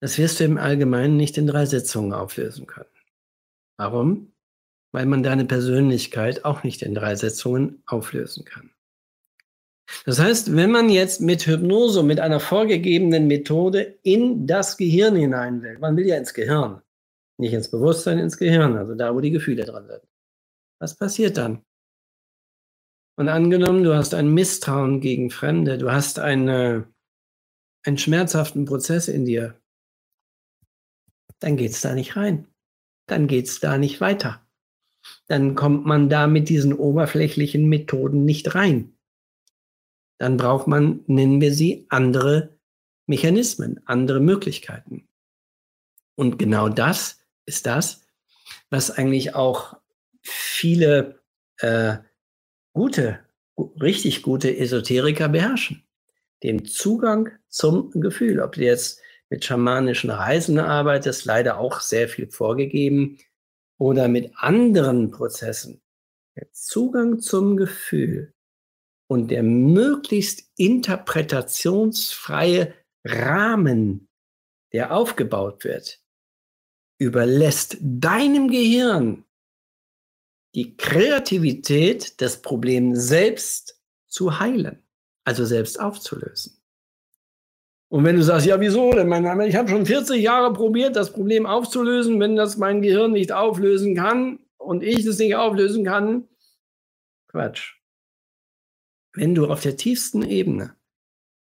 Das 0.00 0.16
wirst 0.16 0.40
du 0.40 0.44
im 0.44 0.56
Allgemeinen 0.56 1.18
nicht 1.18 1.36
in 1.36 1.46
drei 1.46 1.66
Sitzungen 1.66 2.14
auflösen 2.14 2.66
können. 2.66 2.88
Warum? 3.76 4.32
weil 4.92 5.06
man 5.06 5.22
deine 5.22 5.44
Persönlichkeit 5.44 6.44
auch 6.44 6.64
nicht 6.64 6.82
in 6.82 6.94
drei 6.94 7.14
Setzungen 7.14 7.82
auflösen 7.86 8.44
kann. 8.44 8.70
Das 10.04 10.20
heißt, 10.20 10.54
wenn 10.54 10.70
man 10.70 10.88
jetzt 10.88 11.20
mit 11.20 11.46
Hypnose, 11.46 12.02
mit 12.02 12.20
einer 12.20 12.38
vorgegebenen 12.38 13.26
Methode 13.26 13.98
in 14.02 14.46
das 14.46 14.76
Gehirn 14.76 15.16
hinein 15.16 15.62
will, 15.62 15.78
man 15.78 15.96
will 15.96 16.06
ja 16.06 16.16
ins 16.16 16.32
Gehirn, 16.32 16.80
nicht 17.38 17.52
ins 17.52 17.70
Bewusstsein, 17.70 18.18
ins 18.18 18.36
Gehirn, 18.36 18.76
also 18.76 18.94
da, 18.94 19.14
wo 19.14 19.20
die 19.20 19.32
Gefühle 19.32 19.64
dran 19.64 19.88
sind. 19.88 20.02
Was 20.78 20.96
passiert 20.96 21.36
dann? 21.36 21.64
Und 23.20 23.28
angenommen, 23.28 23.84
du 23.84 23.94
hast 23.94 24.14
ein 24.14 24.32
Misstrauen 24.32 25.00
gegen 25.00 25.30
Fremde, 25.30 25.76
du 25.76 25.92
hast 25.92 26.18
eine, 26.18 26.90
einen 27.84 27.98
schmerzhaften 27.98 28.64
Prozess 28.64 29.08
in 29.08 29.26
dir, 29.26 29.60
dann 31.38 31.56
geht 31.56 31.72
es 31.72 31.82
da 31.82 31.94
nicht 31.94 32.16
rein. 32.16 32.46
Dann 33.06 33.26
geht 33.28 33.46
es 33.46 33.60
da 33.60 33.78
nicht 33.78 34.00
weiter 34.00 34.44
dann 35.26 35.54
kommt 35.54 35.86
man 35.86 36.08
da 36.08 36.26
mit 36.26 36.48
diesen 36.48 36.72
oberflächlichen 36.72 37.68
Methoden 37.68 38.24
nicht 38.24 38.54
rein. 38.54 38.96
Dann 40.18 40.36
braucht 40.36 40.66
man, 40.66 41.04
nennen 41.06 41.40
wir 41.40 41.54
sie, 41.54 41.86
andere 41.88 42.58
Mechanismen, 43.06 43.80
andere 43.86 44.20
Möglichkeiten. 44.20 45.08
Und 46.16 46.38
genau 46.38 46.68
das 46.68 47.20
ist 47.46 47.66
das, 47.66 48.06
was 48.68 48.90
eigentlich 48.90 49.34
auch 49.34 49.76
viele 50.20 51.22
äh, 51.58 51.98
gute, 52.72 53.20
richtig 53.80 54.22
gute 54.22 54.56
Esoteriker 54.56 55.28
beherrschen. 55.28 55.84
Den 56.42 56.64
Zugang 56.64 57.30
zum 57.48 57.90
Gefühl. 57.90 58.40
Ob 58.40 58.52
du 58.52 58.62
jetzt 58.62 59.00
mit 59.28 59.44
schamanischen 59.44 60.10
Reisen 60.10 60.58
arbeitest, 60.58 61.24
leider 61.24 61.58
auch 61.58 61.80
sehr 61.80 62.08
viel 62.08 62.30
vorgegeben 62.30 63.18
oder 63.78 64.08
mit 64.08 64.32
anderen 64.36 65.10
Prozessen, 65.10 65.82
der 66.36 66.50
Zugang 66.52 67.20
zum 67.20 67.56
Gefühl, 67.56 68.32
und 69.10 69.32
der 69.32 69.42
möglichst 69.42 70.44
interpretationsfreie 70.56 72.72
Rahmen, 73.04 74.08
der 74.72 74.94
aufgebaut 74.94 75.64
wird, 75.64 76.00
überlässt 76.98 77.76
deinem 77.80 78.48
Gehirn 78.48 79.24
die 80.54 80.76
Kreativität, 80.76 82.20
das 82.20 82.42
Problem 82.42 82.96
selbst 82.96 83.80
zu 84.06 84.40
heilen, 84.40 84.82
also 85.24 85.44
selbst 85.44 85.80
aufzulösen. 85.80 86.60
Und 87.88 88.04
wenn 88.04 88.16
du 88.16 88.22
sagst, 88.22 88.46
ja, 88.46 88.60
wieso 88.60 88.92
denn? 88.92 89.10
Ich 89.42 89.56
habe 89.56 89.68
schon 89.68 89.84
40 89.84 90.22
Jahre 90.22 90.52
probiert, 90.52 90.94
das 90.94 91.12
Problem 91.12 91.44
aufzulösen, 91.44 92.20
wenn 92.20 92.36
das 92.36 92.56
mein 92.56 92.82
Gehirn 92.82 93.12
nicht 93.12 93.32
auflösen 93.32 93.96
kann 93.96 94.38
und 94.58 94.82
ich 94.82 95.04
es 95.04 95.18
nicht 95.18 95.34
auflösen 95.34 95.84
kann, 95.84 96.28
Quatsch. 97.28 97.76
Wenn 99.12 99.34
du 99.34 99.46
auf 99.46 99.62
der 99.62 99.76
tiefsten 99.76 100.22
Ebene, 100.22 100.76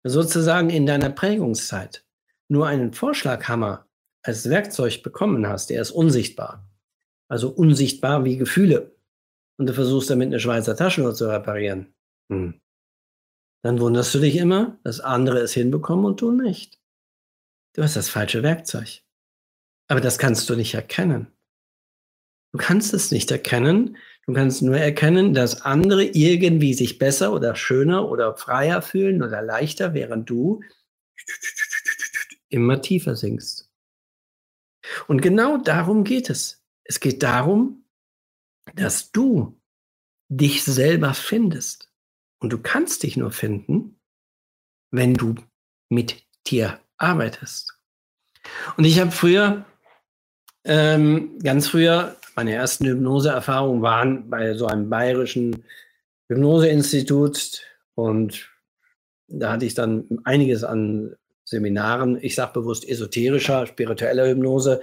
sozusagen 0.04 0.70
in 0.70 0.86
deiner 0.86 1.10
Prägungszeit, 1.10 2.06
nur 2.48 2.68
einen 2.68 2.94
Vorschlaghammer 2.94 3.88
als 4.22 4.50
Werkzeug 4.50 5.02
bekommen 5.04 5.48
hast, 5.48 5.70
der 5.70 5.82
ist 5.82 5.92
unsichtbar. 5.92 6.70
Also 7.30 7.50
unsichtbar 7.50 8.24
wie 8.24 8.38
Gefühle. 8.38 8.96
Und 9.58 9.68
du 9.68 9.74
versuchst 9.74 10.10
damit 10.10 10.28
eine 10.28 10.40
Schweizer 10.40 10.76
Taschenuhr 10.76 11.14
zu 11.14 11.28
reparieren. 11.28 11.94
Hm 12.32 12.60
dann 13.68 13.82
wunderst 13.82 14.14
du 14.16 14.20
dich 14.20 14.38
immer, 14.38 14.80
dass 14.84 15.02
andere 15.02 15.40
es 15.40 15.54
hinbekommen 15.54 16.06
und 16.06 16.22
du 16.22 16.32
nicht. 16.32 16.80
Du 17.74 17.84
hast 17.84 17.98
das 17.98 18.10
falsche 18.10 18.44
Werkzeug. 18.44 19.02
Aber 19.90 20.02
das 20.02 20.18
kannst 20.18 20.50
du 20.50 20.56
nicht 20.56 20.74
erkennen. 20.74 21.28
Du 22.54 22.60
kannst 22.60 22.94
es 22.94 23.12
nicht 23.12 23.30
erkennen. 23.30 23.98
Du 24.26 24.34
kannst 24.34 24.62
nur 24.62 24.78
erkennen, 24.78 25.34
dass 25.34 25.64
andere 25.64 26.06
irgendwie 26.06 26.74
sich 26.74 26.98
besser 26.98 27.34
oder 27.34 27.56
schöner 27.56 28.10
oder 28.10 28.38
freier 28.38 28.82
fühlen 28.82 29.22
oder 29.22 29.42
leichter, 29.42 29.94
während 29.94 30.30
du 30.30 30.62
immer 32.50 32.82
tiefer 32.82 33.16
sinkst. 33.16 33.70
Und 35.08 35.22
genau 35.22 35.58
darum 35.58 36.04
geht 36.06 36.30
es. 36.30 36.57
Es 36.88 37.00
geht 37.00 37.24
darum, 37.24 37.84
dass 38.76 39.12
du 39.12 39.60
dich 40.30 40.64
selber 40.64 41.14
findest. 41.14 41.90
Und 42.40 42.54
du 42.54 42.60
kannst 42.60 43.04
dich 43.04 43.18
nur 43.18 43.32
finden, 43.32 44.00
wenn 44.92 45.14
du 45.14 45.36
mit 45.90 46.24
dir 46.46 46.80
arbeitest. 46.98 47.74
Und 48.78 48.86
ich 48.86 49.00
habe 49.00 49.12
früher, 49.12 49.66
ähm, 50.64 51.40
ganz 51.40 51.68
früher, 51.68 52.16
meine 52.36 52.54
ersten 52.54 52.86
Hypnoseerfahrungen 52.86 53.82
waren 53.82 54.30
bei 54.30 54.54
so 54.54 54.68
einem 54.68 54.90
bayerischen 54.90 55.64
Hypnoseinstitut 56.30 57.64
und 57.96 58.50
da 59.28 59.52
hatte 59.54 59.66
ich 59.66 59.74
dann 59.74 60.06
einiges 60.24 60.64
an 60.64 61.16
Seminaren, 61.44 62.18
ich 62.22 62.36
sage 62.36 62.54
bewusst 62.54 62.88
esoterischer, 62.88 63.66
spiritueller 63.68 64.28
Hypnose. 64.28 64.82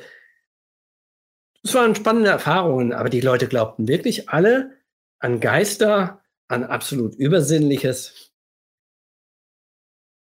Es 1.64 1.72
waren 1.72 1.94
spannende 1.94 2.28
Erfahrungen, 2.28 2.92
aber 2.92 3.08
die 3.08 3.22
Leute 3.22 3.48
glaubten 3.48 3.88
wirklich 3.88 4.28
alle 4.28 4.76
an 5.18 5.40
Geister, 5.40 6.22
an 6.46 6.62
absolut 6.62 7.14
Übersinnliches, 7.14 8.34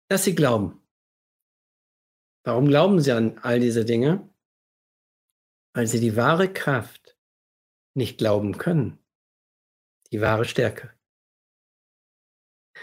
dass 0.09 0.23
sie 0.23 0.37
glauben. 0.37 0.81
Warum 2.45 2.69
glauben 2.69 3.01
sie 3.01 3.11
an 3.11 3.39
all 3.39 3.59
diese 3.59 3.85
Dinge? 3.85 4.33
Weil 5.75 5.89
sie 5.89 5.99
die 5.99 6.15
wahre 6.15 6.53
Kraft 6.53 7.19
nicht 7.95 8.19
glauben 8.19 8.57
können, 8.57 8.99
die 10.13 10.21
wahre 10.21 10.45
Stärke. 10.45 10.93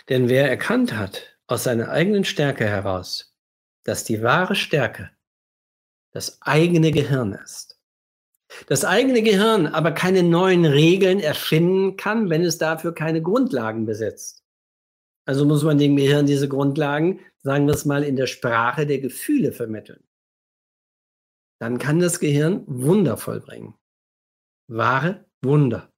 Denn 0.09 0.27
wer 0.27 0.49
erkannt 0.49 0.93
hat 0.93 1.39
aus 1.47 1.63
seiner 1.63 1.89
eigenen 1.89 2.25
Stärke 2.25 2.65
heraus, 2.65 3.33
dass 3.83 4.03
die 4.03 4.21
wahre 4.21 4.55
Stärke 4.55 5.11
das 6.11 6.41
eigene 6.41 6.91
Gehirn 6.91 7.31
ist, 7.33 7.70
das 8.67 8.85
eigene 8.85 9.21
Gehirn 9.21 9.67
aber 9.67 9.91
keine 9.91 10.23
neuen 10.23 10.65
Regeln 10.65 11.19
erfinden 11.19 11.97
kann, 11.97 12.29
wenn 12.29 12.43
es 12.43 12.57
dafür 12.57 12.93
keine 12.93 13.21
Grundlagen 13.21 13.85
besitzt. 13.85 14.43
Also 15.25 15.45
muss 15.45 15.63
man 15.63 15.77
dem 15.77 15.95
Gehirn 15.95 16.25
diese 16.25 16.49
Grundlagen, 16.49 17.19
sagen 17.43 17.67
wir 17.67 17.73
es 17.73 17.85
mal, 17.85 18.03
in 18.03 18.15
der 18.15 18.27
Sprache 18.27 18.85
der 18.85 18.99
Gefühle 18.99 19.51
vermitteln. 19.51 20.03
Dann 21.59 21.77
kann 21.77 21.99
das 21.99 22.19
Gehirn 22.19 22.63
Wunder 22.67 23.17
vollbringen. 23.17 23.75
Wahre 24.67 25.25
Wunder. 25.41 25.91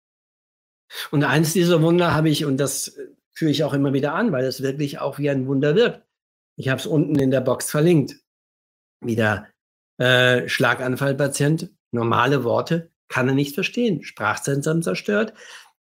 Und 1.12 1.24
eins 1.24 1.54
dieser 1.54 1.82
Wunder 1.82 2.14
habe 2.14 2.30
ich, 2.30 2.46
und 2.46 2.58
das 2.58 2.98
führe 3.32 3.52
ich 3.52 3.64
auch 3.64 3.74
immer 3.74 3.94
wieder 3.94 4.14
an, 4.14 4.32
weil 4.32 4.46
es 4.46 4.62
wirklich 4.62 5.00
auch 5.00 5.20
wie 5.20 5.30
ein 5.30 5.48
Wunder 5.48 5.76
wirkt. 5.76 6.06
Ich 6.58 6.70
habe 6.70 6.80
es 6.80 6.86
unten 6.86 7.18
in 7.18 7.32
der 7.32 7.42
Box 7.42 7.72
verlinkt. 7.72 8.20
Wieder 9.02 9.48
äh, 9.98 10.48
Schlaganfallpatient 10.48 11.72
normale 11.94 12.44
Worte 12.44 12.92
kann 13.08 13.28
er 13.28 13.36
nicht 13.36 13.54
verstehen. 13.54 14.04
Sprachzentrum 14.04 14.82
zerstört. 14.82 15.34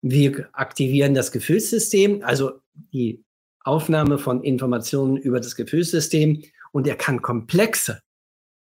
Wir 0.03 0.49
aktivieren 0.53 1.15
das 1.15 1.33
Gefühlssystem, 1.33 2.23
also 2.23 2.61
die 2.93 3.25
Aufnahme 3.65 4.19
von 4.19 4.43
Informationen 4.43 5.17
über 5.17 5.41
das 5.41 5.55
Gefühlssystem 5.55 6.43
und 6.73 6.87
er 6.87 6.97
kann 6.97 7.23
komplexe 7.23 8.03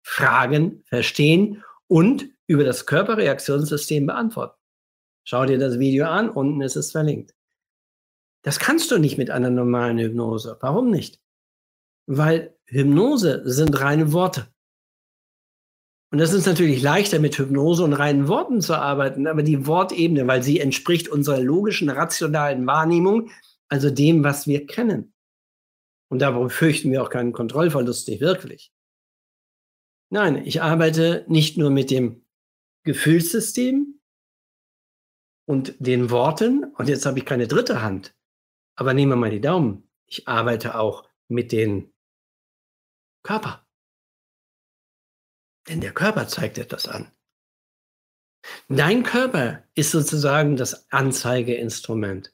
Fragen 0.03 0.83
verstehen 0.85 1.63
und 1.87 2.27
über 2.47 2.63
das 2.63 2.85
Körperreaktionssystem 2.85 4.05
beantworten. 4.05 4.59
Schau 5.23 5.45
dir 5.45 5.57
das 5.57 5.79
Video 5.79 6.05
an, 6.05 6.29
unten 6.29 6.61
ist 6.61 6.75
es 6.75 6.91
verlinkt. 6.91 7.33
Das 8.43 8.59
kannst 8.59 8.91
du 8.91 8.99
nicht 8.99 9.17
mit 9.17 9.31
einer 9.31 9.49
normalen 9.49 9.97
Hypnose. 9.97 10.57
Warum 10.61 10.91
nicht? 10.91 11.19
Weil 12.05 12.55
Hypnose 12.65 13.41
sind 13.45 13.79
reine 13.81 14.13
Worte. 14.13 14.47
Und 16.15 16.19
das 16.19 16.31
ist 16.31 16.45
natürlich 16.45 16.81
leichter, 16.81 17.19
mit 17.19 17.37
Hypnose 17.37 17.83
und 17.83 17.91
reinen 17.91 18.29
Worten 18.29 18.61
zu 18.61 18.73
arbeiten, 18.73 19.27
aber 19.27 19.43
die 19.43 19.67
Wortebene, 19.67 20.25
weil 20.27 20.41
sie 20.43 20.61
entspricht 20.61 21.09
unserer 21.09 21.41
logischen, 21.41 21.89
rationalen 21.89 22.65
Wahrnehmung, 22.65 23.31
also 23.67 23.89
dem, 23.89 24.23
was 24.23 24.47
wir 24.47 24.65
kennen. 24.65 25.13
Und 26.07 26.19
darum 26.19 26.49
fürchten 26.49 26.89
wir 26.89 27.03
auch 27.03 27.09
keinen 27.09 27.33
Kontrollverlust, 27.33 28.07
nicht 28.07 28.21
wirklich. 28.21 28.71
Nein, 30.09 30.37
ich 30.45 30.61
arbeite 30.61 31.25
nicht 31.27 31.57
nur 31.57 31.69
mit 31.69 31.91
dem 31.91 32.25
Gefühlssystem 32.85 33.99
und 35.43 35.75
den 35.79 36.11
Worten, 36.11 36.63
und 36.77 36.87
jetzt 36.87 37.05
habe 37.05 37.19
ich 37.19 37.25
keine 37.25 37.49
dritte 37.49 37.81
Hand, 37.81 38.15
aber 38.77 38.93
nehmen 38.93 39.11
wir 39.11 39.17
mal 39.17 39.31
die 39.31 39.41
Daumen. 39.41 39.89
Ich 40.05 40.29
arbeite 40.29 40.79
auch 40.79 41.09
mit 41.27 41.51
den 41.51 41.93
Körper. 43.21 43.64
Denn 45.67 45.81
der 45.81 45.93
Körper 45.93 46.27
zeigt 46.27 46.57
etwas 46.57 46.87
an. 46.87 47.11
Dein 48.69 49.03
Körper 49.03 49.63
ist 49.73 49.91
sozusagen 49.91 50.55
das 50.55 50.91
Anzeigeinstrument. 50.91 52.33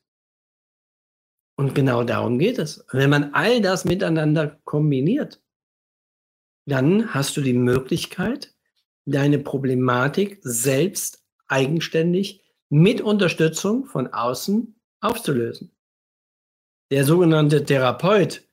Und 1.55 1.75
genau 1.75 2.03
darum 2.03 2.39
geht 2.39 2.57
es. 2.57 2.85
Wenn 2.91 3.09
man 3.09 3.33
all 3.33 3.61
das 3.61 3.85
miteinander 3.85 4.59
kombiniert, 4.63 5.41
dann 6.65 7.13
hast 7.13 7.37
du 7.37 7.41
die 7.41 7.53
Möglichkeit, 7.53 8.53
deine 9.05 9.39
Problematik 9.39 10.39
selbst 10.41 11.23
eigenständig 11.47 12.43
mit 12.69 13.01
Unterstützung 13.01 13.85
von 13.85 14.07
außen 14.07 14.75
aufzulösen. 15.01 15.75
Der 16.91 17.05
sogenannte 17.05 17.63
Therapeut 17.63 18.43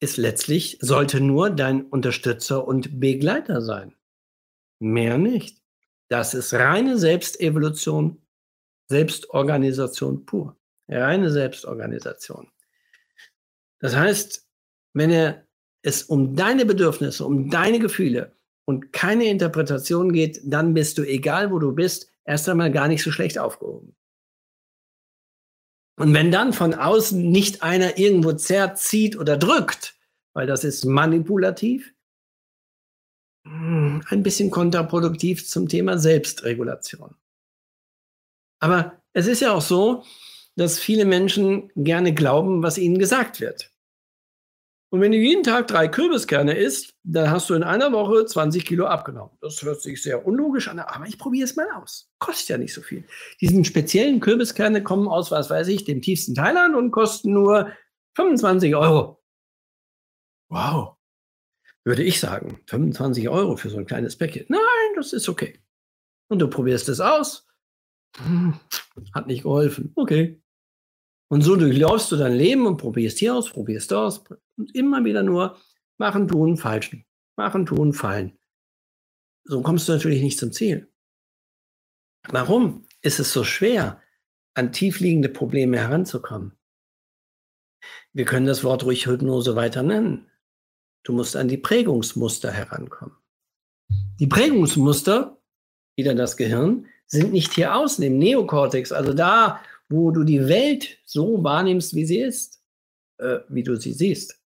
ist 0.00 0.16
letztlich, 0.16 0.78
sollte 0.80 1.20
nur 1.20 1.50
dein 1.50 1.84
Unterstützer 1.86 2.66
und 2.66 3.00
Begleiter 3.00 3.60
sein. 3.60 3.94
Mehr 4.82 5.16
nicht. 5.16 5.62
Das 6.08 6.34
ist 6.34 6.52
reine 6.54 6.98
Selbstevolution, 6.98 8.20
Selbstorganisation 8.88 10.26
pur. 10.26 10.56
Reine 10.88 11.30
Selbstorganisation. 11.30 12.50
Das 13.78 13.94
heißt, 13.94 14.44
wenn 14.92 15.36
es 15.82 16.02
um 16.02 16.34
deine 16.34 16.64
Bedürfnisse, 16.64 17.24
um 17.24 17.48
deine 17.48 17.78
Gefühle 17.78 18.32
und 18.64 18.92
keine 18.92 19.26
Interpretation 19.26 20.12
geht, 20.12 20.40
dann 20.44 20.74
bist 20.74 20.98
du, 20.98 21.04
egal 21.04 21.52
wo 21.52 21.60
du 21.60 21.70
bist, 21.72 22.10
erst 22.24 22.48
einmal 22.48 22.72
gar 22.72 22.88
nicht 22.88 23.04
so 23.04 23.12
schlecht 23.12 23.38
aufgehoben. 23.38 23.94
Und 25.96 26.12
wenn 26.12 26.32
dann 26.32 26.52
von 26.52 26.74
außen 26.74 27.30
nicht 27.30 27.62
einer 27.62 27.98
irgendwo 27.98 28.32
zerrt, 28.32 28.78
zieht 28.78 29.16
oder 29.16 29.36
drückt, 29.36 29.94
weil 30.32 30.48
das 30.48 30.64
ist 30.64 30.84
manipulativ, 30.84 31.91
ein 33.44 34.22
bisschen 34.22 34.50
kontraproduktiv 34.50 35.46
zum 35.48 35.68
Thema 35.68 35.98
Selbstregulation. 35.98 37.16
Aber 38.60 39.02
es 39.12 39.26
ist 39.26 39.40
ja 39.40 39.52
auch 39.52 39.62
so, 39.62 40.04
dass 40.56 40.78
viele 40.78 41.04
Menschen 41.04 41.70
gerne 41.74 42.14
glauben, 42.14 42.62
was 42.62 42.78
ihnen 42.78 42.98
gesagt 42.98 43.40
wird. 43.40 43.72
Und 44.92 45.00
wenn 45.00 45.12
du 45.12 45.18
jeden 45.18 45.42
Tag 45.42 45.68
drei 45.68 45.88
Kürbiskerne 45.88 46.54
isst, 46.54 46.94
dann 47.02 47.30
hast 47.30 47.48
du 47.48 47.54
in 47.54 47.62
einer 47.62 47.92
Woche 47.92 48.26
20 48.26 48.66
Kilo 48.66 48.84
abgenommen. 48.84 49.32
Das 49.40 49.62
hört 49.62 49.80
sich 49.80 50.02
sehr 50.02 50.26
unlogisch 50.26 50.68
an, 50.68 50.78
aber 50.78 51.06
ich 51.06 51.18
probiere 51.18 51.46
es 51.46 51.56
mal 51.56 51.66
aus. 51.72 52.10
Kostet 52.18 52.48
ja 52.50 52.58
nicht 52.58 52.74
so 52.74 52.82
viel. 52.82 53.06
Diesen 53.40 53.64
speziellen 53.64 54.20
Kürbiskerne 54.20 54.82
kommen 54.82 55.08
aus, 55.08 55.30
was 55.30 55.48
weiß 55.48 55.68
ich, 55.68 55.84
dem 55.84 56.02
tiefsten 56.02 56.34
Thailand 56.34 56.76
und 56.76 56.90
kosten 56.90 57.32
nur 57.32 57.72
25 58.16 58.76
Euro. 58.76 59.24
Wow. 60.50 60.98
Würde 61.84 62.04
ich 62.04 62.20
sagen, 62.20 62.60
25 62.66 63.28
Euro 63.28 63.56
für 63.56 63.70
so 63.70 63.78
ein 63.78 63.86
kleines 63.86 64.16
Päckchen. 64.16 64.46
Nein, 64.48 64.60
das 64.94 65.12
ist 65.12 65.28
okay. 65.28 65.60
Und 66.28 66.38
du 66.38 66.48
probierst 66.48 66.88
es 66.88 67.00
aus. 67.00 67.46
Hm, 68.16 68.58
hat 69.12 69.26
nicht 69.26 69.42
geholfen. 69.42 69.92
Okay. 69.96 70.40
Und 71.28 71.42
so 71.42 71.56
durchläufst 71.56 72.12
du 72.12 72.16
dein 72.16 72.34
Leben 72.34 72.66
und 72.66 72.76
probierst 72.76 73.18
hier 73.18 73.34
aus, 73.34 73.50
probierst 73.50 73.90
da 73.90 74.06
aus 74.06 74.22
und 74.56 74.74
immer 74.74 75.04
wieder 75.04 75.22
nur 75.22 75.56
machen, 75.98 76.28
tun, 76.28 76.56
falschen. 76.56 77.06
Machen, 77.36 77.64
tun, 77.64 77.92
fallen. 77.94 78.38
So 79.44 79.62
kommst 79.62 79.88
du 79.88 79.92
natürlich 79.92 80.22
nicht 80.22 80.38
zum 80.38 80.52
Ziel. 80.52 80.92
Warum 82.28 82.86
ist 83.00 83.18
es 83.18 83.32
so 83.32 83.44
schwer, 83.44 84.00
an 84.54 84.72
tiefliegende 84.72 85.28
Probleme 85.28 85.78
heranzukommen? 85.78 86.52
Wir 88.12 88.26
können 88.26 88.46
das 88.46 88.62
Wort 88.62 88.84
ruhig 88.84 89.06
Hypnose 89.06 89.56
weiter 89.56 89.82
nennen. 89.82 90.30
Du 91.02 91.12
musst 91.12 91.36
an 91.36 91.48
die 91.48 91.56
Prägungsmuster 91.56 92.50
herankommen. 92.50 93.16
Die 94.20 94.26
Prägungsmuster, 94.26 95.38
wieder 95.96 96.14
das 96.14 96.36
Gehirn, 96.36 96.86
sind 97.06 97.32
nicht 97.32 97.52
hier 97.54 97.74
außen 97.74 98.04
im 98.04 98.18
Neokortex, 98.18 98.92
also 98.92 99.12
da, 99.12 99.60
wo 99.88 100.10
du 100.10 100.24
die 100.24 100.48
Welt 100.48 100.98
so 101.04 101.42
wahrnimmst, 101.42 101.94
wie 101.94 102.06
sie 102.06 102.20
ist, 102.20 102.62
äh, 103.18 103.40
wie 103.48 103.62
du 103.62 103.76
sie 103.76 103.92
siehst. 103.92 104.40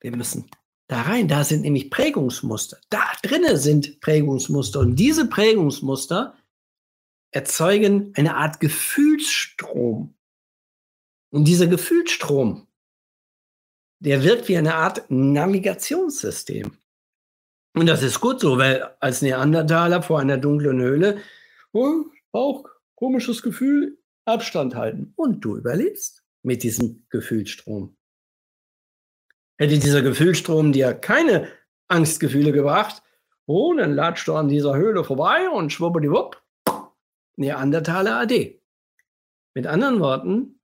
Wir 0.00 0.16
müssen 0.16 0.50
da 0.88 1.02
rein. 1.02 1.28
Da 1.28 1.44
sind 1.44 1.62
nämlich 1.62 1.90
Prägungsmuster. 1.90 2.78
Da 2.90 3.02
drinnen 3.22 3.56
sind 3.56 4.00
Prägungsmuster. 4.00 4.80
Und 4.80 4.96
diese 4.96 5.28
Prägungsmuster 5.28 6.36
erzeugen 7.30 8.12
eine 8.16 8.36
Art 8.36 8.60
Gefühlsstrom. 8.60 10.14
Und 11.30 11.44
dieser 11.48 11.66
Gefühlsstrom, 11.66 12.66
der 14.04 14.22
wirkt 14.22 14.48
wie 14.48 14.58
eine 14.58 14.74
Art 14.74 15.04
Navigationssystem. 15.08 16.76
Und 17.74 17.86
das 17.86 18.02
ist 18.02 18.20
gut 18.20 18.40
so, 18.40 18.58
weil 18.58 18.94
als 19.00 19.22
Neandertaler 19.22 20.02
vor 20.02 20.20
einer 20.20 20.36
dunklen 20.36 20.80
Höhle, 20.80 21.18
oh, 21.72 22.04
auch 22.32 22.64
komisches 22.94 23.42
Gefühl, 23.42 23.98
Abstand 24.26 24.74
halten. 24.74 25.12
Und 25.16 25.40
du 25.40 25.56
überlebst 25.56 26.22
mit 26.42 26.62
diesem 26.62 27.06
Gefühlsstrom. 27.08 27.96
Hätte 29.56 29.78
dieser 29.78 30.02
Gefühlsstrom 30.02 30.72
dir 30.72 30.92
keine 30.92 31.48
Angstgefühle 31.88 32.52
gebracht, 32.52 33.02
oh, 33.46 33.72
dann 33.74 33.94
latscht 33.94 34.28
du 34.28 34.34
an 34.34 34.48
dieser 34.48 34.76
Höhle 34.76 35.02
vorbei 35.02 35.48
und 35.48 35.72
schwuppdiwupp, 35.72 36.42
Neandertaler 37.36 38.20
AD. 38.20 38.60
Mit 39.54 39.66
anderen 39.66 40.00
Worten, 40.00 40.60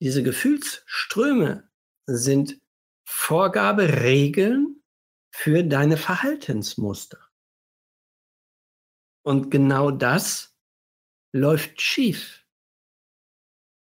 diese 0.00 0.22
Gefühlsströme 0.22 1.65
sind 2.06 2.60
Vorgaberegeln 3.04 4.82
für 5.30 5.62
deine 5.62 5.96
Verhaltensmuster. 5.96 7.18
Und 9.22 9.50
genau 9.50 9.90
das 9.90 10.54
läuft 11.32 11.80
schief. 11.80 12.44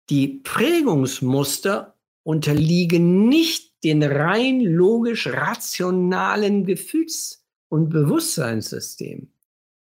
Die 0.09 0.27
Prägungsmuster 0.27 1.97
unterliegen 2.23 3.27
nicht 3.27 3.83
den 3.83 4.03
rein 4.03 4.61
logisch 4.61 5.27
rationalen 5.27 6.65
Gefühls- 6.65 7.45
und 7.69 7.89
Bewusstseinssystemen. 7.89 9.33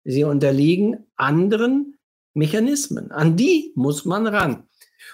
Sie 0.05 0.25
unterliegen 0.25 1.07
anderen 1.17 1.99
Mechanismen. 2.35 3.11
An 3.11 3.37
die 3.37 3.73
muss 3.75 4.05
man 4.05 4.27
ran. 4.27 4.69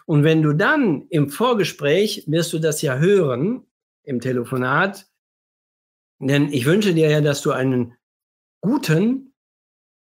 Und 0.07 0.25
wenn 0.25 0.43
du 0.43 0.53
dann 0.53 1.07
im 1.09 1.29
Vorgespräch, 1.29 2.25
wirst 2.27 2.53
du 2.53 2.59
das 2.59 2.83
ja 2.83 2.99
hören, 2.99 3.63
im 4.03 4.21
Telefonat, 4.21 5.07
denn 6.21 6.53
ich 6.53 6.67
wünsche 6.67 6.95
dir 6.95 7.11
ja, 7.11 7.21
dass 7.21 7.43
du 7.43 7.53
einen 7.53 7.97
guten 8.61 9.35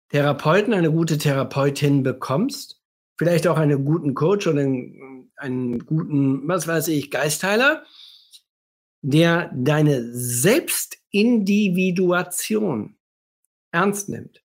Therapeuten, 0.09 0.73
eine 0.73 0.91
gute 0.91 1.17
Therapeutin 1.17 2.03
bekommst, 2.03 2.81
vielleicht 3.17 3.47
auch 3.47 3.57
einen 3.57 3.85
guten 3.85 4.13
Coach 4.13 4.45
oder 4.47 4.59
einen, 4.61 5.31
einen 5.35 5.85
guten, 5.85 6.47
was 6.47 6.67
weiß 6.67 6.87
ich, 6.89 7.09
Geistheiler, 7.11 7.83
der 9.01 9.51
deine 9.53 10.13
Selbstindividuation 10.13 12.97
ernst 13.71 14.09
nimmt. 14.09 14.43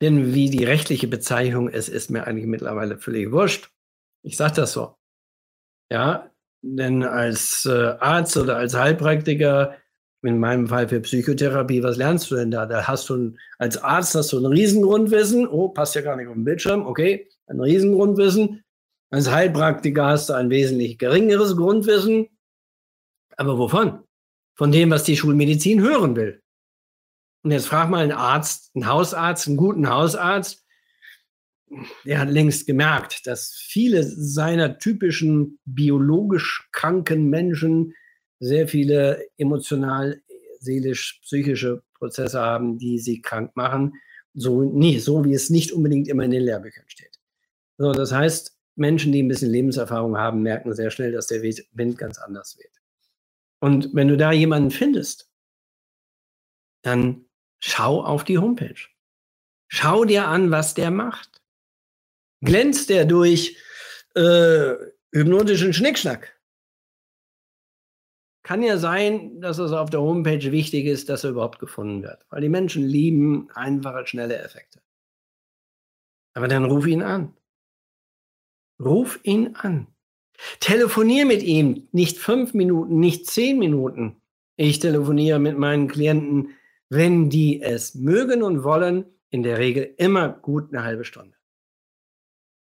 Denn 0.00 0.34
wie 0.34 0.50
die 0.50 0.64
rechtliche 0.64 1.06
Bezeichnung 1.08 1.68
ist, 1.68 1.88
ist 1.88 2.10
mir 2.10 2.26
eigentlich 2.26 2.46
mittlerweile 2.46 2.98
völlig 2.98 3.32
wurscht. 3.32 3.70
Ich 4.24 4.36
sage 4.36 4.54
das 4.56 4.72
so. 4.72 4.96
Ja, 5.92 6.30
denn 6.62 7.02
als 7.02 7.66
äh, 7.66 7.94
Arzt 8.00 8.36
oder 8.38 8.56
als 8.56 8.74
Heilpraktiker 8.74 9.76
in 10.22 10.38
meinem 10.38 10.66
Fall 10.66 10.88
für 10.88 11.00
Psychotherapie, 11.00 11.82
was 11.82 11.98
lernst 11.98 12.30
du 12.30 12.36
denn 12.36 12.50
da? 12.50 12.64
Da 12.64 12.88
hast 12.88 13.10
du 13.10 13.16
ein, 13.16 13.38
als 13.58 13.76
Arzt 13.76 14.14
hast 14.14 14.32
du 14.32 14.38
ein 14.38 14.46
Riesengrundwissen. 14.46 15.46
Oh, 15.46 15.68
passt 15.68 15.94
ja 15.94 16.00
gar 16.00 16.16
nicht 16.16 16.28
auf 16.28 16.34
den 16.34 16.44
Bildschirm. 16.44 16.86
Okay, 16.86 17.28
ein 17.46 17.60
Riesengrundwissen. 17.60 18.64
Als 19.10 19.30
Heilpraktiker 19.30 20.06
hast 20.06 20.30
du 20.30 20.32
ein 20.32 20.48
wesentlich 20.48 20.96
geringeres 20.98 21.54
Grundwissen. 21.54 22.28
Aber 23.36 23.58
wovon? 23.58 24.02
Von 24.56 24.72
dem, 24.72 24.90
was 24.90 25.04
die 25.04 25.18
Schulmedizin 25.18 25.82
hören 25.82 26.16
will. 26.16 26.42
Und 27.42 27.50
jetzt 27.50 27.66
frag 27.66 27.90
mal 27.90 28.02
einen 28.02 28.12
Arzt, 28.12 28.70
einen 28.74 28.86
Hausarzt, 28.86 29.46
einen 29.46 29.58
guten 29.58 29.90
Hausarzt, 29.90 30.63
der 32.04 32.20
hat 32.20 32.30
längst 32.30 32.66
gemerkt, 32.66 33.26
dass 33.26 33.52
viele 33.54 34.02
seiner 34.02 34.78
typischen 34.78 35.58
biologisch 35.64 36.68
kranken 36.72 37.28
Menschen 37.28 37.94
sehr 38.40 38.68
viele 38.68 39.26
emotional, 39.36 40.22
seelisch, 40.60 41.20
psychische 41.22 41.82
Prozesse 41.94 42.40
haben, 42.40 42.78
die 42.78 42.98
sie 42.98 43.22
krank 43.22 43.56
machen. 43.56 43.94
So, 44.34 44.62
nie, 44.62 44.98
so 44.98 45.24
wie 45.24 45.34
es 45.34 45.50
nicht 45.50 45.72
unbedingt 45.72 46.08
immer 46.08 46.24
in 46.24 46.32
den 46.32 46.42
Lehrbüchern 46.42 46.84
steht. 46.88 47.18
So, 47.78 47.92
das 47.92 48.12
heißt, 48.12 48.58
Menschen, 48.76 49.12
die 49.12 49.22
ein 49.22 49.28
bisschen 49.28 49.50
Lebenserfahrung 49.50 50.16
haben, 50.16 50.42
merken 50.42 50.74
sehr 50.74 50.90
schnell, 50.90 51.12
dass 51.12 51.28
der 51.28 51.42
Wind 51.42 51.98
ganz 51.98 52.18
anders 52.18 52.58
weht. 52.58 52.80
Und 53.60 53.94
wenn 53.94 54.08
du 54.08 54.16
da 54.16 54.32
jemanden 54.32 54.70
findest, 54.70 55.30
dann 56.82 57.24
schau 57.60 58.04
auf 58.04 58.24
die 58.24 58.38
Homepage. 58.38 58.88
Schau 59.68 60.04
dir 60.04 60.28
an, 60.28 60.50
was 60.50 60.74
der 60.74 60.90
macht. 60.90 61.33
Glänzt 62.44 62.90
der 62.90 63.04
durch 63.04 63.56
äh, 64.14 64.74
hypnotischen 65.12 65.72
Schnickschnack? 65.72 66.38
Kann 68.42 68.62
ja 68.62 68.76
sein, 68.76 69.40
dass 69.40 69.58
es 69.58 69.72
auf 69.72 69.88
der 69.88 70.02
Homepage 70.02 70.52
wichtig 70.52 70.84
ist, 70.84 71.08
dass 71.08 71.24
er 71.24 71.30
überhaupt 71.30 71.58
gefunden 71.58 72.02
wird, 72.02 72.26
weil 72.28 72.42
die 72.42 72.50
Menschen 72.50 72.84
lieben 72.84 73.48
einfache, 73.54 74.06
schnelle 74.06 74.36
Effekte. 74.36 74.82
Aber 76.34 76.48
dann 76.48 76.66
ruf 76.66 76.86
ihn 76.86 77.02
an. 77.02 77.34
Ruf 78.78 79.20
ihn 79.22 79.54
an. 79.54 79.86
Telefonier 80.60 81.24
mit 81.24 81.42
ihm, 81.42 81.88
nicht 81.92 82.18
fünf 82.18 82.52
Minuten, 82.54 82.98
nicht 82.98 83.26
zehn 83.26 83.58
Minuten. 83.58 84.20
Ich 84.56 84.78
telefoniere 84.78 85.38
mit 85.38 85.56
meinen 85.56 85.88
Klienten, 85.88 86.50
wenn 86.90 87.30
die 87.30 87.62
es 87.62 87.94
mögen 87.94 88.42
und 88.42 88.62
wollen, 88.62 89.06
in 89.30 89.42
der 89.42 89.58
Regel 89.58 89.94
immer 89.96 90.28
gut 90.28 90.72
eine 90.72 90.84
halbe 90.84 91.04
Stunde. 91.04 91.36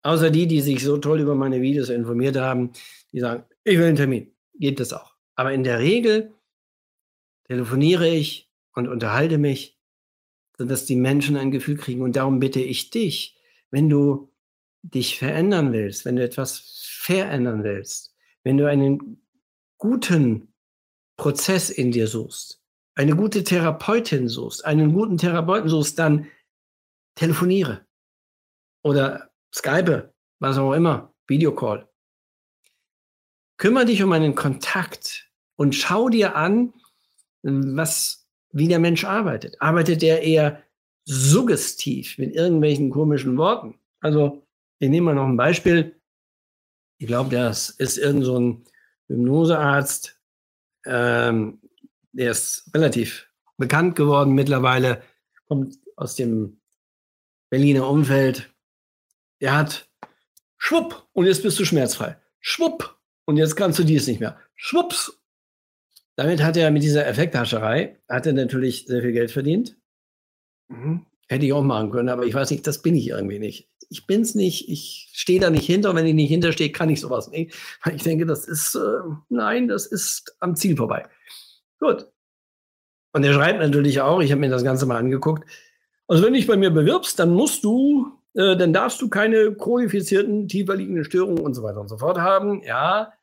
Außer 0.04 0.30
die, 0.30 0.48
die 0.48 0.62
sich 0.62 0.84
so 0.84 0.98
toll 0.98 1.22
über 1.22 1.34
meine 1.34 1.62
Videos 1.62 1.90
informiert 1.90 2.36
haben, 2.36 2.72
die 3.12 3.20
sagen, 3.20 3.46
ich 3.64 3.78
will 3.78 3.88
einen 3.88 3.96
Termin. 3.96 4.32
Geht 4.56 4.80
das 4.80 4.94
auch. 4.94 5.16
Aber 5.36 5.54
in 5.54 5.64
der 5.64 5.80
Regel 5.80 6.34
telefoniere 7.48 8.10
ich 8.10 8.52
und 8.76 8.88
unterhalte 8.88 9.38
mich, 9.38 9.80
sodass 10.58 10.86
die 10.86 10.98
Menschen 10.98 11.38
ein 11.38 11.52
Gefühl 11.52 11.78
kriegen. 11.78 12.02
Und 12.02 12.18
darum 12.18 12.40
bitte 12.40 12.60
ich 12.60 12.90
dich, 12.90 13.38
wenn 13.72 13.90
du 13.90 14.30
dich 14.82 15.18
verändern 15.18 15.72
willst, 15.72 16.06
wenn 16.06 16.18
du 16.18 16.24
etwas 16.24 16.84
verändern 17.00 17.64
willst, 17.64 18.14
wenn 18.44 18.58
du 18.58 18.68
einen 18.68 19.22
guten 19.78 20.54
Prozess 21.18 21.70
in 21.70 21.92
dir 21.92 22.08
suchst, 22.08 22.62
eine 22.96 23.16
gute 23.16 23.44
Therapeutin 23.44 24.28
suchst, 24.28 24.66
einen 24.66 24.94
guten 24.94 25.18
Therapeuten 25.18 25.70
suchst, 25.70 25.98
dann 25.98 26.28
telefoniere 27.16 27.86
oder 28.84 29.33
Skype, 29.54 30.14
was 30.40 30.58
auch 30.58 30.74
immer, 30.74 31.14
Videocall. 31.28 31.88
Kümmere 33.58 33.86
dich 33.86 34.02
um 34.04 34.12
einen 34.12 34.36
Kontakt 34.36 35.30
und 35.56 35.76
schau 35.76 36.10
dir 36.10 36.36
an, 36.36 36.74
was, 37.44 38.28
wie 38.52 38.68
der 38.68 38.80
Mensch 38.80 39.06
arbeitet. 39.06 39.62
Arbeitet 39.62 40.04
er 40.04 40.22
eher 40.22 40.64
suggestiv 41.06 42.18
mit 42.18 42.34
irgendwelchen 42.34 42.90
komischen 42.90 43.38
Worten? 43.38 43.80
Also, 44.00 44.46
ich 44.80 44.90
nehme 44.90 45.14
mal 45.14 45.16
noch 45.16 45.28
ein 45.28 45.38
Beispiel. 45.38 46.00
Ich 46.98 47.08
glaube, 47.08 47.30
das 47.30 47.70
ist 47.70 47.98
irgend 47.98 48.26
so 48.26 48.40
ein 48.40 48.66
Hypnosearzt, 49.08 50.20
ähm, 50.86 51.62
der 52.12 52.32
ist 52.32 52.70
relativ 52.74 53.28
bekannt 53.58 53.96
geworden 53.96 54.34
mittlerweile, 54.34 55.04
kommt 55.48 55.78
aus 55.96 56.16
dem 56.16 56.62
Berliner 57.50 57.88
Umfeld. 57.88 58.53
Der 59.44 59.58
hat 59.58 59.90
schwupp 60.58 61.06
und 61.12 61.26
jetzt 61.26 61.44
bist 61.44 61.60
du 61.60 61.66
schmerzfrei. 61.66 62.16
Schwupp 62.40 62.98
und 63.26 63.36
jetzt 63.36 63.58
kannst 63.58 63.78
du 63.78 63.84
dies 63.84 64.08
nicht 64.08 64.22
mehr. 64.22 64.40
Schwupps. 64.56 65.20
Damit 66.16 66.42
hat 66.42 66.56
er 66.56 66.72
mit 66.72 66.82
dieser 66.82 67.06
Effekthascherei, 67.06 68.00
hat 68.08 68.26
er 68.26 68.32
natürlich 68.32 68.86
sehr 68.86 69.02
viel 69.02 69.12
Geld 69.12 69.32
verdient. 69.32 69.76
Mhm. 70.70 71.06
Hätte 71.28 71.46
ich 71.46 71.52
auch 71.52 71.62
machen 71.62 71.92
können, 71.92 72.08
aber 72.08 72.26
ich 72.26 72.34
weiß 72.34 72.52
nicht, 72.52 72.66
das 72.66 72.82
bin 72.82 72.96
ich 72.96 73.10
irgendwie 73.10 73.40
nicht. 73.40 73.70
Ich 73.90 74.08
bin 74.08 74.22
es 74.22 74.34
nicht, 74.34 74.70
ich 74.70 75.10
stehe 75.12 75.42
da 75.42 75.50
nicht 75.50 75.66
hinter. 75.66 75.94
Wenn 75.94 76.06
ich 76.06 76.14
nicht 76.14 76.30
hinterstehe, 76.30 76.72
kann 76.72 76.90
ich 76.90 77.02
sowas 77.02 77.30
nicht. 77.30 77.54
Ich 77.94 78.04
denke, 78.04 78.26
das 78.26 78.48
ist, 78.48 78.76
äh, 78.76 79.00
nein, 79.28 79.68
das 79.68 79.88
ist 79.88 80.38
am 80.40 80.56
Ziel 80.56 80.78
vorbei. 80.78 81.06
Gut. 81.82 82.08
Und 83.12 83.26
er 83.26 83.34
schreibt 83.34 83.60
natürlich 83.60 84.00
auch, 84.00 84.22
ich 84.22 84.32
habe 84.32 84.40
mir 84.40 84.50
das 84.50 84.64
Ganze 84.64 84.86
mal 84.86 85.00
angeguckt, 85.00 85.46
also 86.08 86.24
wenn 86.24 86.32
du 86.32 86.40
dich 86.40 86.48
bei 86.48 86.56
mir 86.58 86.70
bewirbst, 86.70 87.20
dann 87.20 87.34
musst 87.34 87.66
du, 87.66 88.23
äh, 88.36 88.56
dann 88.58 88.74
darfst 88.74 89.02
du 89.02 89.10
keine 89.10 89.54
chronifizierten, 89.56 90.48
tiefer 90.48 90.76
liegenden 90.76 91.06
Störungen 91.06 91.40
und 91.40 91.54
so 91.54 91.64
weiter 91.64 91.82
und 91.82 91.88
so 91.88 91.98
fort 91.98 92.18
haben. 92.18 92.64
Ja, 92.64 93.14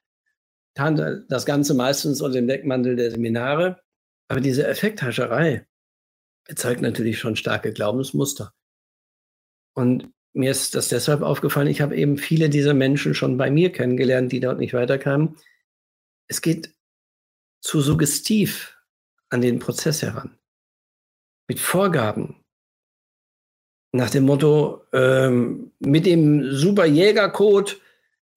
das 0.74 1.46
Ganze 1.46 1.74
meistens 1.74 2.20
unter 2.20 2.38
dem 2.38 2.46
Deckmantel 2.46 2.96
der 2.96 3.10
Seminare. 3.10 3.80
Aber 4.28 4.40
diese 4.40 4.66
Effekthascherei 4.66 5.66
erzeugt 6.46 6.80
natürlich 6.80 7.18
schon 7.18 7.36
starke 7.36 7.72
Glaubensmuster. 7.72 8.54
Und 9.74 10.12
mir 10.32 10.50
ist 10.50 10.74
das 10.74 10.88
deshalb 10.88 11.22
aufgefallen, 11.22 11.66
ich 11.66 11.80
habe 11.80 11.96
eben 11.96 12.16
viele 12.16 12.48
dieser 12.48 12.74
Menschen 12.74 13.14
schon 13.14 13.36
bei 13.36 13.50
mir 13.50 13.72
kennengelernt, 13.72 14.30
die 14.30 14.40
dort 14.40 14.58
nicht 14.58 14.74
weiterkamen. 14.74 15.36
Es 16.28 16.40
geht 16.40 16.74
zu 17.60 17.80
suggestiv 17.80 18.78
an 19.28 19.40
den 19.40 19.58
Prozess 19.58 20.02
heran. 20.02 20.38
Mit 21.48 21.58
Vorgaben. 21.58 22.39
Nach 23.92 24.10
dem 24.10 24.24
Motto, 24.24 24.84
ähm, 24.92 25.72
mit 25.80 26.06
dem 26.06 26.52
Super 26.52 26.86
Jägercode 26.86 27.80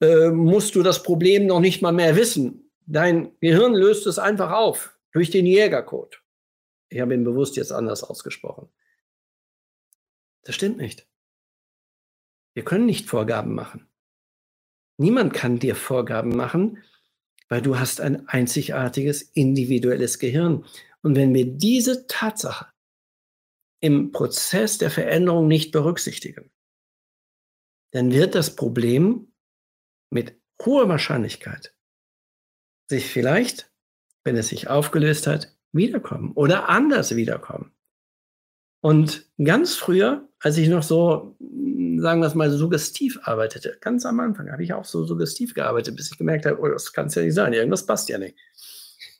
äh, 0.02 0.30
musst 0.30 0.76
du 0.76 0.82
das 0.82 1.04
Problem 1.04 1.46
noch 1.46 1.60
nicht 1.60 1.82
mal 1.82 1.92
mehr 1.92 2.16
wissen. 2.16 2.72
Dein 2.86 3.38
Gehirn 3.40 3.74
löst 3.74 4.08
es 4.08 4.20
einfach 4.20 4.52
auf 4.52 4.98
durch 5.12 5.30
den 5.30 5.46
Jägercode. 5.46 6.22
Ich 6.90 7.00
habe 7.00 7.14
ihn 7.14 7.24
bewusst 7.24 7.56
jetzt 7.56 7.72
anders 7.72 8.04
ausgesprochen. 8.04 8.68
Das 10.44 10.56
stimmt 10.56 10.78
nicht. 10.78 11.08
Wir 12.54 12.64
können 12.64 12.86
nicht 12.86 13.08
Vorgaben 13.08 13.56
machen. 13.56 13.88
Niemand 14.98 15.34
kann 15.34 15.60
dir 15.60 15.76
Vorgaben 15.76 16.36
machen, 16.36 16.84
weil 17.48 17.62
du 17.62 17.80
hast 17.80 18.02
ein 18.02 18.28
einzigartiges 18.28 19.22
individuelles 19.22 20.20
Gehirn. 20.20 20.66
Und 21.02 21.16
wenn 21.16 21.34
wir 21.34 21.46
diese 21.46 22.06
Tatsache 22.08 22.73
im 23.84 24.14
Prozess 24.14 24.78
der 24.78 24.90
Veränderung 24.90 25.50
nicht 25.50 25.74
berücksichtigen, 25.74 26.50
dann 27.92 28.14
wird 28.14 28.34
das 28.34 28.56
Problem 28.56 29.34
mit 30.10 30.40
hoher 30.64 30.88
Wahrscheinlichkeit 30.88 31.76
sich 32.88 33.08
vielleicht, 33.08 33.70
wenn 34.24 34.38
es 34.38 34.48
sich 34.48 34.70
aufgelöst 34.70 35.28
hat, 35.28 35.54
wiederkommen 35.74 36.32
oder 36.32 36.70
anders 36.70 37.18
wiederkommen. 37.18 37.74
Und 38.80 39.30
ganz 39.44 39.76
früher, 39.76 40.30
als 40.40 40.58
ich 40.58 40.70
noch 40.70 40.84
so, 40.84 41.36
sagen 41.40 42.22
wir 42.22 42.28
es 42.28 42.36
mal, 42.36 42.52
suggestiv 42.52 43.20
arbeitete, 43.24 43.78
ganz 43.82 44.06
am 44.06 44.22
Anfang 44.22 44.50
habe 44.50 44.64
ich 44.64 44.72
auch 44.72 44.86
so 44.86 45.04
suggestiv 45.04 45.54
gearbeitet, 45.54 45.98
bis 45.98 46.10
ich 46.10 46.18
gemerkt 46.18 46.46
habe, 46.46 46.62
oh, 46.62 46.70
das 46.70 46.94
kann 46.94 47.08
es 47.08 47.16
ja 47.16 47.24
nicht 47.24 47.34
sein, 47.34 47.52
irgendwas 47.52 47.86
passt 47.86 48.08
ja 48.08 48.18
nicht. 48.18 48.38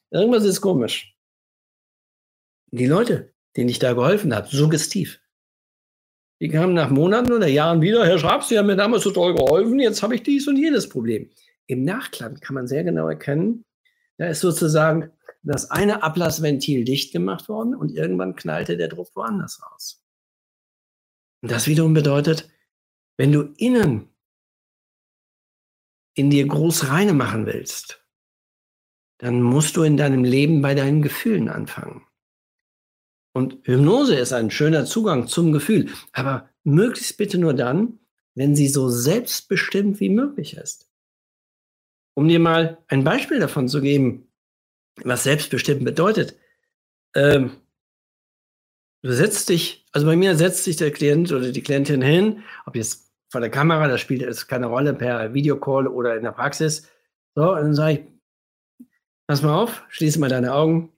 Irgendwas 0.10 0.46
ist 0.46 0.62
komisch. 0.62 1.18
Die 2.72 2.88
Leute, 2.88 3.33
denen 3.56 3.70
ich 3.70 3.80
da 3.80 3.94
geholfen 3.94 4.34
habe, 4.34 4.48
suggestiv, 4.48 5.20
die 6.42 6.50
kamen 6.50 6.74
nach 6.74 6.90
Monaten 6.90 7.32
oder 7.32 7.48
Jahren 7.48 7.82
wieder, 7.82 8.06
Herr 8.06 8.20
Schraps, 8.20 8.50
Sie 8.50 8.58
haben 8.58 8.68
mir 8.68 8.76
damals 8.76 9.04
so 9.04 9.12
toll 9.12 9.34
geholfen, 9.34 9.80
jetzt 9.80 10.04
habe 10.04 10.16
ich 10.16 10.24
dies 10.24 10.48
und 10.48 10.58
jenes 10.58 10.90
Problem. 10.90 11.30
Im 11.68 11.84
Nachklang 11.84 12.40
kann 12.40 12.56
man 12.56 12.68
sehr 12.68 12.84
genau 12.84 13.08
erkennen, 13.08 13.64
da 14.18 14.28
ist 14.28 14.42
sozusagen 14.42 15.12
das 15.44 15.72
eine 15.72 16.04
Ablassventil 16.04 16.84
dicht 16.84 17.12
gemacht 17.12 17.50
worden 17.50 17.76
und 17.76 17.92
irgendwann 17.92 18.36
knallte 18.36 18.78
der 18.78 18.88
Druck 18.88 19.16
woanders 19.16 19.62
raus. 19.62 20.04
Und 21.42 21.52
das 21.52 21.68
wiederum 21.68 21.94
bedeutet, 21.94 22.50
wenn 23.18 23.32
du 23.32 23.54
innen 23.58 24.10
in 26.16 26.30
dir 26.30 26.48
groß 26.48 26.90
reine 26.90 27.14
machen 27.14 27.46
willst, 27.46 28.06
dann 29.18 29.42
musst 29.42 29.76
du 29.78 29.84
in 29.84 29.98
deinem 29.98 30.24
Leben 30.24 30.62
bei 30.62 30.76
deinen 30.76 31.02
Gefühlen 31.02 31.50
anfangen. 31.50 32.06
Und 33.34 33.58
Hypnose 33.64 34.16
ist 34.16 34.32
ein 34.32 34.52
schöner 34.52 34.86
Zugang 34.86 35.28
zum 35.28 35.52
Gefühl, 35.52 35.90
aber 36.12 36.50
möglichst 36.64 37.18
bitte 37.18 37.40
nur 37.40 37.54
dann, 37.54 38.00
wenn 38.36 38.56
sie 38.56 38.68
so 38.68 38.90
selbstbestimmt 38.90 40.00
wie 40.00 40.10
möglich 40.10 40.56
ist. 40.56 40.90
Um 42.16 42.28
dir 42.28 42.40
mal 42.40 42.78
ein 42.88 43.04
Beispiel 43.04 43.40
davon 43.40 43.68
zu 43.68 43.82
geben, 43.82 44.32
was 45.04 45.24
selbstbestimmt 45.24 45.84
bedeutet. 45.84 46.38
Ähm, 47.16 47.52
du 49.02 49.12
setzt 49.12 49.50
dich, 49.50 49.86
also 49.92 50.06
bei 50.06 50.16
mir 50.16 50.36
setzt 50.36 50.64
sich 50.64 50.76
der 50.76 50.92
Klient 50.92 51.32
oder 51.32 51.52
die 51.52 51.64
Klientin 51.64 52.04
hin, 52.04 52.44
ob 52.68 52.76
jetzt 52.76 53.12
vor 53.32 53.42
der 53.42 53.50
Kamera, 53.50 53.88
das 53.88 54.00
spielt 54.00 54.22
jetzt 54.22 54.48
keine 54.48 54.68
Rolle, 54.68 54.94
per 54.94 55.34
Videocall 55.34 55.88
oder 55.88 56.16
in 56.16 56.24
der 56.24 56.34
Praxis. 56.34 56.88
So, 57.34 57.52
und 57.52 57.62
dann 57.62 57.74
sage 57.74 57.94
ich, 57.94 58.88
pass 59.26 59.42
mal 59.42 59.56
auf, 59.56 59.84
schließe 59.90 60.20
mal 60.20 60.30
deine 60.30 60.54
Augen 60.54 60.94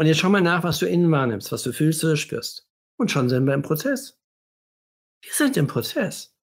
und 0.00 0.06
jetzt 0.06 0.20
schau 0.20 0.30
mal 0.30 0.40
nach, 0.40 0.64
was 0.64 0.78
du 0.78 0.86
innen 0.86 1.10
wahrnimmst, 1.10 1.52
was 1.52 1.62
du 1.62 1.74
fühlst 1.74 2.02
oder 2.04 2.16
spürst. 2.16 2.66
Und 2.96 3.10
schon 3.10 3.28
sind 3.28 3.44
wir 3.44 3.52
im 3.52 3.60
Prozess. 3.60 4.18
Wir 5.22 5.32
sind 5.34 5.58
im 5.58 5.66
Prozess. 5.66 6.34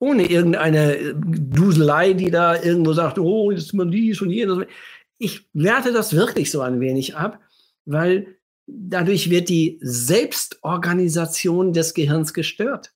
Ohne 0.00 0.28
irgendeine 0.28 0.96
äh, 0.96 1.14
Duselei, 1.14 2.14
die 2.14 2.32
da 2.32 2.60
irgendwo 2.60 2.94
sagt, 2.94 3.20
oh, 3.20 3.52
jetzt 3.52 3.66
ist 3.66 3.74
man 3.74 3.92
dies 3.92 4.20
und 4.22 4.30
jenes 4.30 4.66
ich 5.18 5.48
werte 5.52 5.92
das 5.92 6.16
wirklich 6.16 6.50
so 6.50 6.62
ein 6.62 6.80
wenig 6.80 7.14
ab, 7.14 7.38
weil 7.84 8.40
dadurch 8.66 9.30
wird 9.30 9.48
die 9.48 9.78
Selbstorganisation 9.80 11.72
des 11.72 11.94
Gehirns 11.94 12.34
gestört. 12.34 12.92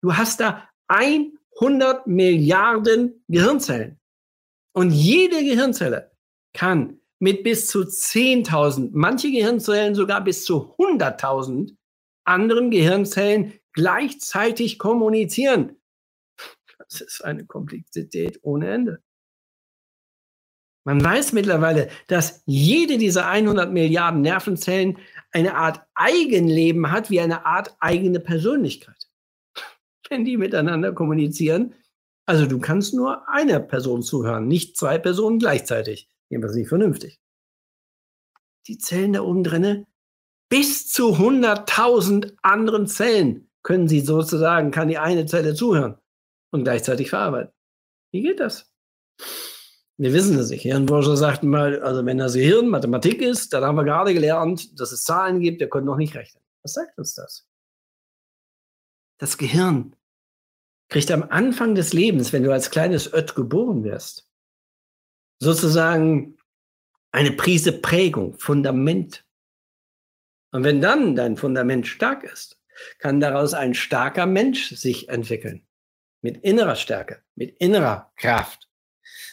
Du 0.00 0.16
hast 0.16 0.40
da 0.40 0.70
100 0.88 2.06
Milliarden 2.06 3.22
Gehirnzellen. 3.28 4.00
Und 4.72 4.90
jede 4.90 5.44
Gehirnzelle 5.44 6.12
kann 6.54 6.98
mit 7.18 7.42
bis 7.42 7.66
zu 7.66 7.80
10.000, 7.80 8.90
manche 8.92 9.30
Gehirnzellen 9.30 9.94
sogar 9.94 10.22
bis 10.22 10.44
zu 10.44 10.74
100.000 10.78 11.76
anderen 12.24 12.70
Gehirnzellen 12.70 13.54
gleichzeitig 13.72 14.78
kommunizieren. 14.78 15.76
Das 16.78 17.00
ist 17.00 17.24
eine 17.24 17.46
Komplexität 17.46 18.40
ohne 18.42 18.70
Ende. 18.70 19.02
Man 20.84 21.02
weiß 21.02 21.32
mittlerweile, 21.32 21.88
dass 22.06 22.42
jede 22.46 22.96
dieser 22.96 23.26
100 23.26 23.72
Milliarden 23.72 24.20
Nervenzellen 24.20 24.98
eine 25.32 25.56
Art 25.56 25.84
Eigenleben 25.94 26.92
hat, 26.92 27.10
wie 27.10 27.20
eine 27.20 27.44
Art 27.44 27.76
eigene 27.80 28.20
Persönlichkeit. 28.20 29.08
Wenn 30.08 30.24
die 30.24 30.36
miteinander 30.36 30.92
kommunizieren, 30.92 31.74
also 32.24 32.46
du 32.46 32.60
kannst 32.60 32.94
nur 32.94 33.28
einer 33.28 33.58
Person 33.58 34.02
zuhören, 34.02 34.46
nicht 34.46 34.76
zwei 34.76 34.98
Personen 34.98 35.40
gleichzeitig. 35.40 36.08
Jedenfalls 36.28 36.56
nicht 36.56 36.68
vernünftig. 36.68 37.20
Die 38.66 38.78
Zellen 38.78 39.12
da 39.12 39.20
oben 39.20 39.44
drinne, 39.44 39.86
bis 40.48 40.88
zu 40.88 41.14
100.000 41.14 42.36
anderen 42.42 42.86
Zellen 42.86 43.50
können 43.62 43.88
sie 43.88 44.00
sozusagen, 44.00 44.70
kann 44.70 44.88
die 44.88 44.98
eine 44.98 45.26
Zelle 45.26 45.54
zuhören 45.54 45.98
und 46.52 46.64
gleichzeitig 46.64 47.10
verarbeiten. 47.10 47.52
Wie 48.12 48.22
geht 48.22 48.40
das? 48.40 48.72
Wir 49.98 50.12
wissen 50.12 50.38
es 50.38 50.50
nicht. 50.50 50.62
Hirnforscher 50.62 51.16
sagten 51.16 51.48
mal, 51.48 51.80
also 51.80 52.04
wenn 52.04 52.18
das 52.18 52.34
Gehirn 52.34 52.68
Mathematik 52.68 53.22
ist, 53.22 53.52
dann 53.52 53.64
haben 53.64 53.76
wir 53.76 53.84
gerade 53.84 54.12
gelernt, 54.12 54.78
dass 54.78 54.92
es 54.92 55.04
Zahlen 55.04 55.40
gibt, 55.40 55.60
der 55.60 55.68
konnte 55.68 55.86
noch 55.86 55.96
nicht 55.96 56.14
rechnen. 56.14 56.42
Was 56.62 56.74
sagt 56.74 56.98
uns 56.98 57.14
das? 57.14 57.48
Das 59.18 59.38
Gehirn 59.38 59.96
kriegt 60.88 61.10
am 61.10 61.22
Anfang 61.22 61.74
des 61.74 61.92
Lebens, 61.92 62.32
wenn 62.32 62.42
du 62.42 62.52
als 62.52 62.70
kleines 62.70 63.12
Ött 63.12 63.34
geboren 63.34 63.84
wirst, 63.84 64.25
sozusagen 65.38 66.36
eine 67.12 67.32
Prise 67.32 67.72
Prägung, 67.72 68.38
Fundament. 68.38 69.24
Und 70.52 70.64
wenn 70.64 70.80
dann 70.80 71.16
dein 71.16 71.36
Fundament 71.36 71.86
stark 71.86 72.24
ist, 72.24 72.60
kann 72.98 73.20
daraus 73.20 73.54
ein 73.54 73.74
starker 73.74 74.26
Mensch 74.26 74.70
sich 74.70 75.08
entwickeln. 75.08 75.66
Mit 76.22 76.38
innerer 76.38 76.76
Stärke, 76.76 77.22
mit 77.34 77.56
innerer 77.58 78.12
Kraft. 78.16 78.68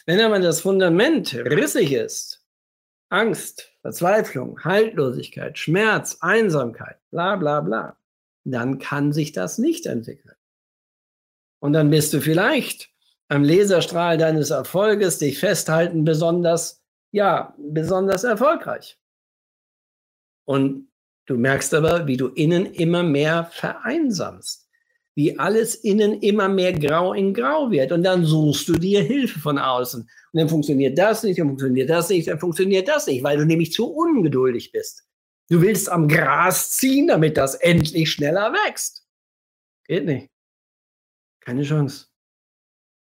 Wenn 0.06 0.20
aber 0.20 0.38
das 0.38 0.60
Fundament 0.60 1.34
rissig 1.34 1.92
ist, 1.92 2.44
Angst, 3.08 3.72
Verzweiflung, 3.80 4.62
Haltlosigkeit, 4.64 5.58
Schmerz, 5.58 6.18
Einsamkeit, 6.20 6.98
bla 7.10 7.36
bla 7.36 7.60
bla, 7.60 7.98
dann 8.44 8.78
kann 8.78 9.12
sich 9.12 9.32
das 9.32 9.58
nicht 9.58 9.86
entwickeln. 9.86 10.36
Und 11.60 11.72
dann 11.72 11.90
bist 11.90 12.12
du 12.12 12.20
vielleicht 12.20 12.93
am 13.28 13.42
Laserstrahl 13.42 14.18
deines 14.18 14.50
Erfolges 14.50 15.18
dich 15.18 15.38
festhalten 15.38 16.04
besonders 16.04 16.84
ja, 17.14 17.54
besonders 17.56 18.24
erfolgreich. 18.24 18.98
Und 20.46 20.88
du 21.26 21.36
merkst 21.36 21.72
aber, 21.72 22.08
wie 22.08 22.16
du 22.16 22.26
innen 22.26 22.66
immer 22.66 23.04
mehr 23.04 23.44
vereinsamst, 23.52 24.68
wie 25.14 25.38
alles 25.38 25.76
innen 25.76 26.20
immer 26.22 26.48
mehr 26.48 26.72
grau 26.72 27.12
in 27.12 27.32
grau 27.32 27.70
wird. 27.70 27.92
Und 27.92 28.02
dann 28.02 28.24
suchst 28.24 28.68
du 28.68 28.72
dir 28.72 29.00
Hilfe 29.00 29.38
von 29.38 29.58
außen. 29.58 30.00
Und 30.00 30.10
dann 30.40 30.48
funktioniert 30.48 30.98
das 30.98 31.22
nicht, 31.22 31.38
dann 31.38 31.46
funktioniert 31.46 31.88
das 31.88 32.08
nicht, 32.08 32.26
dann 32.26 32.40
funktioniert 32.40 32.88
das 32.88 33.06
nicht, 33.06 33.22
weil 33.22 33.38
du 33.38 33.46
nämlich 33.46 33.72
zu 33.72 33.86
ungeduldig 33.86 34.72
bist. 34.72 35.04
Du 35.48 35.62
willst 35.62 35.88
am 35.88 36.08
Gras 36.08 36.72
ziehen, 36.72 37.06
damit 37.06 37.36
das 37.36 37.54
endlich 37.54 38.10
schneller 38.10 38.52
wächst. 38.52 39.06
Geht 39.86 40.04
nicht. 40.04 40.30
Keine 41.44 41.62
Chance. 41.62 42.06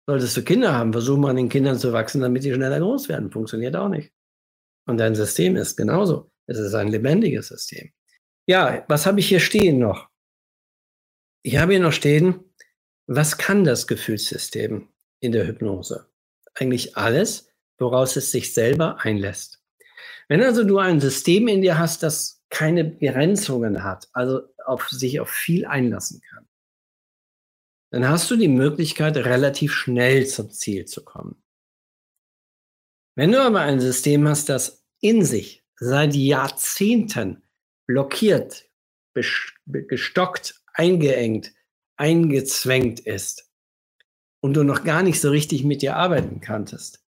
Solltest 0.05 0.35
du 0.35 0.43
Kinder 0.43 0.73
haben, 0.73 0.91
versuch 0.91 1.17
mal 1.17 1.29
an 1.29 1.37
den 1.37 1.49
Kindern 1.49 1.79
zu 1.79 1.93
wachsen, 1.93 2.21
damit 2.21 2.43
sie 2.43 2.53
schneller 2.53 2.79
groß 2.79 3.07
werden. 3.09 3.31
Funktioniert 3.31 3.75
auch 3.75 3.89
nicht. 3.89 4.11
Und 4.85 4.97
dein 4.97 5.15
System 5.15 5.55
ist 5.55 5.77
genauso. 5.77 6.31
Es 6.45 6.59
ist 6.59 6.73
ein 6.73 6.89
lebendiges 6.89 7.47
System. 7.47 7.91
Ja, 8.45 8.83
was 8.89 9.05
habe 9.05 9.21
ich 9.21 9.29
hier 9.29 9.39
stehen 9.39 9.79
noch? 9.79 10.09
Ich 11.41 11.57
habe 11.57 11.73
hier 11.73 11.81
noch 11.81 11.93
stehen, 11.93 12.53
was 13.07 13.37
kann 13.37 13.63
das 13.63 13.87
Gefühlssystem 13.87 14.89
in 15.21 15.31
der 15.31 15.47
Hypnose? 15.47 16.09
Eigentlich 16.53 16.97
alles, 16.97 17.49
woraus 17.77 18.15
es 18.17 18.31
sich 18.31 18.53
selber 18.53 18.99
einlässt. 18.99 19.61
Wenn 20.27 20.41
also 20.41 20.63
du 20.63 20.79
ein 20.79 20.99
System 20.99 21.47
in 21.47 21.61
dir 21.61 21.77
hast, 21.77 22.03
das 22.03 22.41
keine 22.49 22.83
Begrenzungen 22.83 23.83
hat, 23.83 24.09
also 24.13 24.41
auf 24.65 24.89
sich 24.89 25.19
auf 25.19 25.29
viel 25.29 25.65
einlassen 25.65 26.21
kann, 26.29 26.47
dann 27.93 28.09
hast 28.09 28.31
du 28.31 28.35
die 28.35 28.47
Möglichkeit, 28.47 29.17
relativ 29.17 29.71
schnell 29.71 30.25
zum 30.25 30.49
Ziel 30.49 30.85
zu 30.85 31.05
kommen. 31.05 31.35
Wenn 33.15 33.31
du 33.31 33.39
aber 33.39 33.61
ein 33.61 33.79
System 33.79 34.27
hast, 34.27 34.49
das 34.49 34.83
in 34.99 35.23
sich 35.23 35.63
seit 35.75 36.15
Jahrzehnten 36.15 37.43
blockiert, 37.85 38.67
gestockt, 39.13 40.63
eingeengt, 40.73 41.53
eingezwängt 41.95 43.01
ist 43.01 43.51
und 44.41 44.55
du 44.55 44.63
noch 44.63 44.83
gar 44.83 45.03
nicht 45.03 45.21
so 45.21 45.29
richtig 45.29 45.63
mit 45.63 45.83
dir 45.83 45.95
arbeiten 45.95 46.41
kanntest, 46.41 47.05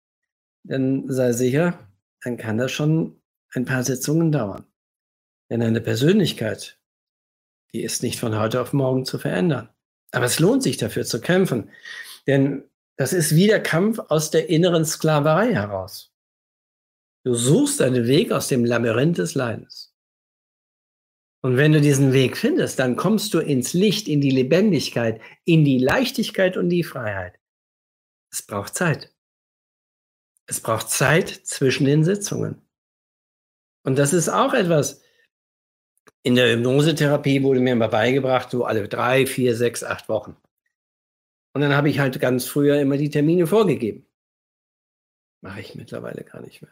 dann 0.63 1.09
sei 1.09 1.31
sicher, 1.31 1.79
dann 2.23 2.35
kann 2.35 2.57
das 2.57 2.73
schon 2.73 3.21
ein 3.53 3.63
paar 3.63 3.85
Sitzungen 3.85 4.33
dauern. 4.33 4.65
Denn 5.49 5.61
eine 5.61 5.79
Persönlichkeit, 5.79 6.77
die 7.71 7.83
ist 7.83 8.03
nicht 8.03 8.19
von 8.19 8.37
heute 8.37 8.59
auf 8.59 8.73
morgen 8.73 9.05
zu 9.05 9.17
verändern. 9.17 9.72
Aber 10.13 10.25
es 10.25 10.39
lohnt 10.39 10.63
sich 10.63 10.77
dafür 10.77 11.03
zu 11.05 11.19
kämpfen. 11.19 11.69
Denn 12.27 12.63
das 12.97 13.13
ist 13.13 13.35
wie 13.35 13.47
der 13.47 13.61
Kampf 13.61 13.99
aus 13.99 14.31
der 14.31 14.49
inneren 14.49 14.85
Sklaverei 14.85 15.53
heraus. 15.53 16.13
Du 17.25 17.33
suchst 17.33 17.81
einen 17.81 18.05
Weg 18.07 18.31
aus 18.31 18.47
dem 18.47 18.63
Labyrinth 18.63 19.17
des 19.17 19.33
Leidens. 19.33 19.93
Und 21.41 21.57
wenn 21.57 21.73
du 21.73 21.81
diesen 21.81 22.13
Weg 22.13 22.37
findest, 22.37 22.79
dann 22.79 22.95
kommst 22.95 23.33
du 23.33 23.39
ins 23.39 23.73
Licht, 23.73 24.07
in 24.07 24.21
die 24.21 24.31
Lebendigkeit, 24.31 25.19
in 25.43 25.65
die 25.65 25.79
Leichtigkeit 25.79 26.55
und 26.55 26.69
die 26.69 26.83
Freiheit. 26.83 27.39
Es 28.31 28.41
braucht 28.41 28.75
Zeit. 28.75 29.13
Es 30.45 30.61
braucht 30.61 30.89
Zeit 30.89 31.29
zwischen 31.29 31.85
den 31.85 32.03
Sitzungen. 32.03 32.61
Und 33.83 33.97
das 33.97 34.13
ist 34.13 34.29
auch 34.29 34.53
etwas, 34.53 35.02
in 36.23 36.35
der 36.35 36.55
Hypnosetherapie 36.55 37.43
wurde 37.43 37.59
mir 37.59 37.73
immer 37.73 37.89
beigebracht, 37.89 38.49
so 38.49 38.65
alle 38.65 38.87
drei, 38.87 39.27
vier, 39.27 39.55
sechs, 39.55 39.83
acht 39.83 40.07
Wochen. 40.07 40.37
Und 41.53 41.61
dann 41.61 41.75
habe 41.75 41.89
ich 41.89 41.99
halt 41.99 42.19
ganz 42.19 42.47
früher 42.47 42.79
immer 42.79 42.97
die 42.97 43.09
Termine 43.09 43.45
vorgegeben. 43.45 44.07
Mache 45.41 45.59
ich 45.59 45.75
mittlerweile 45.75 46.23
gar 46.23 46.41
nicht 46.41 46.61
mehr. 46.61 46.71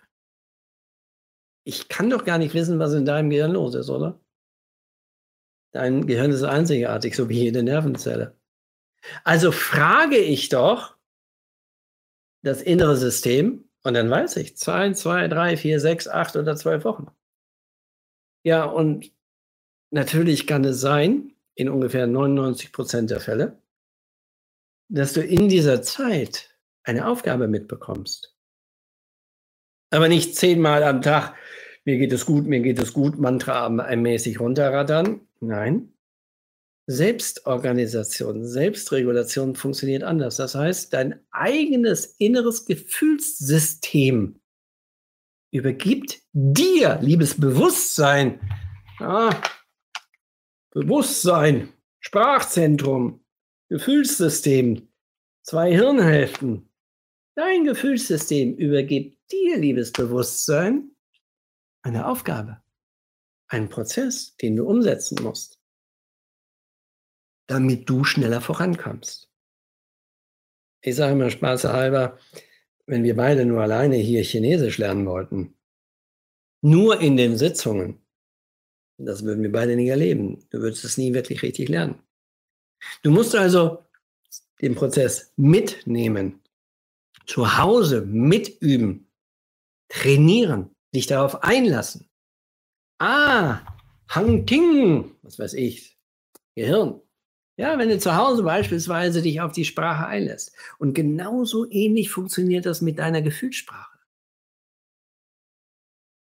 Ich 1.63 1.89
kann 1.89 2.09
doch 2.09 2.23
gar 2.23 2.37
nicht 2.37 2.53
wissen, 2.53 2.79
was 2.79 2.93
in 2.93 3.05
deinem 3.05 3.29
Gehirn 3.29 3.51
los 3.51 3.75
ist, 3.75 3.89
oder? 3.89 4.19
Dein 5.73 6.07
Gehirn 6.07 6.31
ist 6.31 6.43
einzigartig, 6.43 7.15
so 7.15 7.29
wie 7.29 7.43
jede 7.43 7.61
Nervenzelle. 7.61 8.35
Also 9.23 9.51
frage 9.51 10.17
ich 10.17 10.49
doch 10.49 10.97
das 12.43 12.61
innere 12.61 12.95
System 12.95 13.69
und 13.83 13.93
dann 13.93 14.09
weiß 14.09 14.37
ich, 14.37 14.57
zwei, 14.57 14.91
zwei, 14.93 15.27
drei, 15.27 15.57
vier, 15.57 15.79
sechs, 15.79 16.07
acht 16.07 16.35
oder 16.35 16.55
zwölf 16.55 16.83
Wochen. 16.83 17.07
Ja, 18.43 18.65
und 18.65 19.11
Natürlich 19.91 20.47
kann 20.47 20.63
es 20.63 20.79
sein, 20.79 21.33
in 21.55 21.69
ungefähr 21.69 22.07
99 22.07 22.71
Prozent 22.71 23.11
der 23.11 23.19
Fälle, 23.19 23.61
dass 24.89 25.13
du 25.13 25.21
in 25.21 25.49
dieser 25.49 25.81
Zeit 25.81 26.57
eine 26.83 27.07
Aufgabe 27.07 27.47
mitbekommst. 27.47 28.35
Aber 29.91 30.07
nicht 30.07 30.35
zehnmal 30.35 30.83
am 30.83 31.01
Tag, 31.01 31.35
mir 31.83 31.97
geht 31.97 32.13
es 32.13 32.25
gut, 32.25 32.45
mir 32.45 32.61
geht 32.61 32.79
es 32.79 32.93
gut, 32.93 33.19
Mantra 33.19 33.67
mäßig 33.69 34.39
runterrattern. 34.39 35.21
Nein. 35.39 35.93
Selbstorganisation, 36.87 38.45
Selbstregulation 38.45 39.55
funktioniert 39.55 40.03
anders. 40.03 40.37
Das 40.37 40.55
heißt, 40.55 40.93
dein 40.93 41.19
eigenes 41.31 42.05
inneres 42.17 42.65
Gefühlssystem 42.65 44.39
übergibt 45.51 46.21
dir, 46.33 46.97
liebes 47.01 47.39
Bewusstsein, 47.39 48.39
ah, 48.99 49.29
Bewusstsein, 50.71 51.73
Sprachzentrum, 51.99 53.25
Gefühlssystem, 53.69 54.87
zwei 55.43 55.71
Hirnhälften. 55.71 56.69
Dein 57.35 57.65
Gefühlssystem 57.65 58.55
übergibt 58.55 59.19
dir, 59.31 59.57
liebes 59.57 59.91
Bewusstsein, 59.91 60.95
eine 61.81 62.07
Aufgabe, 62.07 62.61
einen 63.49 63.67
Prozess, 63.67 64.37
den 64.37 64.55
du 64.55 64.65
umsetzen 64.65 65.21
musst, 65.21 65.59
damit 67.47 67.89
du 67.89 68.05
schneller 68.05 68.39
vorankommst. 68.39 69.29
Ich 70.81 70.95
sage 70.95 71.13
immer 71.13 71.29
spaßhalber, 71.29 72.17
wenn 72.85 73.03
wir 73.03 73.17
beide 73.17 73.45
nur 73.45 73.61
alleine 73.61 73.97
hier 73.97 74.23
Chinesisch 74.23 74.77
lernen 74.77 75.05
wollten, 75.05 75.57
nur 76.61 77.01
in 77.01 77.17
den 77.17 77.37
Sitzungen, 77.37 78.00
das 79.05 79.23
würden 79.23 79.43
wir 79.43 79.51
beide 79.51 79.75
nicht 79.75 79.89
erleben. 79.89 80.43
Du 80.49 80.59
würdest 80.59 80.83
es 80.83 80.97
nie 80.97 81.13
wirklich 81.13 81.41
richtig 81.43 81.69
lernen. 81.69 81.95
Du 83.03 83.11
musst 83.11 83.35
also 83.35 83.85
den 84.61 84.75
Prozess 84.75 85.33
mitnehmen, 85.37 86.39
zu 87.25 87.57
Hause 87.57 88.01
mitüben, 88.01 89.07
trainieren, 89.89 90.69
dich 90.93 91.07
darauf 91.07 91.43
einlassen. 91.43 92.09
Ah, 92.99 93.61
Hang 94.09 94.45
Ting, 94.45 95.15
was 95.21 95.39
weiß 95.39 95.53
ich, 95.53 95.97
Gehirn. 96.55 97.01
Ja, 97.57 97.77
wenn 97.77 97.89
du 97.89 97.99
zu 97.99 98.15
Hause 98.15 98.43
beispielsweise 98.43 99.21
dich 99.21 99.39
auf 99.39 99.51
die 99.51 99.65
Sprache 99.65 100.05
einlässt. 100.05 100.53
Und 100.79 100.93
genauso 100.93 101.69
ähnlich 101.69 102.09
funktioniert 102.09 102.65
das 102.65 102.81
mit 102.81 102.99
deiner 102.99 103.21
Gefühlssprache. 103.21 103.99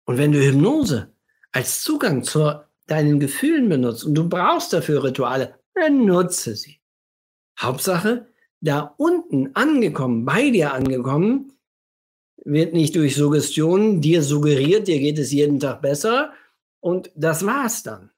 Und 0.06 0.18
wenn 0.18 0.32
du 0.32 0.40
Hypnose 0.40 1.14
als 1.52 1.82
Zugang 1.82 2.24
zur 2.24 2.69
deinen 2.92 3.20
Gefühlen 3.20 3.70
benutzt 3.70 4.06
und 4.06 4.16
du 4.16 4.28
brauchst 4.28 4.74
dafür 4.74 5.04
Rituale, 5.04 5.56
dann 5.74 6.06
nutze 6.06 6.56
sie. 6.56 6.80
Hauptsache, 7.60 8.28
da 8.62 8.94
unten 8.98 9.56
angekommen, 9.56 10.26
bei 10.26 10.50
dir 10.50 10.74
angekommen, 10.74 11.54
wird 12.46 12.74
nicht 12.74 12.96
durch 12.96 13.16
Suggestionen 13.16 14.02
dir 14.02 14.24
suggeriert, 14.24 14.88
dir 14.88 15.00
geht 15.00 15.20
es 15.20 15.32
jeden 15.32 15.60
Tag 15.60 15.82
besser 15.82 16.34
und 16.80 17.12
das 17.16 17.46
war's 17.46 17.84
dann. 17.84 18.12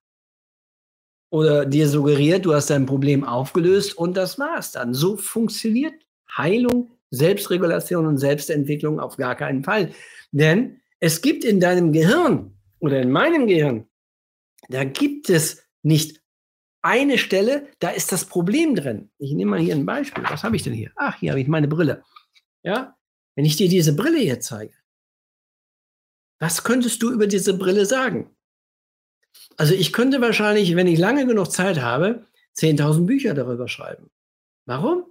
Oder 1.30 1.66
dir 1.66 1.88
suggeriert, 1.88 2.46
du 2.46 2.54
hast 2.54 2.70
dein 2.70 2.86
Problem 2.86 3.24
aufgelöst 3.24 3.98
und 3.98 4.18
das 4.18 4.38
war's 4.38 4.72
dann. 4.72 4.94
So 4.94 5.18
funktioniert 5.18 5.94
Heilung, 6.38 6.92
Selbstregulation 7.10 8.06
und 8.06 8.18
Selbstentwicklung 8.18 9.00
auf 9.00 9.18
gar 9.18 9.36
keinen 9.36 9.64
Fall. 9.64 9.92
Denn 10.32 10.82
es 11.00 11.22
gibt 11.22 11.44
in 11.44 11.60
deinem 11.60 11.94
Gehirn 11.94 12.54
oder 12.80 13.02
in 13.02 13.12
meinem 13.12 13.48
Gehirn 13.48 13.86
da 14.70 14.84
gibt 14.84 15.30
es 15.30 15.64
nicht 15.84 16.22
eine 16.82 17.18
Stelle, 17.18 17.68
da 17.80 17.90
ist 17.90 18.12
das 18.12 18.26
Problem 18.26 18.76
drin. 18.76 19.12
Ich 19.18 19.34
nehme 19.34 19.52
mal 19.52 19.60
hier 19.60 19.76
ein 19.76 19.86
Beispiel. 19.86 20.24
Was 20.24 20.44
habe 20.44 20.56
ich 20.56 20.64
denn 20.64 20.74
hier? 20.74 20.92
Ach, 20.96 21.18
hier 21.20 21.32
habe 21.32 21.42
ich 21.42 21.48
meine 21.48 21.68
Brille. 21.68 22.04
Ja, 22.64 22.98
wenn 23.36 23.46
ich 23.46 23.56
dir 23.56 23.70
diese 23.70 23.96
Brille 23.96 24.20
hier 24.20 24.40
zeige, 24.40 24.74
was 26.40 26.64
könntest 26.64 27.04
du 27.04 27.12
über 27.12 27.28
diese 27.28 27.56
Brille 27.56 27.86
sagen? 27.86 28.36
Also 29.58 29.74
ich 29.74 29.94
könnte 29.94 30.22
wahrscheinlich, 30.22 30.76
wenn 30.76 30.88
ich 30.88 30.98
lange 30.98 31.28
genug 31.28 31.52
Zeit 31.52 31.80
habe, 31.80 32.26
10.000 32.58 33.06
Bücher 33.06 33.34
darüber 33.34 33.68
schreiben. 33.68 34.10
Warum? 34.66 35.06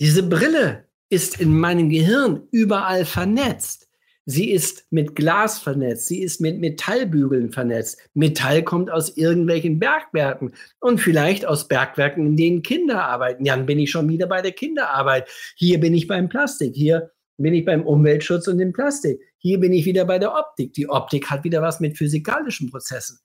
Diese 0.00 0.22
Brille 0.22 0.88
ist 1.08 1.40
in 1.40 1.58
meinem 1.58 1.88
Gehirn 1.88 2.46
überall 2.50 3.04
vernetzt. 3.04 3.83
Sie 4.26 4.50
ist 4.50 4.86
mit 4.90 5.14
Glas 5.14 5.58
vernetzt, 5.58 6.06
sie 6.06 6.22
ist 6.22 6.40
mit 6.40 6.58
Metallbügeln 6.58 7.52
vernetzt. 7.52 7.98
Metall 8.14 8.62
kommt 8.62 8.90
aus 8.90 9.16
irgendwelchen 9.16 9.78
Bergwerken 9.78 10.54
und 10.80 10.98
vielleicht 10.98 11.44
aus 11.44 11.68
Bergwerken, 11.68 12.26
in 12.26 12.36
denen 12.36 12.62
Kinder 12.62 13.04
arbeiten. 13.04 13.44
Dann 13.44 13.66
bin 13.66 13.78
ich 13.78 13.90
schon 13.90 14.08
wieder 14.08 14.26
bei 14.26 14.40
der 14.40 14.52
Kinderarbeit. 14.52 15.28
Hier 15.56 15.78
bin 15.78 15.92
ich 15.92 16.06
beim 16.06 16.30
Plastik. 16.30 16.74
Hier 16.74 17.10
bin 17.36 17.52
ich 17.52 17.66
beim 17.66 17.84
Umweltschutz 17.84 18.48
und 18.48 18.58
dem 18.58 18.72
Plastik. 18.72 19.20
Hier 19.36 19.60
bin 19.60 19.74
ich 19.74 19.84
wieder 19.84 20.06
bei 20.06 20.18
der 20.18 20.34
Optik. 20.34 20.72
Die 20.72 20.88
Optik 20.88 21.30
hat 21.30 21.44
wieder 21.44 21.60
was 21.60 21.80
mit 21.80 21.98
physikalischen 21.98 22.70
Prozessen. 22.70 23.18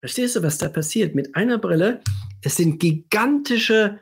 Verstehst 0.00 0.36
du, 0.36 0.42
was 0.42 0.58
da 0.58 0.68
passiert? 0.68 1.14
Mit 1.14 1.34
einer 1.34 1.58
Brille, 1.58 2.00
es 2.42 2.56
sind 2.56 2.78
gigantische 2.78 3.98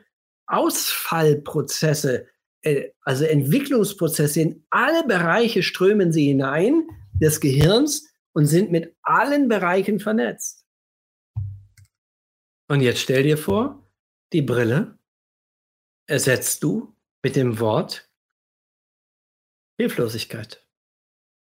Ausfallprozesse, 0.47 2.27
also 3.01 3.25
Entwicklungsprozesse. 3.25 4.41
In 4.41 4.65
alle 4.69 5.05
Bereiche 5.05 5.63
strömen 5.63 6.11
sie 6.11 6.27
hinein 6.27 6.87
des 7.13 7.39
Gehirns 7.39 8.13
und 8.33 8.45
sind 8.47 8.71
mit 8.71 8.95
allen 9.03 9.47
Bereichen 9.47 9.99
vernetzt. 9.99 10.65
Und 12.67 12.81
jetzt 12.81 12.99
stell 12.99 13.23
dir 13.23 13.37
vor, 13.37 13.87
die 14.31 14.41
Brille 14.41 14.97
ersetzt 16.07 16.63
du 16.63 16.95
mit 17.21 17.35
dem 17.35 17.59
Wort 17.59 18.09
Hilflosigkeit, 19.77 20.65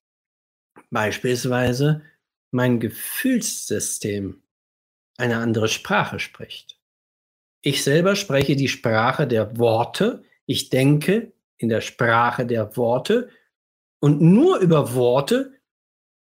beispielsweise 0.91 2.03
mein 2.51 2.79
Gefühlssystem 2.79 4.43
eine 5.21 5.37
andere 5.37 5.67
Sprache 5.67 6.19
spricht. 6.19 6.77
Ich 7.61 7.83
selber 7.83 8.15
spreche 8.15 8.55
die 8.55 8.67
Sprache 8.67 9.27
der 9.27 9.57
Worte, 9.57 10.23
ich 10.45 10.69
denke 10.69 11.31
in 11.57 11.69
der 11.69 11.81
Sprache 11.81 12.45
der 12.45 12.75
Worte 12.75 13.29
und 13.99 14.19
nur 14.19 14.57
über 14.57 14.95
Worte 14.95 15.53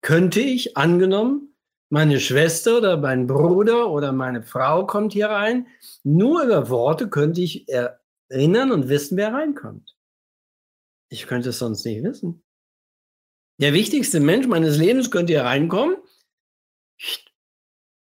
könnte 0.02 0.40
ich, 0.40 0.76
angenommen, 0.76 1.56
meine 1.90 2.20
Schwester 2.20 2.80
oder 2.80 2.98
mein 2.98 3.28
Bruder 3.28 3.90
oder 3.90 4.12
meine 4.12 4.44
Frau 4.44 4.86
kommt 4.86 5.14
hier 5.14 5.30
rein. 5.30 5.68
Nur 6.04 6.44
über 6.44 6.70
Worte 6.70 7.10
könnte 7.10 7.42
ich 7.42 7.68
erinnern 8.30 8.72
und 8.72 8.90
wissen, 8.90 9.18
wer 9.18 9.34
reinkommt. 9.34 9.96
Ich 11.10 11.28
könnte 11.28 11.50
es 11.50 11.60
sonst 11.60 11.86
nicht 11.86 12.04
wissen. 12.04 12.44
Der 13.60 13.74
wichtigste 13.74 14.20
Mensch 14.20 14.48
meines 14.48 14.78
Lebens 14.78 15.10
könnte 15.10 15.34
hier 15.34 15.44
reinkommen, 15.44 15.98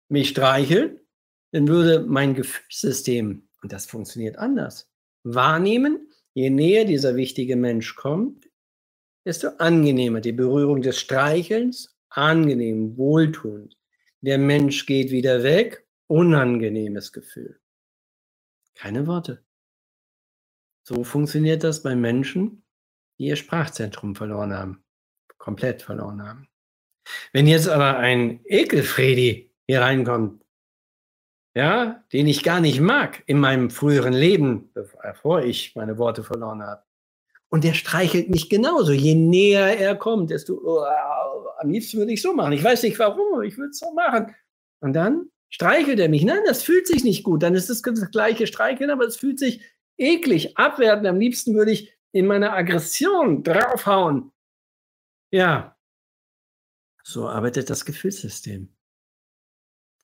mich 0.09 0.29
streicheln, 0.29 0.99
dann 1.51 1.67
würde 1.67 2.05
mein 2.07 2.33
Gefühlssystem, 2.33 3.47
und 3.61 3.71
das 3.71 3.85
funktioniert 3.85 4.37
anders, 4.37 4.89
wahrnehmen, 5.23 6.09
je 6.33 6.49
näher 6.49 6.85
dieser 6.85 7.15
wichtige 7.15 7.55
Mensch 7.55 7.95
kommt, 7.95 8.49
desto 9.25 9.49
angenehmer 9.57 10.21
die 10.21 10.31
Berührung 10.31 10.81
des 10.81 10.99
Streichelns 10.99 11.97
angenehm, 12.09 12.97
wohltuend. 12.97 13.77
Der 14.21 14.37
Mensch 14.37 14.85
geht 14.85 15.11
wieder 15.11 15.43
weg, 15.43 15.85
unangenehmes 16.07 17.11
Gefühl. 17.11 17.59
Keine 18.75 19.07
Worte. 19.07 19.43
So 20.83 21.03
funktioniert 21.03 21.63
das 21.63 21.83
bei 21.83 21.95
Menschen, 21.95 22.63
die 23.19 23.25
ihr 23.25 23.35
Sprachzentrum 23.35 24.15
verloren 24.15 24.53
haben, 24.53 24.83
komplett 25.37 25.81
verloren 25.81 26.21
haben. 26.21 26.47
Wenn 27.33 27.47
jetzt 27.47 27.67
aber 27.67 27.97
ein 27.97 28.41
Ekelfredi 28.45 29.46
hier 29.67 29.81
reinkommt, 29.81 30.43
ja, 31.55 32.03
den 32.13 32.27
ich 32.27 32.43
gar 32.43 32.61
nicht 32.61 32.79
mag 32.79 33.23
in 33.25 33.39
meinem 33.39 33.69
früheren 33.69 34.13
Leben, 34.13 34.71
bevor 34.73 35.41
ich 35.41 35.75
meine 35.75 35.97
Worte 35.97 36.23
verloren 36.23 36.63
habe, 36.63 36.83
und 37.49 37.63
der 37.63 37.73
streichelt 37.73 38.29
mich 38.29 38.49
genauso. 38.49 38.91
Je 38.91 39.15
näher 39.15 39.79
er 39.79 39.95
kommt, 39.95 40.31
desto 40.31 40.59
oh, 40.63 40.83
am 41.59 41.69
liebsten 41.69 41.97
würde 41.97 42.11
ich 42.11 42.21
so 42.21 42.33
machen. 42.33 42.53
Ich 42.53 42.63
weiß 42.63 42.83
nicht 42.83 42.99
warum, 42.99 43.41
ich 43.41 43.57
würde 43.57 43.69
es 43.69 43.79
so 43.79 43.93
machen. 43.93 44.35
Und 44.81 44.93
dann 44.93 45.31
streichelt 45.49 45.99
er 45.99 46.09
mich. 46.09 46.23
Nein, 46.23 46.41
das 46.45 46.63
fühlt 46.63 46.87
sich 46.87 47.03
nicht 47.03 47.23
gut. 47.23 47.43
Dann 47.43 47.55
ist 47.55 47.69
es 47.69 47.81
das 47.81 48.11
gleiche 48.11 48.47
Streicheln, 48.47 48.89
aber 48.89 49.05
es 49.05 49.15
fühlt 49.15 49.39
sich 49.39 49.61
eklig, 49.97 50.57
abwertend. 50.57 51.07
Am 51.07 51.19
liebsten 51.19 51.55
würde 51.55 51.71
ich 51.71 51.93
in 52.11 52.27
meiner 52.27 52.53
Aggression 52.53 53.43
draufhauen. 53.43 54.31
Ja, 55.31 55.77
so 57.03 57.27
arbeitet 57.27 57.69
das 57.69 57.85
Gefühlssystem. 57.85 58.76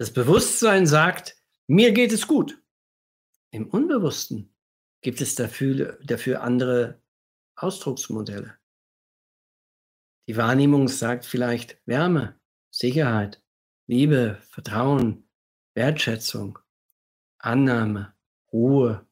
Das 0.04 0.12
Bewusstsein 0.12 0.86
sagt, 0.86 1.38
mir 1.66 1.94
geht 1.94 2.12
es 2.12 2.28
gut. 2.28 2.62
Im 3.52 3.70
Unbewussten 3.70 4.54
gibt 5.00 5.22
es 5.22 5.36
dafür, 5.36 5.98
dafür 6.04 6.44
andere 6.44 7.02
Ausdrucksmodelle. 7.56 8.58
Die 10.28 10.36
Wahrnehmung 10.36 10.90
sagt 10.90 11.24
vielleicht 11.26 11.82
Wärme, 11.86 12.38
Sicherheit, 12.70 13.42
Liebe, 13.88 14.42
Vertrauen, 14.50 15.30
Wertschätzung, 15.74 16.60
Annahme, 17.38 18.14
Ruhe 18.52 19.08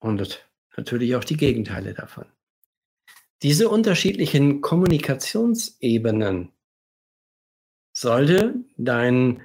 und 0.00 0.44
natürlich 0.76 1.14
auch 1.14 1.22
die 1.22 1.36
Gegenteile 1.36 1.94
davon. 1.94 2.26
Diese 3.42 3.68
unterschiedlichen 3.68 4.60
Kommunikationsebenen 4.60 6.50
sollte 7.92 8.56
dein 8.76 9.40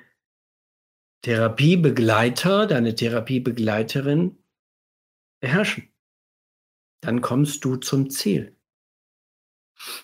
Therapiebegleiter, 1.27 2.67
deine 2.67 2.95
Therapiebegleiterin 2.95 4.37
beherrschen 5.41 5.91
dann 7.01 7.21
kommst 7.21 7.63
du 7.63 7.75
zum 7.75 8.09
Ziel. 8.09 8.55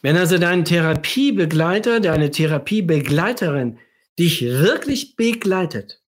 Wenn 0.02 0.18
also 0.18 0.38
dein 0.38 0.66
Therapiebegleiter, 0.66 2.00
deine 2.00 2.30
Therapiebegleiterin 2.30 3.80
dich 4.20 4.44
wirklich 4.44 5.16
begleitet 5.16 6.04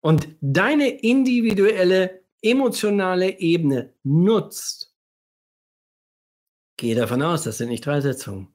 und 0.00 0.28
deine 0.40 1.00
individuelle 1.00 2.22
emotionale 2.42 3.38
Ebene 3.40 3.94
nutzt, 4.02 4.94
gehe 6.76 6.94
davon 6.94 7.22
aus, 7.22 7.44
das 7.44 7.58
sind 7.58 7.70
nicht 7.70 7.86
drei 7.86 8.00
Sitzungen. 8.00 8.54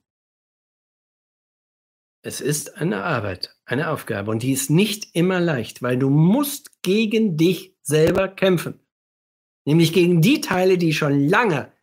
Es 2.25 2.39
ist 2.39 2.77
eine 2.77 3.03
Arbeit, 3.03 3.53
eine 3.65 3.89
Aufgabe 3.89 4.31
und 4.31 4.43
die 4.43 4.53
ist 4.53 4.69
nicht 4.69 5.13
immer 5.13 5.41
leicht, 5.41 5.81
weil 5.81 5.97
du 5.97 6.09
musst 6.09 6.81
gegen 6.81 7.35
dich 7.35 7.75
selber 7.81 8.29
kämpfen. 8.29 8.79
Nämlich 9.65 9.91
gegen 9.91 10.21
die 10.21 10.39
Teile, 10.39 10.77
die 10.77 10.93
schon 10.93 11.27
lange 11.27 11.73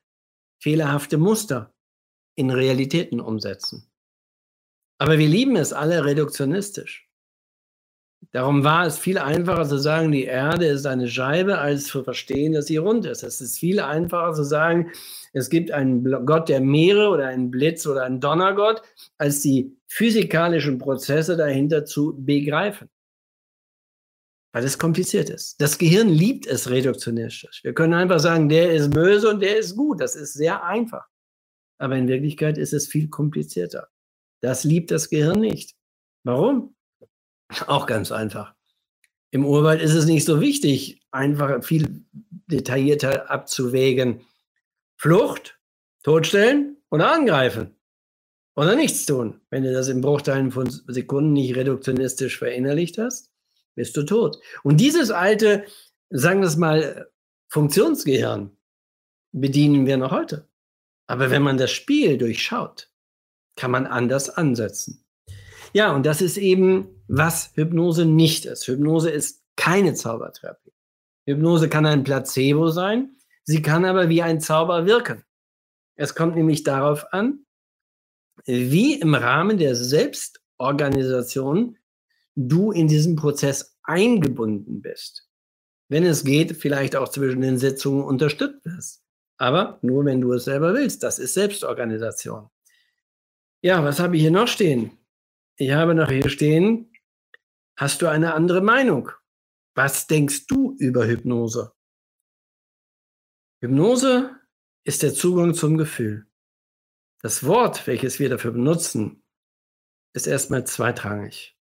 fehlerhafte 0.59 1.19
Muster 1.19 1.75
in 2.37 2.51
Realitäten 2.51 3.21
umsetzen. 3.21 3.91
Aber 4.99 5.19
wir 5.19 5.29
lieben 5.29 5.57
es 5.57 5.75
alle 5.75 6.07
reduktionistisch. 6.07 7.11
Darum 8.33 8.65
war 8.65 8.87
es 8.87 8.99
viel 8.99 9.19
einfacher 9.19 9.67
zu 9.67 9.79
sagen, 9.79 10.13
die 10.13 10.25
Erde 10.25 10.67
ist 10.67 10.87
eine 10.87 11.09
Scheibe, 11.09 11.59
als 11.59 11.87
zu 11.87 12.03
verstehen, 12.03 12.53
dass 12.53 12.67
sie 12.67 12.77
rund 12.77 13.05
ist. 13.07 13.23
Es 13.23 13.41
ist 13.41 13.59
viel 13.59 13.81
einfacher 13.81 14.35
zu 14.35 14.45
sagen, 14.45 14.91
es 15.33 15.49
gibt 15.49 15.71
einen 15.71 16.05
Gott 16.27 16.49
der 16.49 16.61
Meere 16.61 17.09
oder 17.09 17.29
einen 17.29 17.51
Blitz 17.51 17.87
oder 17.87 18.05
einen 18.05 18.21
Donnergott, 18.21 18.83
als 19.17 19.41
die 19.41 19.80
physikalischen 19.91 20.79
Prozesse 20.79 21.37
dahinter 21.37 21.85
zu 21.85 22.15
begreifen 22.17 22.89
weil 24.53 24.65
es 24.65 24.79
kompliziert 24.79 25.31
ist. 25.31 25.61
Das 25.61 25.79
Gehirn 25.79 26.09
liebt 26.09 26.47
es 26.47 26.71
reduktionistisch. 26.71 27.63
Wir 27.63 27.73
können 27.73 27.95
einfach 27.95 28.19
sagen, 28.19 28.49
der 28.49 28.73
ist 28.73 28.91
böse 28.91 29.31
und 29.31 29.41
der 29.41 29.59
ist 29.59 29.77
gut. 29.77 30.01
Das 30.01 30.17
ist 30.17 30.35
sehr 30.35 30.65
einfach. 30.65 31.07
Aber 31.79 31.97
in 31.97 32.09
Wirklichkeit 32.09 32.59
ist 32.59 32.73
es 32.73 32.89
viel 32.89 33.09
komplizierter. 33.09 33.89
Das 34.41 34.65
liebt 34.65 34.91
das 34.91 35.09
Gehirn 35.09 35.41
nicht. 35.41 35.77
Warum? 36.25 36.75
Auch 37.67 37.87
ganz 37.87 38.11
einfach. 38.11 38.55
Im 39.31 39.47
Urwald 39.47 39.81
ist 39.81 39.95
es 39.95 40.07
nicht 40.07 40.25
so 40.25 40.41
wichtig, 40.41 41.01
einfacher, 41.13 41.63
viel 41.63 42.05
detaillierter 42.49 43.31
abzuwägen. 43.31 44.23
Flucht, 44.97 45.59
totstellen 46.03 46.77
oder 46.91 47.13
angreifen 47.13 47.77
oder 48.57 48.75
nichts 48.77 49.07
tun. 49.07 49.41
Wenn 49.51 49.63
du 49.63 49.73
das 49.73 49.89
in 49.89 50.01
Bruchteilen 50.01 50.51
von 50.51 50.69
Sekunden 50.71 51.33
nicht 51.33 51.57
reduktionistisch 51.57 52.39
verinnerlicht 52.39 52.99
hast, 52.99 53.31
bist 53.75 53.97
du 53.97 54.03
tot. 54.03 54.39
Und 54.63 54.79
dieses 54.79 55.11
alte, 55.11 55.65
sagen 56.11 56.41
wir 56.41 56.49
es 56.49 56.57
mal, 56.57 57.11
Funktionsgehirn 57.49 58.51
bedienen 59.33 59.87
wir 59.87 59.97
noch 59.97 60.11
heute. 60.11 60.49
Aber 61.07 61.31
wenn 61.31 61.43
man 61.43 61.57
das 61.57 61.71
Spiel 61.71 62.19
durchschaut, 62.19 62.89
kann 63.57 63.71
man 63.71 63.87
anders 63.87 64.31
ansetzen. 64.31 65.05
Ja, 65.73 65.95
und 65.95 66.07
das 66.07 66.21
ist 66.21 66.37
eben, 66.37 67.03
was 67.09 67.51
Hypnose 67.55 68.05
nicht 68.05 68.45
ist. 68.45 68.67
Hypnose 68.67 69.11
ist 69.11 69.43
keine 69.57 69.95
Zaubertherapie. 69.95 70.73
Hypnose 71.27 71.69
kann 71.69 71.87
ein 71.87 72.05
Placebo 72.05 72.71
sein, 72.71 73.17
sie 73.45 73.63
kann 73.63 73.85
aber 73.85 74.09
wie 74.09 74.23
ein 74.23 74.41
Zauber 74.41 74.87
wirken. 74.87 75.25
Es 75.97 76.15
kommt 76.15 76.35
nämlich 76.35 76.63
darauf 76.63 77.13
an, 77.13 77.45
wie 78.47 78.95
im 78.95 79.15
Rahmen 79.15 79.59
der 79.59 79.75
Selbstorganisation 79.75 81.77
du 82.37 82.73
in 82.73 82.89
diesem 82.89 83.17
Prozess 83.17 83.77
eingebunden 83.83 84.83
bist. 84.83 85.29
Wenn 85.89 86.05
es 86.05 86.25
geht, 86.25 86.57
vielleicht 86.57 86.97
auch 86.97 87.09
zwischen 87.09 87.41
den 87.41 87.59
Sitzungen 87.59 88.05
unterstützt 88.05 88.65
wirst. 88.65 89.03
Aber 89.39 89.79
nur, 89.83 90.05
wenn 90.05 90.21
du 90.21 90.33
es 90.33 90.45
selber 90.45 90.75
willst. 90.75 91.03
Das 91.03 91.19
ist 91.19 91.35
Selbstorganisation. 91.35 92.49
Ja, 93.63 93.85
was 93.85 93.99
habe 93.99 94.17
ich 94.17 94.23
hier 94.23 94.31
noch 94.31 94.49
stehen? 94.49 94.93
Ich 95.57 95.73
habe 95.73 95.95
noch 95.95 96.09
hier 96.09 96.31
stehen, 96.31 96.93
hast 97.77 98.01
du 98.01 98.07
eine 98.07 98.35
andere 98.35 98.61
Meinung? 98.61 99.11
Was 99.75 100.07
denkst 100.07 100.47
du 100.47 100.77
über 100.79 101.07
Hypnose? 101.07 101.73
Hypnose 103.61 104.31
ist 104.85 105.03
der 105.03 105.13
Zugang 105.13 105.55
zum 105.55 105.77
Gefühl. 105.77 106.30
Das 107.21 107.45
Wort, 107.45 107.87
welches 107.87 108.19
wir 108.19 108.31
dafür 108.31 108.53
benutzen, 108.53 109.23
ist 110.15 110.27
erstmal 110.27 110.67
zweitrangig. 110.67 111.57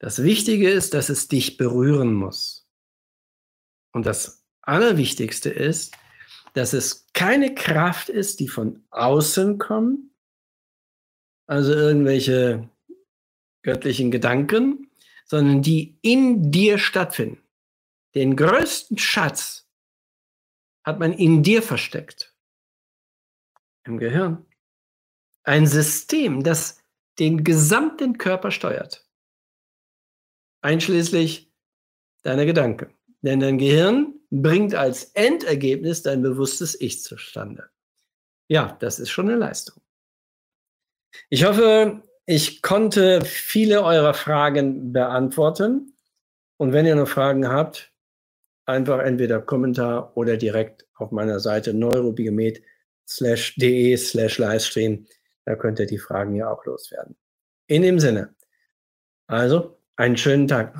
Das 0.00 0.22
Wichtige 0.22 0.70
ist, 0.70 0.94
dass 0.94 1.08
es 1.08 1.28
dich 1.28 1.56
berühren 1.56 2.12
muss. 2.12 2.68
Und 3.92 4.04
das 4.06 4.44
Allerwichtigste 4.62 5.50
ist, 5.50 5.96
dass 6.54 6.72
es 6.72 7.06
keine 7.14 7.54
Kraft 7.54 8.08
ist, 8.08 8.40
die 8.40 8.48
von 8.48 8.84
außen 8.90 9.58
kommt, 9.58 10.10
also 11.46 11.72
irgendwelche 11.72 12.68
göttlichen 13.62 14.10
Gedanken, 14.10 14.90
sondern 15.24 15.62
die 15.62 15.98
in 16.02 16.50
dir 16.50 16.78
stattfinden. 16.78 17.42
Den 18.14 18.36
größten 18.36 18.98
Schatz 18.98 19.68
hat 20.82 20.98
man 20.98 21.12
in 21.12 21.42
dir 21.42 21.62
versteckt, 21.62 22.34
im 23.84 23.98
Gehirn. 23.98 24.47
Ein 25.48 25.66
System, 25.66 26.42
das 26.42 26.82
den 27.18 27.42
gesamten 27.42 28.18
Körper 28.18 28.50
steuert, 28.50 29.08
einschließlich 30.60 31.50
deiner 32.22 32.44
Gedanken. 32.44 32.92
Denn 33.22 33.40
dein 33.40 33.56
Gehirn 33.56 34.12
bringt 34.30 34.74
als 34.74 35.04
Endergebnis 35.14 36.02
dein 36.02 36.20
bewusstes 36.20 36.78
Ich 36.78 37.02
zustande. 37.02 37.70
Ja, 38.48 38.76
das 38.80 38.98
ist 38.98 39.08
schon 39.08 39.30
eine 39.30 39.38
Leistung. 39.38 39.80
Ich 41.30 41.46
hoffe, 41.46 42.02
ich 42.26 42.60
konnte 42.60 43.24
viele 43.24 43.82
eurer 43.82 44.12
Fragen 44.12 44.92
beantworten. 44.92 45.94
Und 46.58 46.74
wenn 46.74 46.84
ihr 46.84 46.94
noch 46.94 47.08
Fragen 47.08 47.48
habt, 47.48 47.90
einfach 48.66 48.98
entweder 48.98 49.40
Kommentar 49.40 50.14
oder 50.14 50.36
direkt 50.36 50.86
auf 50.96 51.10
meiner 51.10 51.40
Seite 51.40 51.72
neurobiomet.de 51.72 53.96
slash 53.96 54.38
Livestream. 54.38 55.06
Da 55.48 55.56
könnt 55.56 55.78
ihr 55.78 55.86
die 55.86 55.96
Fragen 55.96 56.34
ja 56.34 56.50
auch 56.50 56.66
loswerden. 56.66 57.16
In 57.68 57.80
dem 57.80 57.98
Sinne, 57.98 58.34
also 59.28 59.80
einen 59.96 60.18
schönen 60.18 60.46
Tag. 60.46 60.78